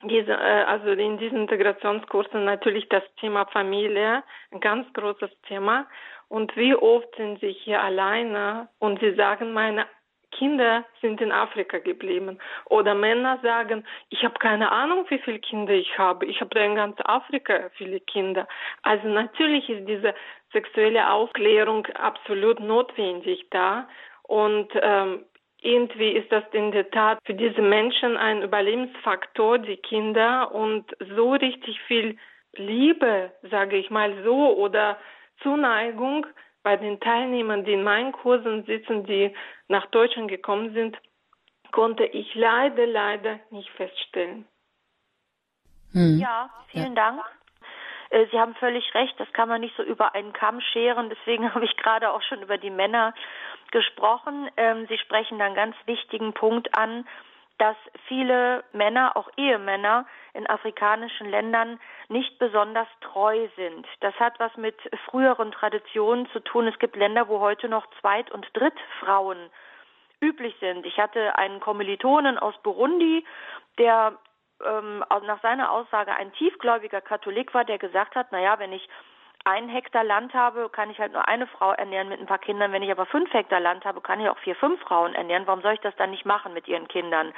diese, 0.02 0.32
äh, 0.32 0.64
also 0.64 0.88
in 0.90 1.18
diesen 1.18 1.42
Integrationskursen 1.42 2.44
natürlich 2.44 2.88
das 2.88 3.02
Thema 3.20 3.46
Familie, 3.46 4.22
ein 4.50 4.60
ganz 4.60 4.90
großes 4.92 5.30
Thema. 5.46 5.86
Und 6.28 6.56
wie 6.56 6.74
oft 6.74 7.14
sind 7.16 7.40
sie 7.40 7.52
hier 7.52 7.82
alleine 7.82 8.68
und 8.78 9.00
sie 9.00 9.14
sagen, 9.14 9.52
meine 9.52 9.86
Kinder 10.30 10.84
sind 11.00 11.20
in 11.20 11.32
Afrika 11.32 11.78
geblieben. 11.78 12.38
Oder 12.66 12.94
Männer 12.94 13.38
sagen, 13.42 13.84
ich 14.10 14.24
habe 14.24 14.38
keine 14.38 14.70
Ahnung, 14.70 15.04
wie 15.08 15.18
viele 15.18 15.40
Kinder 15.40 15.72
ich 15.72 15.98
habe. 15.98 16.26
Ich 16.26 16.40
habe 16.40 16.58
in 16.60 16.76
ganz 16.76 16.96
Afrika 17.04 17.70
viele 17.74 18.00
Kinder. 18.00 18.46
Also 18.82 19.08
natürlich 19.08 19.68
ist 19.68 19.86
diese 19.88 20.14
sexuelle 20.52 21.10
Aufklärung 21.10 21.86
absolut 21.88 22.60
notwendig 22.60 23.46
da. 23.50 23.88
Und 24.22 24.68
ähm, 24.80 25.24
irgendwie 25.62 26.10
ist 26.10 26.30
das 26.32 26.44
in 26.52 26.72
der 26.72 26.90
Tat 26.90 27.18
für 27.24 27.34
diese 27.34 27.62
Menschen 27.62 28.16
ein 28.16 28.42
Überlebensfaktor, 28.42 29.58
die 29.58 29.76
Kinder, 29.76 30.54
und 30.54 30.84
so 31.16 31.32
richtig 31.32 31.80
viel 31.82 32.16
Liebe, 32.54 33.32
sage 33.50 33.76
ich 33.76 33.90
mal 33.90 34.22
so, 34.24 34.56
oder 34.56 34.98
Zuneigung 35.42 36.26
bei 36.62 36.76
den 36.76 37.00
Teilnehmern, 37.00 37.64
die 37.64 37.72
in 37.72 37.84
meinen 37.84 38.12
Kursen 38.12 38.64
sitzen, 38.64 39.04
die 39.04 39.34
nach 39.68 39.86
Deutschland 39.86 40.28
gekommen 40.28 40.72
sind, 40.74 40.96
konnte 41.72 42.04
ich 42.04 42.34
leider, 42.34 42.86
leider 42.86 43.40
nicht 43.50 43.70
feststellen. 43.70 44.46
Hm. 45.92 46.18
Ja, 46.18 46.50
vielen 46.68 46.94
ja. 46.94 47.10
Dank. 47.10 47.20
Äh, 48.10 48.26
Sie 48.30 48.38
haben 48.38 48.54
völlig 48.56 48.94
recht, 48.94 49.18
das 49.18 49.32
kann 49.32 49.48
man 49.48 49.60
nicht 49.60 49.76
so 49.76 49.82
über 49.82 50.14
einen 50.14 50.32
Kamm 50.32 50.60
scheren. 50.60 51.08
Deswegen 51.08 51.52
habe 51.54 51.64
ich 51.64 51.76
gerade 51.76 52.10
auch 52.10 52.22
schon 52.22 52.42
über 52.42 52.58
die 52.58 52.70
Männer 52.70 53.14
gesprochen. 53.70 54.50
Ähm, 54.56 54.86
Sie 54.88 54.98
sprechen 54.98 55.38
da 55.38 55.46
einen 55.46 55.54
ganz 55.54 55.76
wichtigen 55.86 56.32
Punkt 56.32 56.76
an, 56.76 57.06
dass 57.58 57.76
viele 58.08 58.64
Männer, 58.72 59.16
auch 59.18 59.28
Ehemänner 59.36 60.06
in 60.32 60.48
afrikanischen 60.48 61.28
Ländern 61.28 61.78
nicht 62.08 62.38
besonders 62.38 62.88
treu 63.02 63.48
sind. 63.54 63.86
Das 64.00 64.14
hat 64.14 64.40
was 64.40 64.56
mit 64.56 64.76
früheren 65.04 65.52
Traditionen 65.52 66.26
zu 66.30 66.40
tun. 66.40 66.66
Es 66.68 66.78
gibt 66.78 66.96
Länder, 66.96 67.28
wo 67.28 67.40
heute 67.40 67.68
noch 67.68 67.86
Zweit- 68.00 68.30
und 68.30 68.46
Drittfrauen 68.54 69.50
üblich 70.22 70.54
sind. 70.60 70.86
Ich 70.86 70.98
hatte 70.98 71.36
einen 71.36 71.60
Kommilitonen 71.60 72.38
aus 72.38 72.54
Burundi, 72.62 73.26
der 73.78 74.16
ähm, 74.64 75.04
nach 75.26 75.40
seiner 75.42 75.70
Aussage 75.70 76.12
ein 76.14 76.32
tiefgläubiger 76.32 77.00
Katholik 77.00 77.54
war, 77.54 77.64
der 77.64 77.78
gesagt 77.78 78.14
hat, 78.14 78.32
naja, 78.32 78.58
wenn 78.58 78.72
ich 78.72 78.88
ein 79.44 79.68
Hektar 79.68 80.04
Land 80.04 80.34
habe, 80.34 80.68
kann 80.68 80.90
ich 80.90 80.98
halt 80.98 81.12
nur 81.12 81.26
eine 81.26 81.46
Frau 81.46 81.72
ernähren 81.72 82.08
mit 82.08 82.20
ein 82.20 82.26
paar 82.26 82.38
Kindern. 82.38 82.72
Wenn 82.72 82.82
ich 82.82 82.90
aber 82.90 83.06
fünf 83.06 83.32
Hektar 83.32 83.60
Land 83.60 83.84
habe, 83.84 84.00
kann 84.00 84.20
ich 84.20 84.28
auch 84.28 84.38
vier, 84.38 84.54
fünf 84.54 84.80
Frauen 84.82 85.14
ernähren. 85.14 85.46
Warum 85.46 85.62
soll 85.62 85.74
ich 85.74 85.80
das 85.80 85.96
dann 85.96 86.10
nicht 86.10 86.26
machen 86.26 86.52
mit 86.52 86.68
ihren 86.68 86.88
Kindern? 86.88 87.32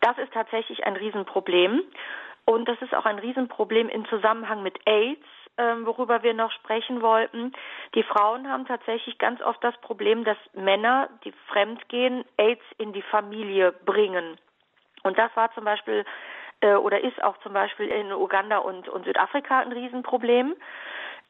Das 0.00 0.16
ist 0.18 0.32
tatsächlich 0.32 0.86
ein 0.86 0.96
Riesenproblem. 0.96 1.82
Und 2.46 2.68
das 2.68 2.80
ist 2.80 2.94
auch 2.94 3.04
ein 3.04 3.18
Riesenproblem 3.18 3.88
im 3.88 4.06
Zusammenhang 4.08 4.62
mit 4.62 4.78
AIDS, 4.86 5.26
ähm, 5.58 5.84
worüber 5.84 6.22
wir 6.22 6.32
noch 6.32 6.52
sprechen 6.52 7.02
wollten. 7.02 7.52
Die 7.94 8.04
Frauen 8.04 8.48
haben 8.48 8.66
tatsächlich 8.66 9.18
ganz 9.18 9.42
oft 9.42 9.62
das 9.64 9.76
Problem, 9.78 10.24
dass 10.24 10.38
Männer, 10.54 11.08
die 11.24 11.32
fremdgehen, 11.48 12.24
AIDS 12.36 12.62
in 12.78 12.92
die 12.92 13.02
Familie 13.02 13.72
bringen. 13.72 14.38
Und 15.02 15.18
das 15.18 15.34
war 15.34 15.52
zum 15.54 15.64
Beispiel 15.64 16.04
äh, 16.60 16.74
oder 16.74 17.02
ist 17.02 17.22
auch 17.22 17.36
zum 17.38 17.52
Beispiel 17.52 17.88
in 17.88 18.12
Uganda 18.12 18.58
und, 18.58 18.88
und 18.88 19.04
Südafrika 19.04 19.60
ein 19.60 19.72
Riesenproblem. 19.72 20.54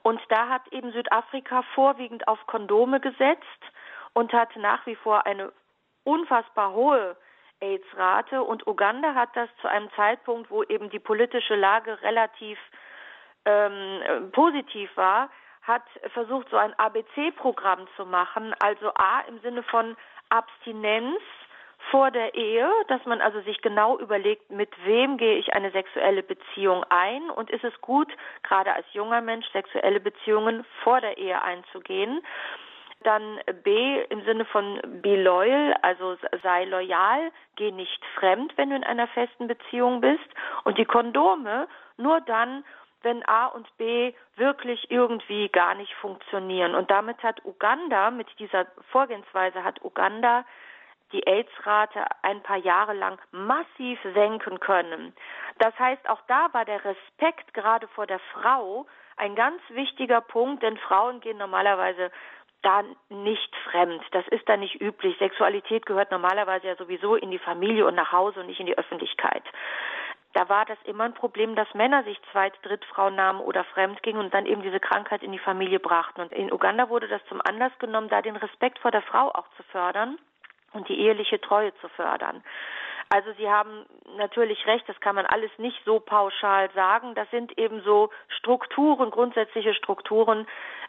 Und 0.03 0.20
da 0.29 0.49
hat 0.49 0.62
eben 0.70 0.93
Südafrika 0.93 1.62
vorwiegend 1.74 2.29
auf 2.29 2.39
Kondome 2.47 3.01
gesetzt 3.01 3.62
und 4.12 4.33
hat 4.33 4.55
nach 4.57 4.87
wie 4.87 4.95
vor 4.95 5.27
eine 5.27 5.53
unfassbar 6.05 6.72
hohe 6.72 7.16
AIDS-Rate. 7.61 8.43
Und 8.43 8.66
Uganda 8.66 9.14
hat 9.14 9.31
das 9.35 9.49
zu 9.61 9.68
einem 9.68 9.91
Zeitpunkt, 9.97 10.51
wo 10.51 10.62
eben 10.62 10.91
die 10.91 11.01
politische 11.01 11.57
Lage 11.57 12.01
relativ 12.03 12.59
ähm, 13.45 14.31
positiv 14.33 14.91
war, 14.97 15.31
hat 15.62 15.83
versucht, 16.12 16.49
so 16.51 16.57
ein 16.57 16.79
ABC-Programm 16.79 17.89
zu 17.97 18.07
machen. 18.07 18.55
Also 18.61 18.93
A 18.95 19.20
im 19.29 19.41
Sinne 19.41 19.62
von 19.64 19.97
Abstinenz, 20.29 21.20
vor 21.91 22.11
der 22.11 22.34
Ehe, 22.34 22.68
dass 22.89 23.05
man 23.05 23.20
also 23.20 23.41
sich 23.43 23.61
genau 23.62 23.99
überlegt, 23.99 24.51
mit 24.51 24.70
wem 24.84 25.16
gehe 25.18 25.37
ich 25.37 25.55
eine 25.55 25.70
sexuelle 25.70 26.22
Beziehung 26.22 26.84
ein 26.89 27.30
und 27.30 27.51
ist 27.51 27.64
es 27.64 27.80
gut, 27.80 28.12
gerade 28.43 28.72
als 28.72 28.87
junger 28.93 29.20
Mensch 29.20 29.47
sexuelle 29.53 30.01
Beziehungen 30.01 30.64
vor 30.82 31.01
der 31.01 31.18
Ehe 31.18 31.41
einzugehen. 31.41 32.22
Dann 33.03 33.41
B 33.62 34.03
im 34.09 34.24
Sinne 34.24 34.45
von 34.47 34.80
be 35.03 35.22
loyal, 35.22 35.74
also 35.82 36.16
sei 36.43 36.64
loyal, 36.64 37.30
geh 37.55 37.70
nicht 37.70 38.05
fremd, 38.18 38.53
wenn 38.57 38.70
du 38.70 38.76
in 38.76 38.84
einer 38.84 39.07
festen 39.09 39.47
Beziehung 39.47 40.01
bist. 40.01 40.28
Und 40.64 40.78
die 40.78 40.87
Kondome 40.87 41.68
nur 41.99 42.20
dann, 42.22 42.64
wenn 43.03 43.26
A 43.28 43.47
und 43.47 43.68
B 43.76 44.12
wirklich 44.34 44.91
irgendwie 44.91 45.49
gar 45.51 45.74
nicht 45.74 45.95
funktionieren. 45.95 46.74
Und 46.74 46.91
damit 46.91 47.22
hat 47.22 47.45
Uganda, 47.45 48.11
mit 48.11 48.26
dieser 48.41 48.66
Vorgehensweise 48.91 49.62
hat 49.62 49.84
Uganda 49.84 50.45
die 51.16 51.26
AIDS-Rate 51.26 52.04
ein 52.22 52.42
paar 52.42 52.58
Jahre 52.58 52.92
lang 52.92 53.18
massiv 53.30 53.98
senken 54.14 54.60
können. 54.60 55.14
Das 55.58 55.76
heißt, 55.78 56.08
auch 56.08 56.20
da 56.28 56.48
war 56.52 56.64
der 56.64 56.84
Respekt 56.84 57.54
gerade 57.54 57.88
vor 57.88 58.06
der 58.06 58.20
Frau 58.34 58.86
ein 59.16 59.34
ganz 59.34 59.60
wichtiger 59.70 60.20
Punkt, 60.20 60.62
denn 60.62 60.76
Frauen 60.76 61.20
gehen 61.20 61.38
normalerweise 61.38 62.10
da 62.62 62.82
nicht 63.08 63.56
fremd. 63.70 64.02
Das 64.10 64.26
ist 64.28 64.46
da 64.48 64.56
nicht 64.56 64.80
üblich. 64.80 65.16
Sexualität 65.18 65.86
gehört 65.86 66.10
normalerweise 66.10 66.66
ja 66.66 66.76
sowieso 66.76 67.14
in 67.14 67.30
die 67.30 67.38
Familie 67.38 67.86
und 67.86 67.94
nach 67.94 68.12
Hause 68.12 68.40
und 68.40 68.46
nicht 68.46 68.60
in 68.60 68.66
die 68.66 68.76
Öffentlichkeit 68.76 69.44
da 70.36 70.50
war 70.50 70.66
das 70.66 70.76
immer 70.84 71.04
ein 71.04 71.14
Problem, 71.14 71.56
dass 71.56 71.72
Männer 71.72 72.04
sich 72.04 72.20
Zweit-, 72.30 72.58
Drittfrau 72.62 73.08
nahmen 73.08 73.40
oder 73.40 73.64
fremd 73.64 74.02
gingen 74.02 74.20
und 74.20 74.34
dann 74.34 74.44
eben 74.44 74.60
diese 74.60 74.80
Krankheit 74.80 75.22
in 75.22 75.32
die 75.32 75.38
Familie 75.38 75.80
brachten. 75.80 76.20
Und 76.20 76.30
in 76.30 76.52
Uganda 76.52 76.90
wurde 76.90 77.08
das 77.08 77.24
zum 77.30 77.40
Anlass 77.40 77.72
genommen, 77.78 78.10
da 78.10 78.20
den 78.20 78.36
Respekt 78.36 78.78
vor 78.80 78.90
der 78.90 79.00
Frau 79.00 79.30
auch 79.30 79.48
zu 79.56 79.62
fördern 79.72 80.18
und 80.77 80.89
die 80.89 81.01
eheliche 81.01 81.41
Treue 81.41 81.74
zu 81.81 81.89
fördern. 81.89 82.43
Also 83.09 83.33
Sie 83.39 83.49
haben 83.49 83.87
natürlich 84.16 84.66
recht, 84.66 84.89
das 84.89 84.99
kann 85.01 85.14
man 85.14 85.27
alles 85.27 85.51
nicht 85.59 85.81
so 85.85 86.01
pauschal 86.01 86.70
sagen. 86.74 87.14
Das 87.14 87.31
sind 87.31 87.57
eben 87.57 87.81
so 87.83 88.11
Strukturen, 88.29 89.11
grundsätzliche 89.11 89.74
Strukturen, 89.74 90.47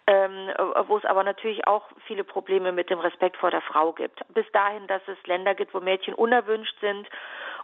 ähm, 0.07 0.49
wo 0.87 0.97
es 0.97 1.05
aber 1.05 1.23
natürlich 1.23 1.67
auch 1.67 1.83
viele 2.07 2.23
Probleme 2.23 2.71
mit 2.71 2.89
dem 2.89 2.99
Respekt 2.99 3.37
vor 3.37 3.51
der 3.51 3.61
Frau 3.61 3.91
gibt. 3.91 4.21
Bis 4.33 4.49
dahin, 4.51 4.87
dass 4.87 5.01
es 5.07 5.17
Länder 5.27 5.53
gibt, 5.53 5.73
wo 5.75 5.79
Mädchen 5.79 6.15
unerwünscht 6.15 6.79
sind 6.81 7.07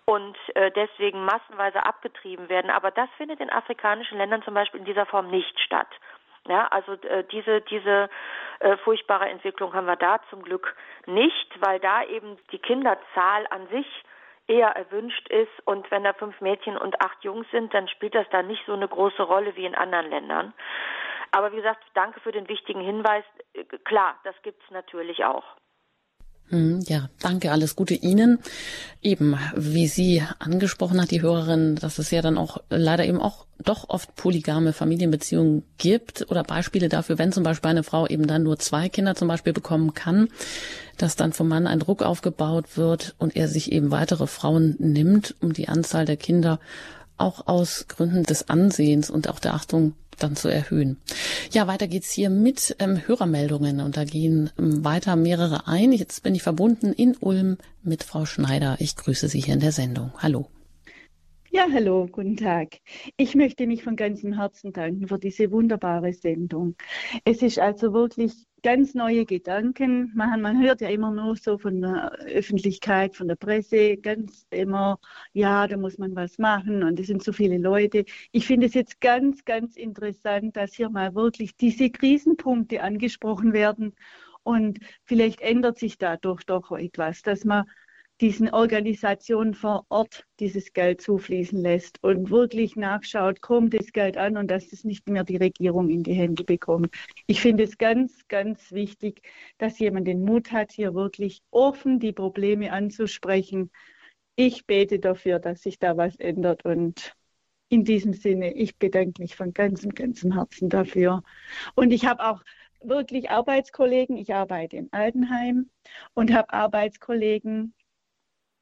und 0.06 0.38
äh, 0.54 0.70
deswegen 0.72 1.26
massenweise 1.26 1.84
abgetrieben 1.84 2.50
werden. 2.50 2.70
Aber 2.70 2.92
das 2.92 3.10
findet 3.18 3.40
in 3.40 3.50
afrikanischen 3.50 4.20
Ländern 4.20 4.44
zum 4.44 4.54
Beispiel 4.54 4.82
in 4.82 4.86
dieser 4.86 5.08
Form 5.08 5.30
nicht 5.32 5.60
statt. 5.62 5.90
Ja, 6.48 6.68
also 6.68 6.94
äh, 6.94 7.24
diese 7.32 7.62
diese 7.62 8.10
äh, 8.60 8.78
furchtbare 8.78 9.30
Entwicklung 9.30 9.74
haben 9.74 9.88
wir 9.88 9.96
da 9.96 10.20
zum 10.30 10.44
Glück 10.44 10.76
nicht, 11.06 11.62
weil 11.62 11.80
da 11.80 12.04
eben 12.04 12.38
die 12.52 12.60
Kinderzahl 12.60 13.48
an 13.50 13.68
sich 13.68 13.88
eher 14.48 14.70
erwünscht 14.70 15.30
ist 15.30 15.52
und 15.66 15.89
wenn 15.89 16.04
da 16.04 16.14
fünf 16.14 16.41
Mädchen 16.41 16.78
und 16.78 17.00
acht 17.02 17.24
Jungs 17.24 17.48
sind, 17.52 17.74
dann 17.74 17.88
spielt 17.88 18.14
das 18.14 18.28
da 18.30 18.41
nicht 18.44 18.66
so 18.66 18.74
eine 18.74 18.88
große 18.88 19.24
Rolle 19.24 19.56
wie 19.56 19.66
in 19.66 19.76
anderen 19.76 20.10
Ländern. 20.10 20.54
Aber 21.32 21.52
wie 21.52 21.58
gesagt, 21.58 21.84
danke 21.94 22.20
für 22.20 22.32
den 22.32 22.48
wichtigen 22.48 22.82
Hinweis. 22.82 23.24
Äh, 23.54 23.64
klar, 23.86 24.20
das 24.24 24.36
gibt's 24.44 24.70
natürlich 24.70 25.24
auch. 25.24 25.46
Hm, 26.50 26.82
ja, 26.88 27.10
danke, 27.20 27.52
alles 27.52 27.76
Gute 27.76 27.94
Ihnen. 27.94 28.39
Eben, 29.02 29.38
wie 29.56 29.88
sie 29.88 30.24
angesprochen 30.39 31.02
hat, 31.02 31.12
die 31.12 31.22
Hörerin, 31.22 31.76
dass 31.76 32.00
es 32.00 32.12
ja 32.12 32.22
dann 32.22 32.38
auch 32.38 32.58
leider 32.70 33.06
eben 33.06 33.20
auch 33.20 33.46
doch 33.60 33.89
oft 33.89 34.16
polygame 34.16 34.74
Familienbeziehungen 34.74 35.64
gibt 35.78 36.30
oder 36.30 36.44
Beispiele 36.44 36.89
dafür, 36.89 37.18
wenn 37.18 37.32
zum 37.32 37.44
Beispiel 37.44 37.72
eine 37.72 37.84
Frau 37.84 38.08
eben 38.08 38.28
dann 38.28 38.44
nur 38.44 38.60
zwei 38.60 38.89
Kinder 38.89 39.16
zum 39.16 39.28
Beispiel 39.28 39.54
bekommen 39.54 39.94
kann, 39.94 40.28
dass 40.98 41.16
dann 41.16 41.34
vom 41.34 41.48
Mann 41.48 41.66
ein 41.66 41.80
Druck 41.80 42.04
aufgebaut 42.04 42.78
wird 42.78 43.16
und 43.18 43.36
er 43.36 43.48
sich 43.48 43.72
eben 43.72 43.91
weitere 43.91 44.28
Frauen 44.28 44.76
nimmt, 44.80 45.36
um 45.41 45.54
die 45.54 45.70
Anzahl 45.70 46.06
der 46.06 46.18
Kinder 46.18 46.60
auch 47.18 47.48
aus 47.48 47.88
Gründen 47.88 48.24
des 48.24 48.50
Ansehens 48.50 49.10
und 49.10 49.30
auch 49.30 49.39
der 49.39 49.54
Achtung 49.54 49.94
dann 50.24 50.36
zu 50.36 50.48
erhöhen. 50.48 50.98
Ja, 51.52 51.68
weiter 51.68 51.88
geht's 51.88 52.12
hier 52.12 52.30
mit 52.30 52.76
ähm, 52.80 53.02
Hörermeldungen 53.06 53.82
und 53.82 53.98
da 53.98 54.06
gehen 54.06 54.50
ähm, 54.58 54.84
weiter 54.84 55.16
mehrere 55.16 55.68
ein. 55.68 55.92
Jetzt 55.92 56.24
bin 56.24 56.34
ich 56.34 56.44
verbunden 56.44 56.94
in 56.94 57.16
Ulm 57.20 57.58
mit 57.84 58.04
Frau 58.04 58.26
Schneider. 58.26 58.78
Ich 58.80 58.96
grüße 58.96 59.28
Sie 59.28 59.42
hier 59.42 59.54
in 59.54 59.60
der 59.60 59.72
Sendung. 59.72 60.12
Hallo. 60.18 60.48
Ja, 61.52 61.68
hallo, 61.72 62.08
guten 62.12 62.36
Tag. 62.36 62.80
Ich 63.16 63.36
möchte 63.36 63.68
mich 63.68 63.84
von 63.84 63.96
ganzem 63.96 64.34
Herzen 64.34 64.74
danken 64.74 65.08
für 65.08 65.20
diese 65.20 65.52
wunderbare 65.52 66.12
Sendung. 66.12 66.76
Es 67.26 67.44
ist 67.44 67.60
also 67.60 67.94
wirklich 67.94 68.34
ganz 68.64 68.93
neue 68.95 69.26
Gedanken. 69.26 70.11
Man, 70.16 70.41
man 70.41 70.61
hört 70.64 70.82
ja 70.82 70.89
immer 70.89 71.11
nur 71.11 71.36
so 71.36 71.57
von 71.57 71.82
der 71.82 72.11
Öffentlichkeit, 72.22 73.16
von 73.16 73.28
der 73.28 73.36
Presse, 73.36 73.97
ganz 73.97 74.47
immer, 74.49 74.99
ja, 75.34 75.68
da 75.68 75.78
muss 75.78 75.97
man 75.97 76.16
was 76.16 76.38
machen 76.38 76.84
und 76.84 76.99
es 76.99 77.07
sind 77.07 77.24
so 77.24 77.34
viele 77.34 77.57
Leute. 77.57 78.05
Ich 78.32 78.47
finde 78.47 78.68
es 78.68 78.74
jetzt 78.74 79.01
ganz, 79.01 79.45
ganz 79.45 79.76
interessant, 79.76 80.55
dass 80.55 80.74
hier 80.74 80.89
mal 80.89 81.14
wirklich 81.14 81.55
diese 81.57 81.89
Krisenpunkte 81.89 82.82
angesprochen 82.82 83.53
werden 83.53 83.93
und 84.43 84.80
vielleicht 85.03 85.41
ändert 85.41 85.78
sich 85.78 85.97
dadurch 85.97 86.43
doch 86.45 86.72
etwas, 86.72 87.22
dass 87.22 87.45
man 87.45 87.66
diesen 88.22 88.49
Organisationen 88.51 89.53
vor 89.53 89.86
Ort 89.89 90.26
dieses 90.39 90.74
Geld 90.74 91.01
zufließen 91.01 91.59
lässt 91.59 92.01
und 92.03 92.30
wirklich 92.30 92.76
nachschaut, 92.76 93.41
kommt 93.41 93.74
das 93.74 93.91
Geld 93.91 94.18
an 94.18 94.38
und 94.38 94.49
dass 94.49 94.72
es 94.72 94.84
nicht 94.84 95.09
mehr 95.09 95.24
die 95.24 95.38
Regierung 95.38 95.89
in 95.89 96.03
die 96.03 96.14
Hände 96.14 96.43
bekommt. 96.43 96.95
Ich 97.28 97.41
finde 97.41 97.64
es 97.64 97.78
ganz, 97.78 98.28
ganz 98.28 98.72
wichtig, 98.72 99.22
dass 99.57 99.80
jemand 99.80 100.07
den 100.07 100.24
Mut 100.24 100.51
hat, 100.51 100.72
hier 100.72 100.93
wirklich 100.93 101.41
offen 101.51 101.99
die 101.99 102.14
Probleme 102.14 102.72
anzusprechen. 102.72 103.72
Ich 104.36 104.66
bete 104.66 104.99
dafür, 104.99 105.39
dass 105.39 105.61
sich 105.61 105.80
da 105.80 105.97
was 105.97 106.16
ändert 106.18 106.66
und 106.66 107.14
in 107.70 107.84
diesem 107.84 108.14
Sinne, 108.14 108.53
ich 108.53 108.78
bedanke 108.78 109.22
mich 109.22 109.36
von 109.36 109.53
ganzem, 109.53 109.95
ganzem 109.95 110.34
Herzen 110.34 110.70
dafür. 110.70 111.24
Und 111.74 111.91
ich 111.91 112.05
habe 112.05 112.24
auch 112.24 112.43
wirklich 112.84 113.32
Arbeitskollegen. 113.32 114.16
Ich 114.18 114.34
arbeite 114.34 114.78
im 114.78 114.89
Altenheim 114.91 115.70
und 116.14 116.32
habe 116.32 116.53
Arbeitskollegen, 116.53 117.74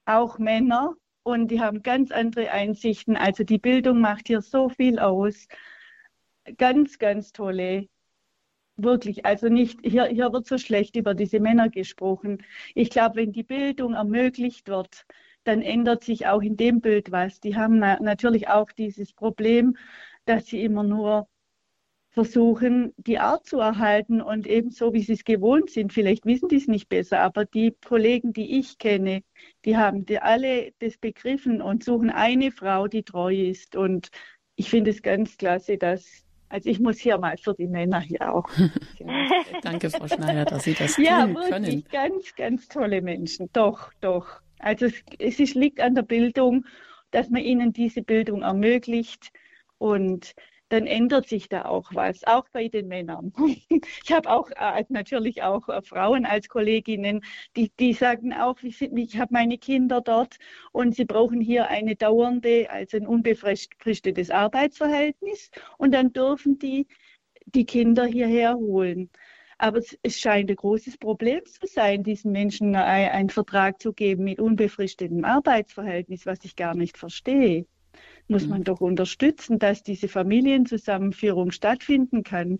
auch 0.05 0.39
Männer 0.39 0.95
und 1.23 1.49
die 1.49 1.61
haben 1.61 1.83
ganz 1.83 2.11
andere 2.11 2.51
Einsichten. 2.51 3.15
Also 3.15 3.43
die 3.43 3.57
Bildung 3.59 4.01
macht 4.01 4.27
hier 4.27 4.41
so 4.41 4.69
viel 4.69 4.99
aus. 4.99 5.47
Ganz, 6.57 6.97
ganz 6.99 7.31
tolle. 7.31 7.87
Wirklich, 8.77 9.25
also 9.25 9.47
nicht, 9.49 9.79
hier, 9.83 10.05
hier 10.05 10.33
wird 10.33 10.47
so 10.47 10.57
schlecht 10.57 10.95
über 10.95 11.13
diese 11.13 11.39
Männer 11.39 11.69
gesprochen. 11.69 12.43
Ich 12.73 12.89
glaube, 12.89 13.17
wenn 13.17 13.31
die 13.31 13.43
Bildung 13.43 13.93
ermöglicht 13.93 14.67
wird, 14.69 15.05
dann 15.43 15.61
ändert 15.61 16.03
sich 16.03 16.27
auch 16.27 16.41
in 16.41 16.57
dem 16.57 16.81
Bild 16.81 17.11
was. 17.11 17.39
Die 17.39 17.55
haben 17.55 17.79
na 17.79 17.99
natürlich 18.01 18.47
auch 18.47 18.71
dieses 18.71 19.13
Problem, 19.13 19.77
dass 20.25 20.47
sie 20.47 20.63
immer 20.63 20.83
nur 20.83 21.27
versuchen, 22.11 22.93
die 22.97 23.19
Art 23.19 23.45
zu 23.45 23.59
erhalten 23.59 24.21
und 24.21 24.45
ebenso, 24.45 24.93
wie 24.93 25.01
sie 25.01 25.13
es 25.13 25.23
gewohnt 25.23 25.69
sind. 25.69 25.93
Vielleicht 25.93 26.25
wissen 26.25 26.49
die 26.49 26.57
es 26.57 26.67
nicht 26.67 26.89
besser, 26.89 27.21
aber 27.21 27.45
die 27.45 27.73
Kollegen, 27.85 28.33
die 28.33 28.59
ich 28.59 28.77
kenne, 28.77 29.23
die 29.63 29.77
haben 29.77 30.05
die 30.05 30.19
alle 30.19 30.73
das 30.79 30.97
begriffen 30.97 31.61
und 31.61 31.83
suchen 31.83 32.09
eine 32.09 32.51
Frau, 32.51 32.87
die 32.87 33.03
treu 33.03 33.33
ist. 33.33 33.77
Und 33.77 34.09
ich 34.57 34.69
finde 34.69 34.91
es 34.91 35.01
ganz 35.01 35.37
klasse, 35.37 35.77
dass 35.77 36.25
also 36.49 36.69
ich 36.69 36.81
muss 36.81 36.99
hier 36.99 37.17
mal 37.17 37.37
für 37.37 37.53
die 37.53 37.67
Männer 37.67 38.01
hier 38.01 38.33
auch. 38.33 38.49
Danke, 39.61 39.89
Frau 39.89 40.05
Schneider, 40.05 40.43
dass 40.43 40.63
Sie 40.63 40.73
das 40.73 40.97
ja, 40.97 41.25
tun 41.25 41.35
können. 41.35 41.63
Ja, 41.63 41.71
wirklich 41.71 41.87
ganz, 41.89 42.35
ganz 42.35 42.67
tolle 42.67 43.01
Menschen. 43.01 43.49
Doch, 43.53 43.93
doch. 44.01 44.41
Also 44.59 44.87
es, 45.17 45.39
es 45.39 45.55
liegt 45.55 45.79
an 45.79 45.95
der 45.95 46.01
Bildung, 46.01 46.65
dass 47.11 47.29
man 47.29 47.41
ihnen 47.41 47.71
diese 47.71 48.01
Bildung 48.01 48.41
ermöglicht. 48.41 49.31
Und 49.77 50.33
dann 50.71 50.87
ändert 50.87 51.27
sich 51.27 51.49
da 51.49 51.65
auch 51.65 51.89
was, 51.93 52.23
auch 52.23 52.47
bei 52.49 52.67
den 52.69 52.87
Männern. 52.87 53.33
Ich 54.03 54.11
habe 54.11 54.29
auch 54.29 54.49
äh, 54.51 54.83
natürlich 54.89 55.43
auch 55.43 55.67
äh, 55.69 55.81
Frauen 55.81 56.25
als 56.25 56.47
Kolleginnen, 56.47 57.21
die, 57.55 57.71
die 57.79 57.93
sagen 57.93 58.33
auch, 58.33 58.61
ich, 58.63 58.81
ich 58.81 59.17
habe 59.17 59.33
meine 59.33 59.57
Kinder 59.57 60.01
dort 60.01 60.37
und 60.71 60.95
sie 60.95 61.05
brauchen 61.05 61.41
hier 61.41 61.67
eine 61.67 61.95
dauernde, 61.95 62.69
also 62.69 62.97
ein 62.97 63.07
unbefristetes 63.07 64.29
Arbeitsverhältnis 64.29 65.51
und 65.77 65.93
dann 65.93 66.13
dürfen 66.13 66.57
die 66.59 66.87
die 67.45 67.65
Kinder 67.65 68.05
hierher 68.05 68.55
holen. 68.55 69.09
Aber 69.57 69.79
es, 69.79 69.97
es 70.03 70.19
scheint 70.19 70.49
ein 70.49 70.55
großes 70.55 70.97
Problem 70.97 71.41
zu 71.45 71.67
sein, 71.67 72.03
diesen 72.03 72.31
Menschen 72.31 72.75
einen 72.75 73.29
Vertrag 73.29 73.81
zu 73.81 73.93
geben 73.93 74.23
mit 74.23 74.39
unbefristetem 74.39 75.25
Arbeitsverhältnis, 75.25 76.25
was 76.25 76.39
ich 76.45 76.55
gar 76.55 76.75
nicht 76.75 76.97
verstehe 76.97 77.65
muss 78.31 78.47
man 78.47 78.59
mhm. 78.59 78.63
doch 78.63 78.81
unterstützen, 78.81 79.59
dass 79.59 79.83
diese 79.83 80.07
Familienzusammenführung 80.07 81.51
stattfinden 81.51 82.23
kann. 82.23 82.59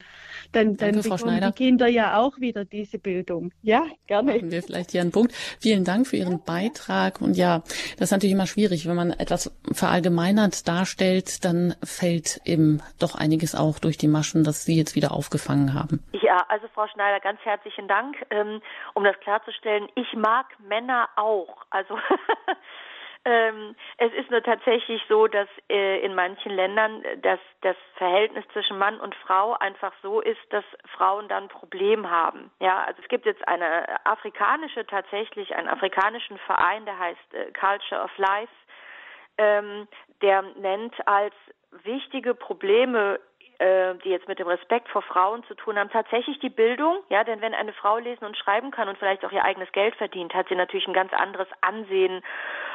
Dann, 0.51 0.75
dann 0.75 0.93
Danke, 0.93 1.09
bekommen 1.09 1.41
die 1.41 1.51
Kinder 1.53 1.88
ja 1.88 2.17
auch 2.17 2.39
wieder 2.39 2.65
diese 2.65 2.99
Bildung. 2.99 3.51
Ja, 3.61 3.86
gerne. 4.05 4.34
Machen 4.34 4.51
wir 4.51 4.61
vielleicht 4.61 4.91
hier 4.91 5.01
einen 5.01 5.11
Punkt. 5.11 5.34
Vielen 5.59 5.86
Dank 5.86 6.07
für 6.07 6.17
Ihren 6.17 6.43
Beitrag. 6.43 7.21
Und 7.21 7.38
ja, 7.38 7.59
das 7.97 8.01
ist 8.01 8.11
natürlich 8.11 8.34
immer 8.34 8.47
schwierig, 8.47 8.88
wenn 8.88 8.95
man 8.95 9.11
etwas 9.11 9.51
verallgemeinert 9.71 10.67
darstellt, 10.67 11.45
dann 11.45 11.75
fällt 11.84 12.41
eben 12.45 12.82
doch 12.99 13.15
einiges 13.15 13.55
auch 13.55 13.79
durch 13.79 13.97
die 13.97 14.07
Maschen, 14.07 14.43
das 14.43 14.65
Sie 14.65 14.75
jetzt 14.75 14.95
wieder 14.95 15.13
aufgefangen 15.13 15.73
haben. 15.73 16.03
Ja, 16.21 16.45
also 16.49 16.67
Frau 16.73 16.88
Schneider, 16.88 17.19
ganz 17.21 17.39
herzlichen 17.41 17.88
Dank. 17.88 18.17
Ähm, 18.29 18.61
um 18.93 19.03
das 19.03 19.17
klarzustellen, 19.21 19.88
ich 19.95 20.13
mag 20.15 20.47
Männer 20.67 21.07
auch. 21.15 21.65
Also 21.69 21.95
Ähm, 23.24 23.76
es 23.97 24.11
ist 24.13 24.32
nur 24.32 24.41
tatsächlich 24.41 25.01
so, 25.07 25.28
dass 25.28 25.47
äh, 25.69 25.99
in 25.99 26.15
manchen 26.15 26.51
Ländern 26.51 27.03
das, 27.22 27.39
das 27.61 27.76
Verhältnis 27.95 28.43
zwischen 28.51 28.80
Mann 28.80 28.99
und 28.99 29.13
Frau 29.13 29.53
einfach 29.53 29.93
so 30.01 30.22
ist, 30.22 30.41
dass 30.49 30.65
Frauen 30.97 31.28
dann 31.28 31.43
ein 31.43 31.49
Problem 31.49 32.09
haben. 32.09 32.49
Ja, 32.59 32.84
also 32.84 32.99
es 32.99 33.07
gibt 33.09 33.28
jetzt 33.28 33.47
eine 33.47 33.86
afrikanische, 34.05 34.88
tatsächlich 34.88 35.55
einen 35.55 35.67
afrikanischen 35.67 36.39
Verein, 36.39 36.86
der 36.86 36.97
heißt 36.97 37.34
äh, 37.34 37.51
Culture 37.51 38.01
of 38.01 38.17
Life, 38.17 38.53
ähm, 39.38 39.88
der 40.24 40.41
nennt 40.55 40.95
als 41.07 41.36
wichtige 41.84 42.34
Probleme 42.34 43.19
äh, 43.62 43.93
die 44.03 44.09
jetzt 44.09 44.28
mit 44.28 44.39
dem 44.39 44.47
Respekt 44.47 44.89
vor 44.89 45.03
Frauen 45.03 45.43
zu 45.43 45.53
tun 45.53 45.78
haben, 45.78 45.91
tatsächlich 45.91 46.39
die 46.39 46.49
Bildung, 46.49 47.03
ja, 47.09 47.24
denn 47.24 47.41
wenn 47.41 47.53
eine 47.53 47.74
Frau 47.74 47.99
lesen 47.99 48.26
und 48.26 48.36
schreiben 48.36 48.72
kann 48.72 48.89
und 48.89 48.97
vielleicht 48.97 49.24
auch 49.24 49.32
ihr 49.32 49.45
eigenes 49.45 49.72
Geld 49.72 49.95
verdient, 49.95 50.34
hat 50.34 50.49
sie 50.49 50.55
natürlich 50.55 50.88
ein 50.88 50.95
ganz 50.95 51.14
anderes 51.14 51.47
Ansehen 51.62 52.24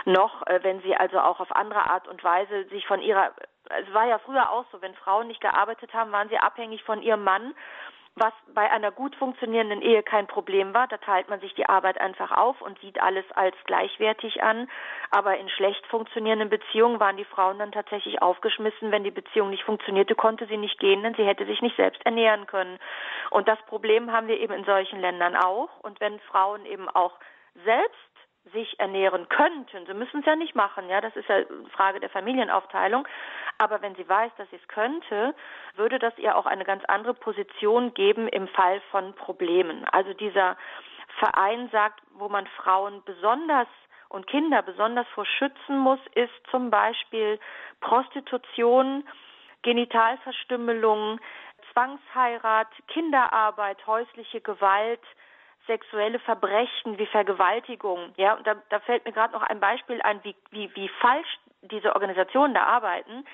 noch, 0.04 0.46
äh, 0.46 0.60
wenn 0.62 0.80
sie 0.82 0.94
also 0.94 1.18
auch 1.18 1.40
auf 1.40 1.50
andere 1.56 1.90
Art 1.90 2.06
und 2.06 2.22
Weise 2.22 2.68
sich 2.68 2.86
von 2.86 3.02
ihrer, 3.02 3.32
es 3.68 3.92
war 3.92 4.06
ja 4.06 4.18
früher 4.18 4.48
auch 4.50 4.64
so, 4.70 4.80
wenn 4.80 4.94
Frauen 4.94 5.26
nicht 5.26 5.40
gearbeitet 5.40 5.92
haben, 5.92 6.12
waren 6.12 6.28
sie 6.28 6.38
abhängig 6.38 6.84
von 6.84 7.02
ihrem 7.02 7.24
Mann 7.24 7.52
was 8.16 8.32
bei 8.54 8.70
einer 8.70 8.90
gut 8.90 9.14
funktionierenden 9.16 9.82
Ehe 9.82 10.02
kein 10.02 10.26
Problem 10.26 10.72
war. 10.72 10.88
Da 10.88 10.96
teilt 10.96 11.28
man 11.28 11.40
sich 11.40 11.54
die 11.54 11.66
Arbeit 11.66 12.00
einfach 12.00 12.32
auf 12.32 12.62
und 12.62 12.78
sieht 12.80 13.00
alles 13.00 13.24
als 13.32 13.54
gleichwertig 13.66 14.42
an. 14.42 14.68
Aber 15.10 15.36
in 15.36 15.50
schlecht 15.50 15.86
funktionierenden 15.86 16.48
Beziehungen 16.48 16.98
waren 16.98 17.18
die 17.18 17.26
Frauen 17.26 17.58
dann 17.58 17.72
tatsächlich 17.72 18.22
aufgeschmissen. 18.22 18.90
Wenn 18.90 19.04
die 19.04 19.10
Beziehung 19.10 19.50
nicht 19.50 19.64
funktionierte, 19.64 20.14
konnte 20.14 20.46
sie 20.46 20.56
nicht 20.56 20.78
gehen, 20.78 21.02
denn 21.02 21.14
sie 21.14 21.26
hätte 21.26 21.44
sich 21.44 21.60
nicht 21.60 21.76
selbst 21.76 22.04
ernähren 22.06 22.46
können. 22.46 22.78
Und 23.30 23.48
das 23.48 23.58
Problem 23.66 24.10
haben 24.10 24.28
wir 24.28 24.40
eben 24.40 24.54
in 24.54 24.64
solchen 24.64 24.98
Ländern 24.98 25.36
auch. 25.36 25.68
Und 25.80 26.00
wenn 26.00 26.18
Frauen 26.20 26.64
eben 26.64 26.88
auch 26.88 27.12
selbst 27.64 28.15
sich 28.52 28.78
ernähren 28.78 29.28
könnten. 29.28 29.86
Sie 29.86 29.94
müssen 29.94 30.20
es 30.20 30.26
ja 30.26 30.36
nicht 30.36 30.54
machen, 30.54 30.88
ja, 30.88 31.00
das 31.00 31.16
ist 31.16 31.28
ja 31.28 31.36
eine 31.36 31.68
Frage 31.72 32.00
der 32.00 32.10
Familienaufteilung. 32.10 33.06
Aber 33.58 33.82
wenn 33.82 33.94
sie 33.96 34.08
weiß, 34.08 34.32
dass 34.36 34.48
sie 34.50 34.56
es 34.56 34.68
könnte, 34.68 35.34
würde 35.74 35.98
das 35.98 36.16
ihr 36.18 36.36
auch 36.36 36.46
eine 36.46 36.64
ganz 36.64 36.84
andere 36.86 37.14
Position 37.14 37.94
geben 37.94 38.28
im 38.28 38.48
Fall 38.48 38.80
von 38.90 39.14
Problemen. 39.14 39.84
Also 39.86 40.12
dieser 40.14 40.56
Verein 41.18 41.68
sagt, 41.70 42.00
wo 42.14 42.28
man 42.28 42.46
Frauen 42.46 43.02
besonders 43.04 43.68
und 44.08 44.26
Kinder 44.26 44.62
besonders 44.62 45.06
vor 45.08 45.26
schützen 45.26 45.78
muss, 45.78 46.00
ist 46.14 46.32
zum 46.50 46.70
Beispiel 46.70 47.40
Prostitution, 47.80 49.06
Genitalverstümmelung, 49.62 51.18
Zwangsheirat, 51.72 52.68
Kinderarbeit, 52.88 53.84
häusliche 53.86 54.40
Gewalt, 54.40 55.02
sexuelle 55.66 56.18
Verbrechen 56.20 56.98
wie 56.98 57.06
Vergewaltigung. 57.06 58.12
Ja, 58.16 58.34
und 58.34 58.46
da, 58.46 58.56
da 58.68 58.80
fällt 58.80 59.04
mir 59.04 59.12
gerade 59.12 59.32
noch 59.32 59.42
ein 59.42 59.60
Beispiel 59.60 60.00
ein, 60.02 60.22
wie, 60.24 60.34
wie, 60.50 60.74
wie 60.74 60.88
falsch 61.00 61.38
diese 61.62 61.94
Organisationen 61.94 62.54
da 62.54 62.64
arbeiten. 62.64 63.24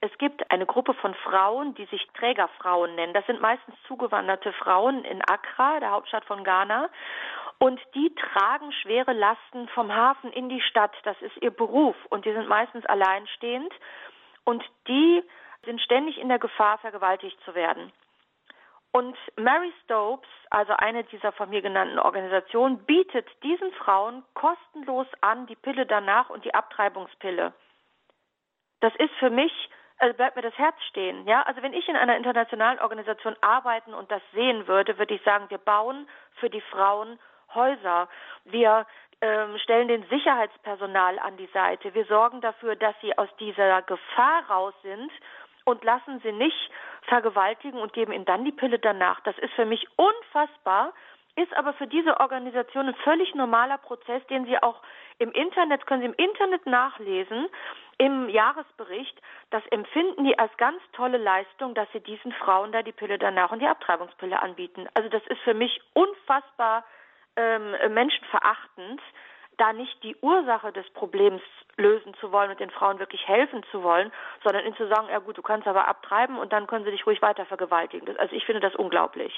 Es 0.00 0.16
gibt 0.18 0.48
eine 0.50 0.66
Gruppe 0.66 0.94
von 0.94 1.14
Frauen, 1.14 1.74
die 1.74 1.86
sich 1.86 2.06
Trägerfrauen 2.14 2.94
nennen. 2.94 3.14
Das 3.14 3.26
sind 3.26 3.40
meistens 3.40 3.74
zugewanderte 3.88 4.52
Frauen 4.52 5.04
in 5.04 5.22
Accra, 5.22 5.80
der 5.80 5.90
Hauptstadt 5.90 6.24
von 6.24 6.44
Ghana. 6.44 6.88
Und 7.58 7.80
die 7.94 8.14
tragen 8.14 8.70
schwere 8.70 9.12
Lasten 9.12 9.66
vom 9.68 9.92
Hafen 9.92 10.32
in 10.32 10.48
die 10.48 10.60
Stadt. 10.60 10.94
Das 11.02 11.20
ist 11.20 11.36
ihr 11.42 11.50
Beruf. 11.50 11.96
Und 12.10 12.24
die 12.24 12.32
sind 12.32 12.48
meistens 12.48 12.86
alleinstehend. 12.86 13.72
Und 14.44 14.64
die 14.86 15.24
sind 15.64 15.80
ständig 15.80 16.18
in 16.18 16.28
der 16.28 16.38
Gefahr, 16.38 16.78
vergewaltigt 16.78 17.38
zu 17.44 17.56
werden. 17.56 17.92
Und 18.92 19.16
Mary 19.36 19.72
Stopes, 19.84 20.28
also 20.50 20.72
eine 20.72 21.04
dieser 21.04 21.32
von 21.32 21.50
mir 21.50 21.62
genannten 21.62 21.98
Organisationen, 21.98 22.78
bietet 22.86 23.26
diesen 23.42 23.70
Frauen 23.72 24.24
kostenlos 24.34 25.06
an 25.20 25.46
die 25.46 25.56
Pille 25.56 25.86
danach 25.86 26.30
und 26.30 26.44
die 26.44 26.54
Abtreibungspille. 26.54 27.52
Das 28.80 28.94
ist 28.96 29.12
für 29.18 29.30
mich, 29.30 29.52
also 29.98 30.16
bleibt 30.16 30.36
mir 30.36 30.42
das 30.42 30.56
Herz 30.56 30.76
stehen. 30.88 31.26
Ja, 31.26 31.42
also 31.42 31.62
wenn 31.62 31.74
ich 31.74 31.88
in 31.88 31.96
einer 31.96 32.16
internationalen 32.16 32.78
Organisation 32.78 33.36
arbeiten 33.40 33.92
und 33.92 34.10
das 34.10 34.22
sehen 34.32 34.66
würde, 34.66 34.98
würde 34.98 35.14
ich 35.14 35.22
sagen, 35.22 35.50
wir 35.50 35.58
bauen 35.58 36.08
für 36.36 36.48
die 36.48 36.62
Frauen 36.62 37.18
Häuser. 37.54 38.08
Wir 38.44 38.86
ähm, 39.20 39.58
stellen 39.58 39.88
den 39.88 40.04
Sicherheitspersonal 40.08 41.18
an 41.18 41.36
die 41.36 41.48
Seite. 41.52 41.94
Wir 41.94 42.04
sorgen 42.06 42.40
dafür, 42.40 42.76
dass 42.76 42.94
sie 43.00 43.16
aus 43.18 43.28
dieser 43.38 43.82
Gefahr 43.82 44.48
raus 44.48 44.74
sind 44.82 45.10
und 45.64 45.84
lassen 45.84 46.20
sie 46.20 46.32
nicht 46.32 46.70
vergewaltigen 47.08 47.80
und 47.80 47.92
geben 47.92 48.12
ihnen 48.12 48.24
dann 48.24 48.44
die 48.44 48.52
Pille 48.52 48.78
danach. 48.78 49.20
Das 49.20 49.36
ist 49.38 49.52
für 49.54 49.64
mich 49.64 49.86
unfassbar, 49.96 50.92
ist 51.36 51.52
aber 51.54 51.72
für 51.74 51.86
diese 51.86 52.20
Organisation 52.20 52.88
ein 52.88 52.94
völlig 53.04 53.34
normaler 53.34 53.78
Prozess, 53.78 54.26
den 54.26 54.44
Sie 54.44 54.60
auch 54.62 54.82
im 55.18 55.30
Internet, 55.32 55.86
können 55.86 56.02
Sie 56.02 56.08
im 56.08 56.14
Internet 56.14 56.66
nachlesen, 56.66 57.48
im 57.98 58.28
Jahresbericht. 58.28 59.20
Das 59.50 59.64
empfinden 59.66 60.24
die 60.24 60.38
als 60.38 60.56
ganz 60.56 60.80
tolle 60.92 61.18
Leistung, 61.18 61.74
dass 61.74 61.90
sie 61.92 62.00
diesen 62.00 62.32
Frauen 62.32 62.72
da 62.72 62.82
die 62.82 62.92
Pille 62.92 63.18
danach 63.18 63.52
und 63.52 63.60
die 63.60 63.66
Abtreibungspille 63.66 64.40
anbieten. 64.40 64.88
Also 64.94 65.08
das 65.08 65.24
ist 65.28 65.40
für 65.42 65.54
mich 65.54 65.80
unfassbar 65.94 66.84
ähm, 67.36 67.74
menschenverachtend 67.94 69.00
da 69.58 69.72
nicht 69.72 70.02
die 70.02 70.16
Ursache 70.22 70.72
des 70.72 70.88
Problems 70.90 71.42
lösen 71.76 72.14
zu 72.20 72.32
wollen 72.32 72.50
und 72.50 72.60
den 72.60 72.70
Frauen 72.70 72.98
wirklich 72.98 73.26
helfen 73.26 73.62
zu 73.70 73.82
wollen, 73.82 74.10
sondern 74.42 74.64
ihnen 74.64 74.76
zu 74.76 74.88
sagen, 74.88 75.08
ja 75.10 75.18
gut, 75.18 75.38
du 75.38 75.42
kannst 75.42 75.66
aber 75.66 75.86
abtreiben 75.86 76.38
und 76.38 76.52
dann 76.52 76.66
können 76.66 76.84
sie 76.84 76.90
dich 76.90 77.06
ruhig 77.06 77.22
weiter 77.22 77.46
vergewaltigen. 77.46 78.16
also 78.18 78.34
ich 78.34 78.44
finde 78.44 78.60
das 78.60 78.74
unglaublich. 78.74 79.32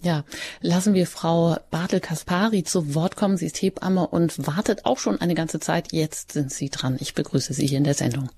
Ja, 0.00 0.22
lassen 0.60 0.94
wir 0.94 1.06
Frau 1.06 1.56
Bartel-Kaspari 1.72 2.62
zu 2.62 2.94
Wort 2.94 3.16
kommen. 3.16 3.36
Sie 3.36 3.46
ist 3.46 3.60
Hebamme 3.60 4.06
und 4.06 4.46
wartet 4.46 4.84
auch 4.84 4.98
schon 4.98 5.20
eine 5.20 5.34
ganze 5.34 5.58
Zeit. 5.58 5.92
Jetzt 5.92 6.32
sind 6.32 6.52
Sie 6.52 6.70
dran. 6.70 6.96
Ich 7.00 7.14
begrüße 7.14 7.52
Sie 7.52 7.66
hier 7.66 7.78
in 7.78 7.84
der 7.84 7.94
Sendung. 7.94 8.30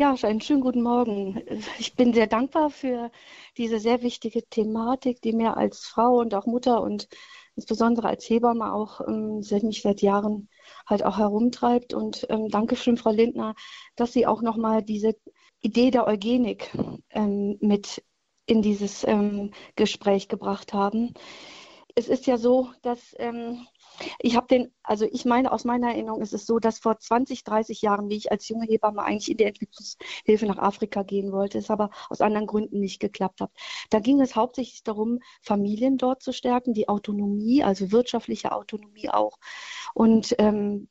Ja, 0.00 0.14
einen 0.22 0.40
schönen 0.40 0.60
guten 0.60 0.82
Morgen. 0.82 1.42
Ich 1.80 1.96
bin 1.96 2.14
sehr 2.14 2.28
dankbar 2.28 2.70
für 2.70 3.10
diese 3.56 3.80
sehr 3.80 4.00
wichtige 4.02 4.44
Thematik, 4.48 5.20
die 5.22 5.32
mir 5.32 5.56
als 5.56 5.86
Frau 5.86 6.18
und 6.20 6.34
auch 6.34 6.46
Mutter 6.46 6.82
und 6.82 7.08
insbesondere 7.56 8.06
als 8.06 8.30
Hebamme 8.30 8.72
auch 8.72 9.00
ähm, 9.08 9.42
mich 9.64 9.82
seit 9.82 10.00
Jahren 10.00 10.48
halt 10.86 11.04
auch 11.04 11.18
herumtreibt. 11.18 11.94
Und 11.94 12.26
ähm, 12.30 12.48
danke 12.48 12.76
schön, 12.76 12.96
Frau 12.96 13.10
Lindner, 13.10 13.56
dass 13.96 14.12
Sie 14.12 14.24
auch 14.24 14.40
nochmal 14.40 14.84
diese 14.84 15.16
Idee 15.62 15.90
der 15.90 16.06
Eugenik 16.06 16.70
ähm, 17.10 17.58
mit 17.60 18.04
in 18.46 18.62
dieses 18.62 19.02
ähm, 19.02 19.50
Gespräch 19.74 20.28
gebracht 20.28 20.72
haben. 20.74 21.12
Es 21.96 22.06
ist 22.06 22.28
ja 22.28 22.38
so, 22.38 22.70
dass 22.82 23.16
ähm, 23.18 23.66
ich 24.18 24.36
habe 24.36 24.46
den, 24.46 24.72
also 24.82 25.06
ich 25.10 25.24
meine, 25.24 25.52
aus 25.52 25.64
meiner 25.64 25.88
Erinnerung 25.88 26.20
ist 26.22 26.32
es 26.32 26.46
so, 26.46 26.58
dass 26.58 26.78
vor 26.78 26.98
20, 26.98 27.44
30 27.44 27.82
Jahren, 27.82 28.08
wie 28.08 28.16
ich 28.16 28.30
als 28.30 28.48
junge 28.48 28.66
Hebamme 28.66 29.02
eigentlich 29.02 29.30
in 29.30 29.36
die 29.36 29.44
Entwicklungshilfe 29.44 30.46
nach 30.46 30.58
Afrika 30.58 31.02
gehen 31.02 31.32
wollte, 31.32 31.58
es 31.58 31.70
aber 31.70 31.90
aus 32.08 32.20
anderen 32.20 32.46
Gründen 32.46 32.80
nicht 32.80 33.00
geklappt 33.00 33.40
hat. 33.40 33.50
Da 33.90 34.00
ging 34.00 34.20
es 34.20 34.36
hauptsächlich 34.36 34.82
darum, 34.82 35.20
Familien 35.42 35.98
dort 35.98 36.22
zu 36.22 36.32
stärken, 36.32 36.74
die 36.74 36.88
Autonomie, 36.88 37.62
also 37.62 37.92
wirtschaftliche 37.92 38.52
Autonomie 38.52 39.10
auch. 39.10 39.38
Und 39.94 40.34
ähm, 40.38 40.88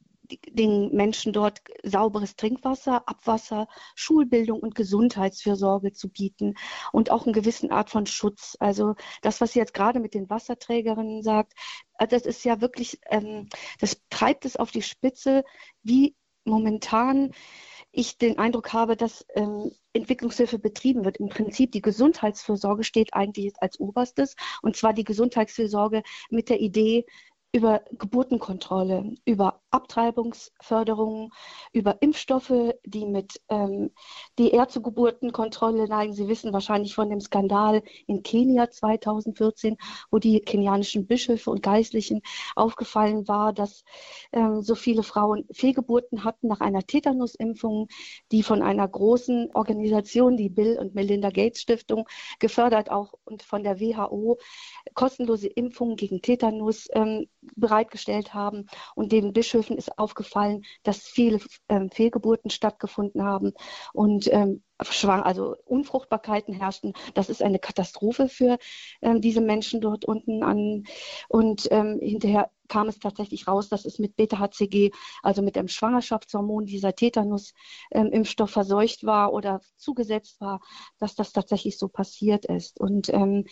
den 0.50 0.94
Menschen 0.96 1.34
dort 1.34 1.62
sauberes 1.84 2.36
Trinkwasser, 2.36 3.08
Abwasser, 3.08 3.68
Schulbildung 3.96 4.60
und 4.60 4.76
Gesundheitsfürsorge 4.76 5.94
zu 5.94 6.10
bieten 6.10 6.56
und 6.92 7.12
auch 7.12 7.26
eine 7.26 7.34
gewisse 7.34 7.72
Art 7.72 7.90
von 7.90 8.06
Schutz. 8.06 8.58
Also 8.60 8.96
das, 9.22 9.42
was 9.42 9.54
sie 9.54 9.60
jetzt 9.60 9.74
gerade 9.74 10.00
mit 10.00 10.14
den 10.14 10.30
Wasserträgerinnen 10.30 11.24
sagt, 11.24 11.54
äh, 12.00 12.08
das 12.08 12.24
ist 12.24 12.44
ja 12.44 12.62
wirklich, 12.62 13.00
ähm, 13.10 13.50
das 13.80 14.02
treibt 14.10 14.46
es 14.46 14.56
auf 14.58 14.72
die 14.72 14.82
Spitze, 14.82 15.44
wie 15.84 16.16
momentan 16.46 17.32
ich 17.92 18.18
den 18.18 18.38
Eindruck 18.38 18.74
habe, 18.74 18.96
dass 18.96 19.26
ähm, 19.36 19.72
Entwicklungshilfe 19.94 20.60
betrieben 20.60 21.06
wird. 21.06 21.18
Im 21.18 21.30
Prinzip 21.30 21.72
die 21.72 21.82
Gesundheitsfürsorge 21.82 22.84
steht 22.84 23.14
eigentlich 23.14 23.54
als 23.60 23.80
oberstes 23.80 24.36
und 24.62 24.76
zwar 24.76 24.94
die 24.94 25.04
Gesundheitsfürsorge 25.04 26.04
mit 26.30 26.50
der 26.50 26.60
Idee, 26.60 27.06
über 27.58 27.82
Geburtenkontrolle, 27.98 29.16
über 29.26 29.62
Abtreibungsförderung, 29.72 31.34
über 31.74 32.00
Impfstoffe, 32.04 32.54
die 32.86 33.08
mit 33.08 33.42
ähm, 33.50 33.90
die 34.38 34.52
eher 34.52 34.68
zur 34.68 34.84
Geburtenkontrolle 34.84 35.88
neigen. 35.88 36.14
Sie 36.14 36.28
wissen 36.28 36.54
wahrscheinlich 36.54 36.94
von 36.94 37.10
dem 37.10 37.20
Skandal 37.20 37.82
in 38.06 38.22
Kenia 38.22 38.70
2014, 38.70 39.76
wo 40.12 40.20
die 40.20 40.40
kenianischen 40.40 41.08
Bischöfe 41.08 41.50
und 41.50 41.64
Geistlichen 41.64 42.22
aufgefallen 42.56 43.28
war, 43.28 43.54
dass 43.54 43.84
ähm, 44.34 44.62
so 44.62 44.76
viele 44.76 45.02
Frauen 45.02 45.46
Fehlgeburten 45.52 46.24
hatten 46.24 46.50
nach 46.50 46.60
einer 46.60 46.84
Tetanusimpfung, 46.86 47.88
die 48.32 48.44
von 48.44 48.62
einer 48.62 48.88
großen 48.88 49.50
Organisation, 49.56 50.38
die 50.38 50.50
Bill 50.50 50.78
und 50.78 50.94
Melinda 50.94 51.32
Gates 51.32 51.62
Stiftung, 51.62 52.08
gefördert 52.38 52.92
auch 52.92 53.14
und 53.26 53.42
von 53.42 53.64
der 53.64 53.80
WHO 53.80 54.38
kostenlose 54.98 55.48
Impfungen 55.48 55.96
gegen 55.96 56.22
Tetanus 56.24 56.88
ähm, 56.92 57.28
bereitgestellt 57.56 58.34
haben. 58.34 58.66
Und 58.96 59.12
den 59.12 59.32
Bischöfen 59.32 59.78
ist 59.78 59.98
aufgefallen, 60.00 60.64
dass 60.84 60.98
viele 60.98 61.40
ähm, 61.70 61.90
Fehlgeburten 61.92 62.50
stattgefunden 62.50 63.24
haben 63.24 63.54
und 63.94 64.28
ähm, 64.34 64.64
also 64.78 65.56
Unfruchtbarkeiten 65.66 66.54
herrschten. 66.54 66.94
Das 67.14 67.30
ist 67.30 67.42
eine 67.42 67.60
Katastrophe 67.60 68.30
für 68.30 68.58
ähm, 69.02 69.22
diese 69.22 69.42
Menschen 69.42 69.82
dort 69.82 70.06
unten 70.06 70.44
an. 70.44 70.84
Und 71.30 71.68
ähm, 71.72 72.00
hinterher 72.02 72.52
kam 72.68 72.88
es 72.88 73.00
tatsächlich 73.00 73.48
raus, 73.48 73.70
dass 73.70 73.86
es 73.86 74.00
mit 74.00 74.16
Beta-HCG, 74.16 74.92
also 75.24 75.42
mit 75.42 75.56
dem 75.56 75.68
Schwangerschaftshormon, 75.68 76.66
dieser 76.66 76.94
Tetanus-Impfstoff 76.94 78.50
ähm, 78.50 78.54
verseucht 78.54 79.04
war 79.04 79.34
oder 79.34 79.62
zugesetzt 79.78 80.40
war, 80.42 80.62
dass 81.00 81.16
das 81.16 81.34
tatsächlich 81.34 81.78
so 81.78 81.88
passiert 81.88 82.46
ist. 82.46 82.80
Und 82.80 83.10
ähm, 83.10 83.46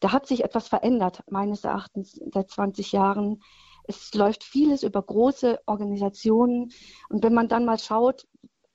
da 0.00 0.12
hat 0.12 0.26
sich 0.26 0.44
etwas 0.44 0.68
verändert, 0.68 1.22
meines 1.30 1.64
Erachtens 1.64 2.20
seit 2.32 2.50
20 2.50 2.92
Jahren. 2.92 3.42
Es 3.84 4.12
läuft 4.14 4.44
vieles 4.44 4.82
über 4.82 5.02
große 5.02 5.60
Organisationen. 5.66 6.72
Und 7.08 7.24
wenn 7.24 7.32
man 7.32 7.48
dann 7.48 7.64
mal 7.64 7.78
schaut, 7.78 8.26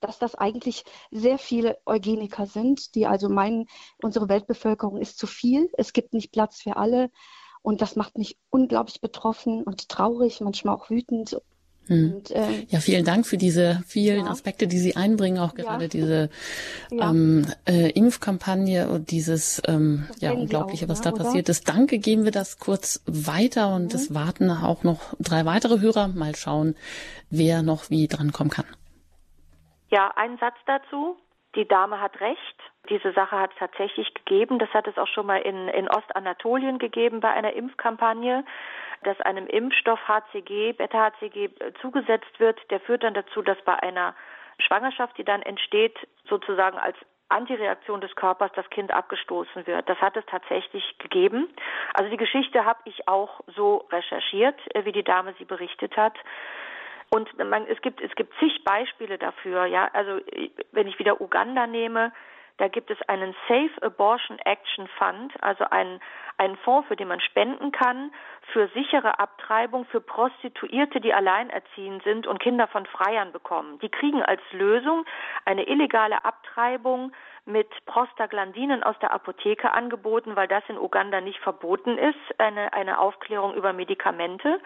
dass 0.04 0.20
das 0.20 0.36
eigentlich 0.36 0.84
sehr 1.12 1.38
viele 1.38 1.78
Eugeniker 1.86 2.46
sind, 2.46 2.96
die 2.96 3.08
also 3.08 3.30
meinen, 3.30 3.68
unsere 4.02 4.30
Weltbevölkerung 4.30 4.98
ist 4.98 5.18
zu 5.18 5.28
viel, 5.28 5.70
es 5.78 5.94
gibt 5.94 6.14
nicht 6.14 6.32
Platz 6.32 6.62
für 6.62 6.78
alle. 6.78 7.10
Und 7.62 7.82
das 7.82 7.96
macht 7.96 8.18
mich 8.18 8.38
unglaublich 8.50 9.00
betroffen 9.00 9.64
und 9.64 9.88
traurig, 9.88 10.42
manchmal 10.42 10.76
auch 10.76 10.90
wütend. 10.90 11.38
Hm. 11.88 12.14
Und, 12.16 12.32
äh, 12.32 12.66
ja, 12.70 12.80
vielen 12.80 13.04
Dank 13.04 13.26
für 13.26 13.38
diese 13.38 13.82
vielen 13.88 14.26
ja. 14.26 14.32
Aspekte, 14.32 14.68
die 14.68 14.80
Sie 14.80 14.96
einbringen, 14.96 15.40
auch 15.40 15.54
gerade 15.54 15.86
ja. 15.86 15.90
diese 15.90 16.30
ja. 16.92 17.10
Ähm, 17.10 17.46
äh, 17.66 17.90
Impfkampagne 17.92 18.90
und 18.90 19.12
dieses 19.12 19.62
ähm, 19.68 20.08
ja 20.20 20.32
unglaubliche, 20.32 20.86
auch, 20.86 20.90
was 20.90 21.02
da 21.02 21.12
oder? 21.12 21.24
passiert 21.24 21.50
ist. 21.50 21.68
Danke, 21.68 22.00
geben 22.00 22.24
wir 22.24 22.32
das 22.32 22.60
kurz 22.60 23.02
weiter 23.06 23.76
und 23.76 23.94
mhm. 23.94 24.00
es 24.00 24.14
warten 24.14 24.50
auch 24.50 24.84
noch 24.84 25.14
drei 25.20 25.46
weitere 25.46 25.80
Hörer. 25.80 26.10
Mal 26.10 26.36
schauen, 26.36 26.76
wer 27.30 27.64
noch 27.64 27.90
wie 27.90 28.08
drankommen 28.08 28.52
kann. 28.52 28.66
Ja, 29.94 30.12
ein 30.16 30.40
Satz 30.40 30.56
dazu. 30.66 31.18
Die 31.54 31.68
Dame 31.68 32.02
hat 32.02 32.20
recht. 32.20 32.56
Diese 32.90 33.12
Sache 33.12 33.38
hat 33.38 33.52
es 33.52 33.60
tatsächlich 33.60 34.12
gegeben. 34.16 34.58
Das 34.58 34.74
hat 34.74 34.88
es 34.88 34.98
auch 34.98 35.08
schon 35.08 35.28
mal 35.28 35.38
in, 35.38 35.68
in 35.68 35.88
Ostanatolien 35.88 36.80
gegeben 36.80 37.20
bei 37.20 37.30
einer 37.30 37.54
Impfkampagne, 37.54 38.44
dass 39.04 39.22
einem 39.22 39.46
Impfstoff 39.46 40.00
HCG, 40.08 40.74
Beta-HCG 40.74 41.52
zugesetzt 41.80 42.40
wird. 42.40 42.60
Der 42.72 42.80
führt 42.80 43.04
dann 43.04 43.14
dazu, 43.14 43.44
dass 43.44 43.62
bei 43.66 43.76
einer 43.84 44.16
Schwangerschaft, 44.58 45.16
die 45.20 45.26
dann 45.26 45.44
entsteht, 45.44 45.96
sozusagen 46.28 46.80
als 46.80 46.98
Antireaktion 47.30 48.02
des 48.02 48.16
Körpers 48.16 48.52
das 48.56 48.68
Kind 48.72 48.92
abgestoßen 48.92 49.68
wird. 49.68 49.88
Das 49.88 50.00
hat 50.00 50.18
es 50.18 50.26
tatsächlich 50.26 50.98
gegeben. 50.98 51.50
Also 51.94 52.10
die 52.10 52.18
Geschichte 52.18 52.66
habe 52.66 52.80
ich 52.86 53.08
auch 53.08 53.42
so 53.56 53.88
recherchiert, 53.92 54.60
äh, 54.76 54.86
wie 54.86 54.92
die 54.92 55.04
Dame 55.04 55.36
sie 55.38 55.46
berichtet 55.46 55.96
hat. 55.98 56.18
Und 57.14 57.38
man, 57.38 57.68
es 57.68 57.80
gibt 57.82 58.02
es 58.02 58.16
gibt 58.16 58.34
zig 58.40 58.64
Beispiele 58.64 59.20
dafür. 59.20 59.68
Ja, 59.68 59.88
also 59.94 60.20
wenn 60.72 60.88
ich 60.88 60.98
wieder 60.98 61.22
Uganda 61.22 61.68
nehme, 61.68 62.12
da 62.58 62.68
gibt 62.70 62.90
es 62.90 62.98
einen 63.08 63.36
Safe 63.48 63.72
Abortion 63.82 64.40
Action 64.40 64.88
Fund, 64.98 65.32
also 65.42 65.64
einen, 65.66 66.00
einen 66.38 66.58
Fonds, 66.58 66.88
für 66.88 66.96
den 66.96 67.10
man 67.10 67.20
spenden 67.20 67.72
kann, 67.72 68.12
für 68.52 68.68
sichere 68.70 69.20
Abtreibung 69.20 69.86
für 69.86 70.02
Prostituierte, 70.02 71.02
die 71.02 71.14
alleinerziehend 71.14 72.04
sind 72.04 72.26
und 72.26 72.40
Kinder 72.40 72.68
von 72.68 72.88
Freiern 72.88 73.32
bekommen. 73.32 73.78
Die 73.80 73.90
kriegen 73.90 74.24
als 74.24 74.42
Lösung 74.52 75.06
eine 75.46 75.68
illegale 75.68 76.26
Abtreibung 76.26 77.12
mit 77.46 77.68
Prostaglandinen 77.86 78.84
aus 78.84 78.98
der 79.00 79.14
Apotheke 79.14 79.74
angeboten, 79.74 80.36
weil 80.36 80.48
das 80.48 80.64
in 80.70 80.78
Uganda 80.78 81.20
nicht 81.20 81.40
verboten 81.40 81.98
ist, 81.98 82.40
eine, 82.40 82.72
eine 82.74 83.00
Aufklärung 83.00 83.54
über 83.56 83.74
Medikamente. 83.74 84.62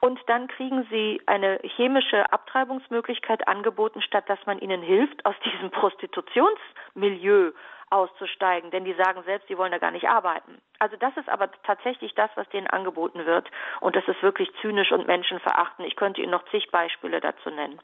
Und 0.00 0.20
dann 0.26 0.48
kriegen 0.48 0.86
sie 0.90 1.22
eine 1.26 1.58
chemische 1.62 2.30
Abtreibungsmöglichkeit 2.32 3.48
angeboten, 3.48 4.02
statt 4.02 4.28
dass 4.28 4.44
man 4.46 4.58
ihnen 4.58 4.82
hilft, 4.82 5.24
aus 5.24 5.36
diesem 5.44 5.70
Prostitutionsmilieu 5.70 7.52
auszusteigen, 7.90 8.70
denn 8.70 8.84
die 8.84 8.92
sagen 8.94 9.22
selbst, 9.24 9.48
sie 9.48 9.56
wollen 9.56 9.72
da 9.72 9.78
gar 9.78 9.90
nicht 9.90 10.08
arbeiten. 10.08 10.60
Also 10.78 10.96
das 10.96 11.16
ist 11.16 11.28
aber 11.28 11.50
tatsächlich 11.62 12.14
das, 12.14 12.30
was 12.34 12.48
denen 12.50 12.66
angeboten 12.66 13.24
wird 13.24 13.50
und 13.80 13.96
das 13.96 14.06
ist 14.06 14.22
wirklich 14.22 14.50
zynisch 14.60 14.92
und 14.92 15.06
menschenverachtend. 15.06 15.88
Ich 15.88 15.96
könnte 15.96 16.20
Ihnen 16.20 16.32
noch 16.32 16.44
zig 16.50 16.70
Beispiele 16.70 17.20
dazu 17.20 17.48
nennen. 17.50 17.80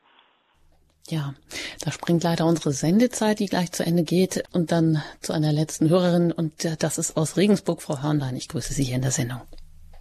Ja, 1.08 1.34
da 1.80 1.92
springt 1.92 2.22
leider 2.22 2.46
unsere 2.46 2.72
Sendezeit, 2.72 3.38
die 3.38 3.46
gleich 3.46 3.72
zu 3.72 3.84
Ende 3.84 4.04
geht. 4.04 4.42
Und 4.52 4.72
dann 4.72 5.02
zu 5.20 5.32
einer 5.32 5.52
letzten 5.52 5.90
Hörerin. 5.90 6.32
Und 6.32 6.66
das 6.78 6.98
ist 6.98 7.16
aus 7.16 7.36
Regensburg, 7.36 7.82
Frau 7.82 8.02
Hörnlein. 8.02 8.36
Ich 8.36 8.48
grüße 8.48 8.72
Sie 8.72 8.84
hier 8.84 8.96
in 8.96 9.02
der 9.02 9.10
Sendung. 9.10 9.40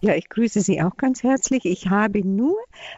Ja, 0.00 0.14
ich 0.14 0.28
grüße 0.28 0.60
Sie 0.60 0.82
auch 0.82 0.96
ganz 0.96 1.22
herzlich. 1.22 1.64
Ich 1.64 1.88
habe 1.88 2.26
nur 2.26 2.56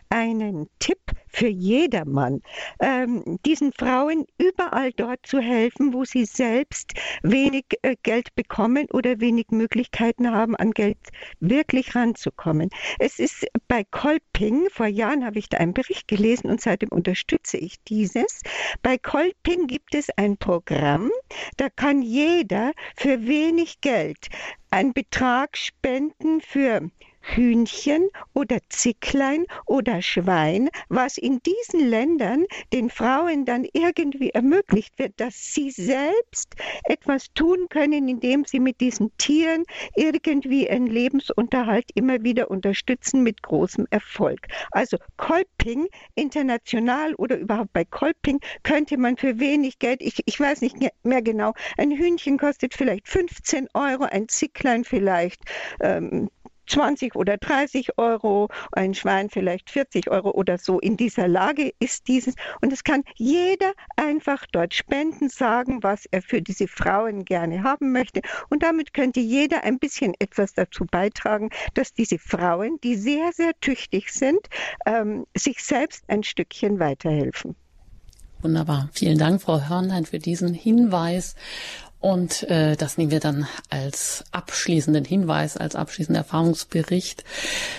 einen 0.09 0.69
Tipp 0.79 0.99
für 1.37 1.49
jedermann, 1.49 2.41
ähm, 2.81 3.39
diesen 3.45 3.71
Frauen 3.73 4.25
überall 4.39 4.91
dort 4.93 5.27
zu 5.27 5.39
helfen, 5.39 5.93
wo 5.93 6.07
sie 6.07 6.25
selbst 6.25 6.95
wenig 7.23 7.67
äh, 7.83 7.95
Geld 8.03 8.35
bekommen 8.35 8.87
oder 8.91 9.21
wenig 9.21 9.49
Möglichkeiten 9.51 10.33
haben, 10.33 10.57
an 10.57 10.71
Geld 10.71 10.97
wirklich 11.41 11.95
ranzukommen. 11.95 12.71
Es 12.99 13.19
ist 13.19 13.47
bei 13.69 13.85
Kolping, 13.85 14.69
vor 14.71 14.87
Jahren 14.87 15.27
habe 15.27 15.39
ich 15.39 15.51
da 15.51 15.59
einen 15.59 15.75
Bericht 15.75 16.09
gelesen 16.09 16.49
und 16.49 16.63
seitdem 16.63 16.89
unterstütze 16.89 17.59
ich 17.59 17.77
dieses. 17.85 18.41
Bei 18.83 18.97
Kolping 18.97 19.67
gibt 19.67 19.95
es 19.95 20.09
ein 20.17 20.39
Programm, 20.39 21.11
da 21.59 21.69
kann 21.69 22.01
jeder 22.01 22.73
für 22.97 23.27
wenig 23.27 23.83
Geld 23.83 24.29
einen 24.71 24.95
Betrag 24.95 25.59
spenden 25.59 26.41
für 26.41 26.91
Hühnchen 27.35 28.09
oder 28.35 28.59
Zicklein 28.69 29.47
oder 29.67 30.01
Schwein, 30.01 30.69
was 30.89 31.19
in 31.19 31.41
diesen 31.43 31.89
Ländern 31.89 32.45
den 32.73 32.89
Frauen 32.89 33.45
dann 33.45 33.67
irgendwie 33.73 34.31
ermöglicht 34.31 34.99
wird, 34.99 35.15
dass 35.17 35.55
sie 35.55 35.71
selbst 35.71 36.55
etwas 36.85 37.33
tun 37.35 37.67
können, 37.69 38.09
indem 38.09 38.45
sie 38.45 38.61
mit 38.61 38.81
diesen 38.81 39.11
Tieren 39.19 39.65
irgendwie 39.97 40.69
ihren 40.69 40.87
Lebensunterhalt 40.87 41.91
immer 41.95 42.23
wieder 42.23 42.51
unterstützen 42.51 43.23
mit 43.23 43.43
großem 43.43 43.87
Erfolg. 43.91 44.47
Also 44.71 44.97
Kolping 45.17 45.89
international 46.15 47.15
oder 47.15 47.39
überhaupt 47.39 47.73
bei 47.73 47.85
Kolping 47.85 48.41
könnte 48.63 48.97
man 48.99 49.17
für 49.17 49.41
wenig 49.41 49.79
Geld, 49.79 50.01
ich, 50.01 50.23
ich 50.27 50.39
weiß 50.39 50.61
nicht 50.61 50.77
mehr 51.03 51.23
genau, 51.23 51.55
ein 51.77 51.91
Hühnchen 51.91 52.39
kostet 52.39 52.75
vielleicht 52.75 53.09
15 53.09 53.69
Euro, 53.75 54.05
ein 54.05 54.29
Zicklein 54.29 54.85
vielleicht 54.85 55.41
ähm, 55.81 56.31
20 56.67 57.15
oder 57.17 57.37
30 57.37 57.99
Euro, 57.99 58.49
ein 58.73 58.95
Schwein 58.95 59.31
vielleicht 59.31 59.71
40 59.71 60.11
Euro 60.11 60.31
oder 60.31 60.59
so. 60.59 60.79
In 60.81 60.97
dieser 60.97 61.29
Lage 61.29 61.73
ist 61.79 62.09
dieses. 62.09 62.35
Und 62.61 62.73
es 62.73 62.85
kann 62.85 63.03
jeder 63.17 63.73
einfach 63.97 64.47
dort 64.53 64.75
spenden, 64.75 65.29
sagen, 65.29 65.83
was 65.83 66.07
er 66.11 66.23
für 66.23 66.43
diese 66.43 66.69
Frauen 66.69 67.25
gerne 67.25 67.63
haben 67.63 67.93
möchte. 67.93 68.21
Und 68.51 68.63
damit 68.63 68.95
könnte 68.95 69.21
jeder 69.21 69.65
ein 69.65 69.79
bisschen 69.79 70.15
etwas 70.19 70.55
dazu 70.55 70.85
beitragen, 70.85 71.51
dass 71.75 71.93
diese 71.93 72.19
Frauen, 72.19 72.79
die 72.83 72.97
sehr, 72.97 73.33
sehr 73.33 73.53
tüchtig 73.61 74.13
sind, 74.13 74.41
ähm, 74.87 75.27
sich 75.37 75.63
selbst 75.63 76.05
ein 76.09 76.23
Stückchen 76.23 76.79
weiterhelfen. 76.79 77.57
Wunderbar. 78.43 78.91
Vielen 78.93 79.19
Dank, 79.19 79.43
Frau 79.43 79.61
Hörnlein, 79.69 80.05
für 80.05 80.19
diesen 80.19 80.55
Hinweis. 80.55 81.35
Und 82.07 82.45
äh, 82.45 82.77
das 82.77 82.99
nehmen 82.99 83.11
wir 83.11 83.19
dann 83.19 83.49
als 83.69 84.23
abschließenden 84.31 85.05
Hinweis, 85.05 85.57
als 85.57 85.75
abschließenden 85.75 86.23
Erfahrungsbericht. 86.23 87.25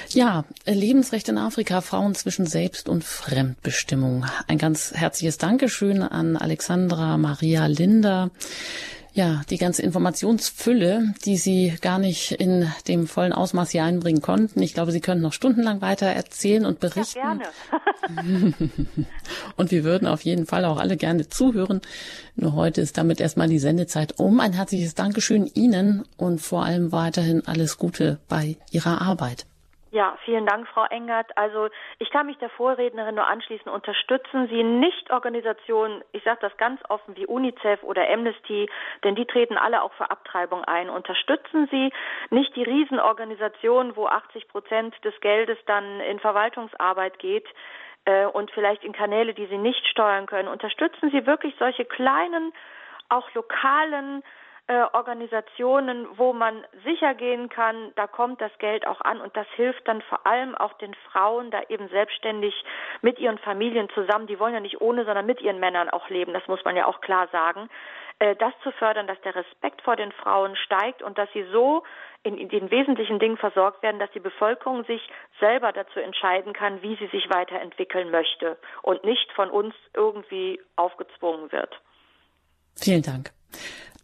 Ja, 0.09 0.43
Lebensrecht 0.65 1.29
in 1.29 1.37
Afrika, 1.37 1.79
Frauen 1.79 2.13
zwischen 2.13 2.45
Selbst- 2.45 2.89
und 2.89 3.05
Fremdbestimmung. 3.05 4.25
Ein 4.49 4.57
ganz 4.57 4.91
herzliches 4.93 5.37
Dankeschön 5.37 6.01
an 6.01 6.35
Alexandra 6.35 7.17
Maria 7.17 7.67
Linder 7.67 8.29
ja, 9.17 9.41
die 9.49 9.57
ganze 9.57 9.81
Informationsfülle, 9.81 11.15
die 11.25 11.37
Sie 11.37 11.73
gar 11.81 11.97
nicht 11.97 12.33
in 12.33 12.71
dem 12.87 13.07
vollen 13.07 13.33
Ausmaß 13.33 13.71
hier 13.71 13.83
einbringen 13.83 14.21
konnten. 14.21 14.61
Ich 14.61 14.75
glaube, 14.75 14.91
Sie 14.91 15.01
können 15.01 15.21
noch 15.21 15.33
stundenlang 15.33 15.81
weiter 15.81 16.05
erzählen 16.05 16.67
und 16.67 16.79
berichten. 16.79 17.17
Ja, 17.17 17.39
gerne. 18.13 18.53
und 19.55 19.71
wir 19.71 19.83
würden 19.83 20.07
auf 20.07 20.21
jeden 20.21 20.45
Fall 20.45 20.65
auch 20.65 20.77
alle 20.77 20.97
gerne 20.97 21.27
zuhören. 21.27 21.81
Nur 22.35 22.53
heute 22.53 22.81
ist 22.81 22.99
damit 22.99 23.19
erstmal 23.19 23.47
die 23.47 23.57
Sendezeit 23.57 24.19
um. 24.19 24.39
Ein 24.39 24.53
herzliches 24.53 24.93
Dankeschön 24.93 25.49
Ihnen 25.51 26.03
und 26.17 26.39
vor 26.39 26.63
allem 26.63 26.91
weiterhin 26.91 27.41
alles 27.47 27.79
Gute 27.79 28.19
bei 28.27 28.57
Ihrer 28.69 29.01
Arbeit. 29.01 29.47
Ja, 29.91 30.17
vielen 30.25 30.45
Dank, 30.45 30.67
Frau 30.67 30.83
Engert. 30.85 31.37
Also 31.37 31.69
ich 31.99 32.09
kann 32.09 32.25
mich 32.25 32.37
der 32.39 32.49
Vorrednerin 32.49 33.15
nur 33.15 33.25
anschließen. 33.25 33.71
Unterstützen 33.71 34.47
Sie 34.49 34.61
nicht 34.61 35.11
Organisationen, 35.11 36.03
ich 36.11 36.23
sage 36.23 36.39
das 36.41 36.55
ganz 36.57 36.81
offen, 36.89 37.15
wie 37.15 37.25
UNICEF 37.25 37.83
oder 37.83 38.09
Amnesty, 38.09 38.69
denn 39.05 39.15
die 39.15 39.25
treten 39.25 39.57
alle 39.57 39.81
auch 39.81 39.93
für 39.93 40.11
Abtreibung 40.11 40.65
ein. 40.65 40.89
Unterstützen 40.89 41.69
Sie 41.71 41.93
nicht 42.31 42.53
die 42.57 42.63
Riesenorganisationen, 42.63 43.95
wo 43.95 44.07
80 44.07 44.49
Prozent 44.49 44.93
des 45.05 45.17
Geldes 45.21 45.57
dann 45.67 46.01
in 46.01 46.19
Verwaltungsarbeit 46.19 47.17
geht 47.19 47.47
äh, 48.03 48.25
und 48.25 48.51
vielleicht 48.51 48.83
in 48.83 48.91
Kanäle, 48.91 49.33
die 49.33 49.45
Sie 49.45 49.57
nicht 49.57 49.87
steuern 49.87 50.25
können. 50.25 50.49
Unterstützen 50.49 51.11
Sie 51.11 51.25
wirklich 51.25 51.55
solche 51.59 51.85
kleinen, 51.85 52.51
auch 53.07 53.33
lokalen 53.33 54.21
äh, 54.67 54.83
Organisationen, 54.93 56.07
wo 56.17 56.33
man 56.33 56.65
sicher 56.83 57.13
gehen 57.15 57.47
kann, 57.47 57.93
da 57.95 58.05
kommt 58.05 58.41
das 58.41 58.51
Geld 58.59 58.85
auch 58.85 58.99
an 59.01 59.21
und 59.21 59.35
das 59.37 59.47
hilft 59.55 59.87
dann 59.87 60.01
vor 60.01 60.27
allem 60.27 60.55
auch 60.55 60.73
den 60.73 60.93
Frauen, 61.11 61.51
da 61.51 61.61
eben 61.69 61.87
selbstständig 61.87 62.53
mit 63.01 63.17
ihren 63.17 63.37
Familien 63.37 63.87
zusammen, 63.91 64.27
die 64.27 64.39
wollen 64.39 64.53
ja 64.53 64.59
nicht 64.59 64.81
ohne, 64.81 65.05
sondern 65.05 65.25
mit 65.25 65.41
ihren 65.41 65.61
Männern 65.61 65.89
auch 65.89 66.09
leben, 66.09 66.33
das 66.33 66.47
muss 66.47 66.63
man 66.65 66.75
ja 66.75 66.85
auch 66.85 66.99
klar 66.99 67.29
sagen, 67.31 67.69
äh, 68.19 68.35
das 68.35 68.53
zu 68.61 68.71
fördern, 68.73 69.07
dass 69.07 69.21
der 69.21 69.35
Respekt 69.35 69.81
vor 69.83 69.95
den 69.95 70.11
Frauen 70.11 70.57
steigt 70.57 71.01
und 71.01 71.17
dass 71.17 71.31
sie 71.31 71.45
so 71.51 71.83
in, 72.23 72.37
in 72.37 72.49
den 72.49 72.69
wesentlichen 72.69 73.19
Dingen 73.19 73.37
versorgt 73.37 73.81
werden, 73.83 73.99
dass 73.99 74.11
die 74.11 74.19
Bevölkerung 74.19 74.83
sich 74.83 75.01
selber 75.39 75.71
dazu 75.71 76.01
entscheiden 76.01 76.51
kann, 76.51 76.81
wie 76.81 76.97
sie 76.97 77.07
sich 77.07 77.29
weiterentwickeln 77.29 78.11
möchte 78.11 78.57
und 78.81 79.05
nicht 79.05 79.31
von 79.31 79.49
uns 79.49 79.75
irgendwie 79.93 80.59
aufgezwungen 80.75 81.53
wird. 81.53 81.79
Vielen 82.75 83.01
Dank 83.01 83.31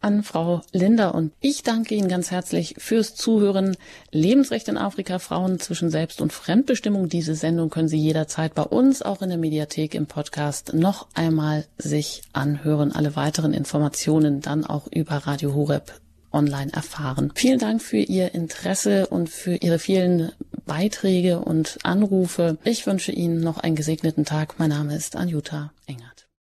an 0.04 0.22
Frau 0.22 0.60
Linda 0.70 1.08
und 1.08 1.32
ich 1.40 1.62
danke 1.62 1.94
Ihnen 1.94 2.08
ganz 2.08 2.30
herzlich 2.30 2.74
fürs 2.78 3.14
Zuhören. 3.14 3.76
Lebensrecht 4.12 4.68
in 4.68 4.76
Afrika, 4.76 5.18
Frauen 5.18 5.58
zwischen 5.58 5.90
Selbst- 5.90 6.20
und 6.20 6.32
Fremdbestimmung. 6.32 7.08
Diese 7.08 7.34
Sendung 7.34 7.70
können 7.70 7.88
Sie 7.88 7.98
jederzeit 7.98 8.54
bei 8.54 8.62
uns, 8.62 9.00
auch 9.00 9.22
in 9.22 9.30
der 9.30 9.38
Mediathek 9.38 9.94
im 9.94 10.06
Podcast, 10.06 10.74
noch 10.74 11.08
einmal 11.14 11.64
sich 11.78 12.22
anhören. 12.34 12.92
Alle 12.92 13.16
weiteren 13.16 13.54
Informationen 13.54 14.42
dann 14.42 14.66
auch 14.66 14.86
über 14.92 15.14
Radio 15.16 15.54
Horeb 15.54 15.92
online 16.32 16.72
erfahren. 16.72 17.32
Vielen 17.34 17.58
Dank 17.58 17.80
für 17.80 17.96
Ihr 17.96 18.34
Interesse 18.34 19.06
und 19.06 19.30
für 19.30 19.56
Ihre 19.56 19.78
vielen 19.78 20.32
Beiträge 20.66 21.40
und 21.40 21.78
Anrufe. 21.82 22.58
Ich 22.64 22.86
wünsche 22.86 23.12
Ihnen 23.12 23.40
noch 23.40 23.58
einen 23.58 23.76
gesegneten 23.76 24.26
Tag. 24.26 24.58
Mein 24.58 24.70
Name 24.70 24.94
ist 24.96 25.16
Anjuta 25.16 25.72
Engert. 25.86 26.23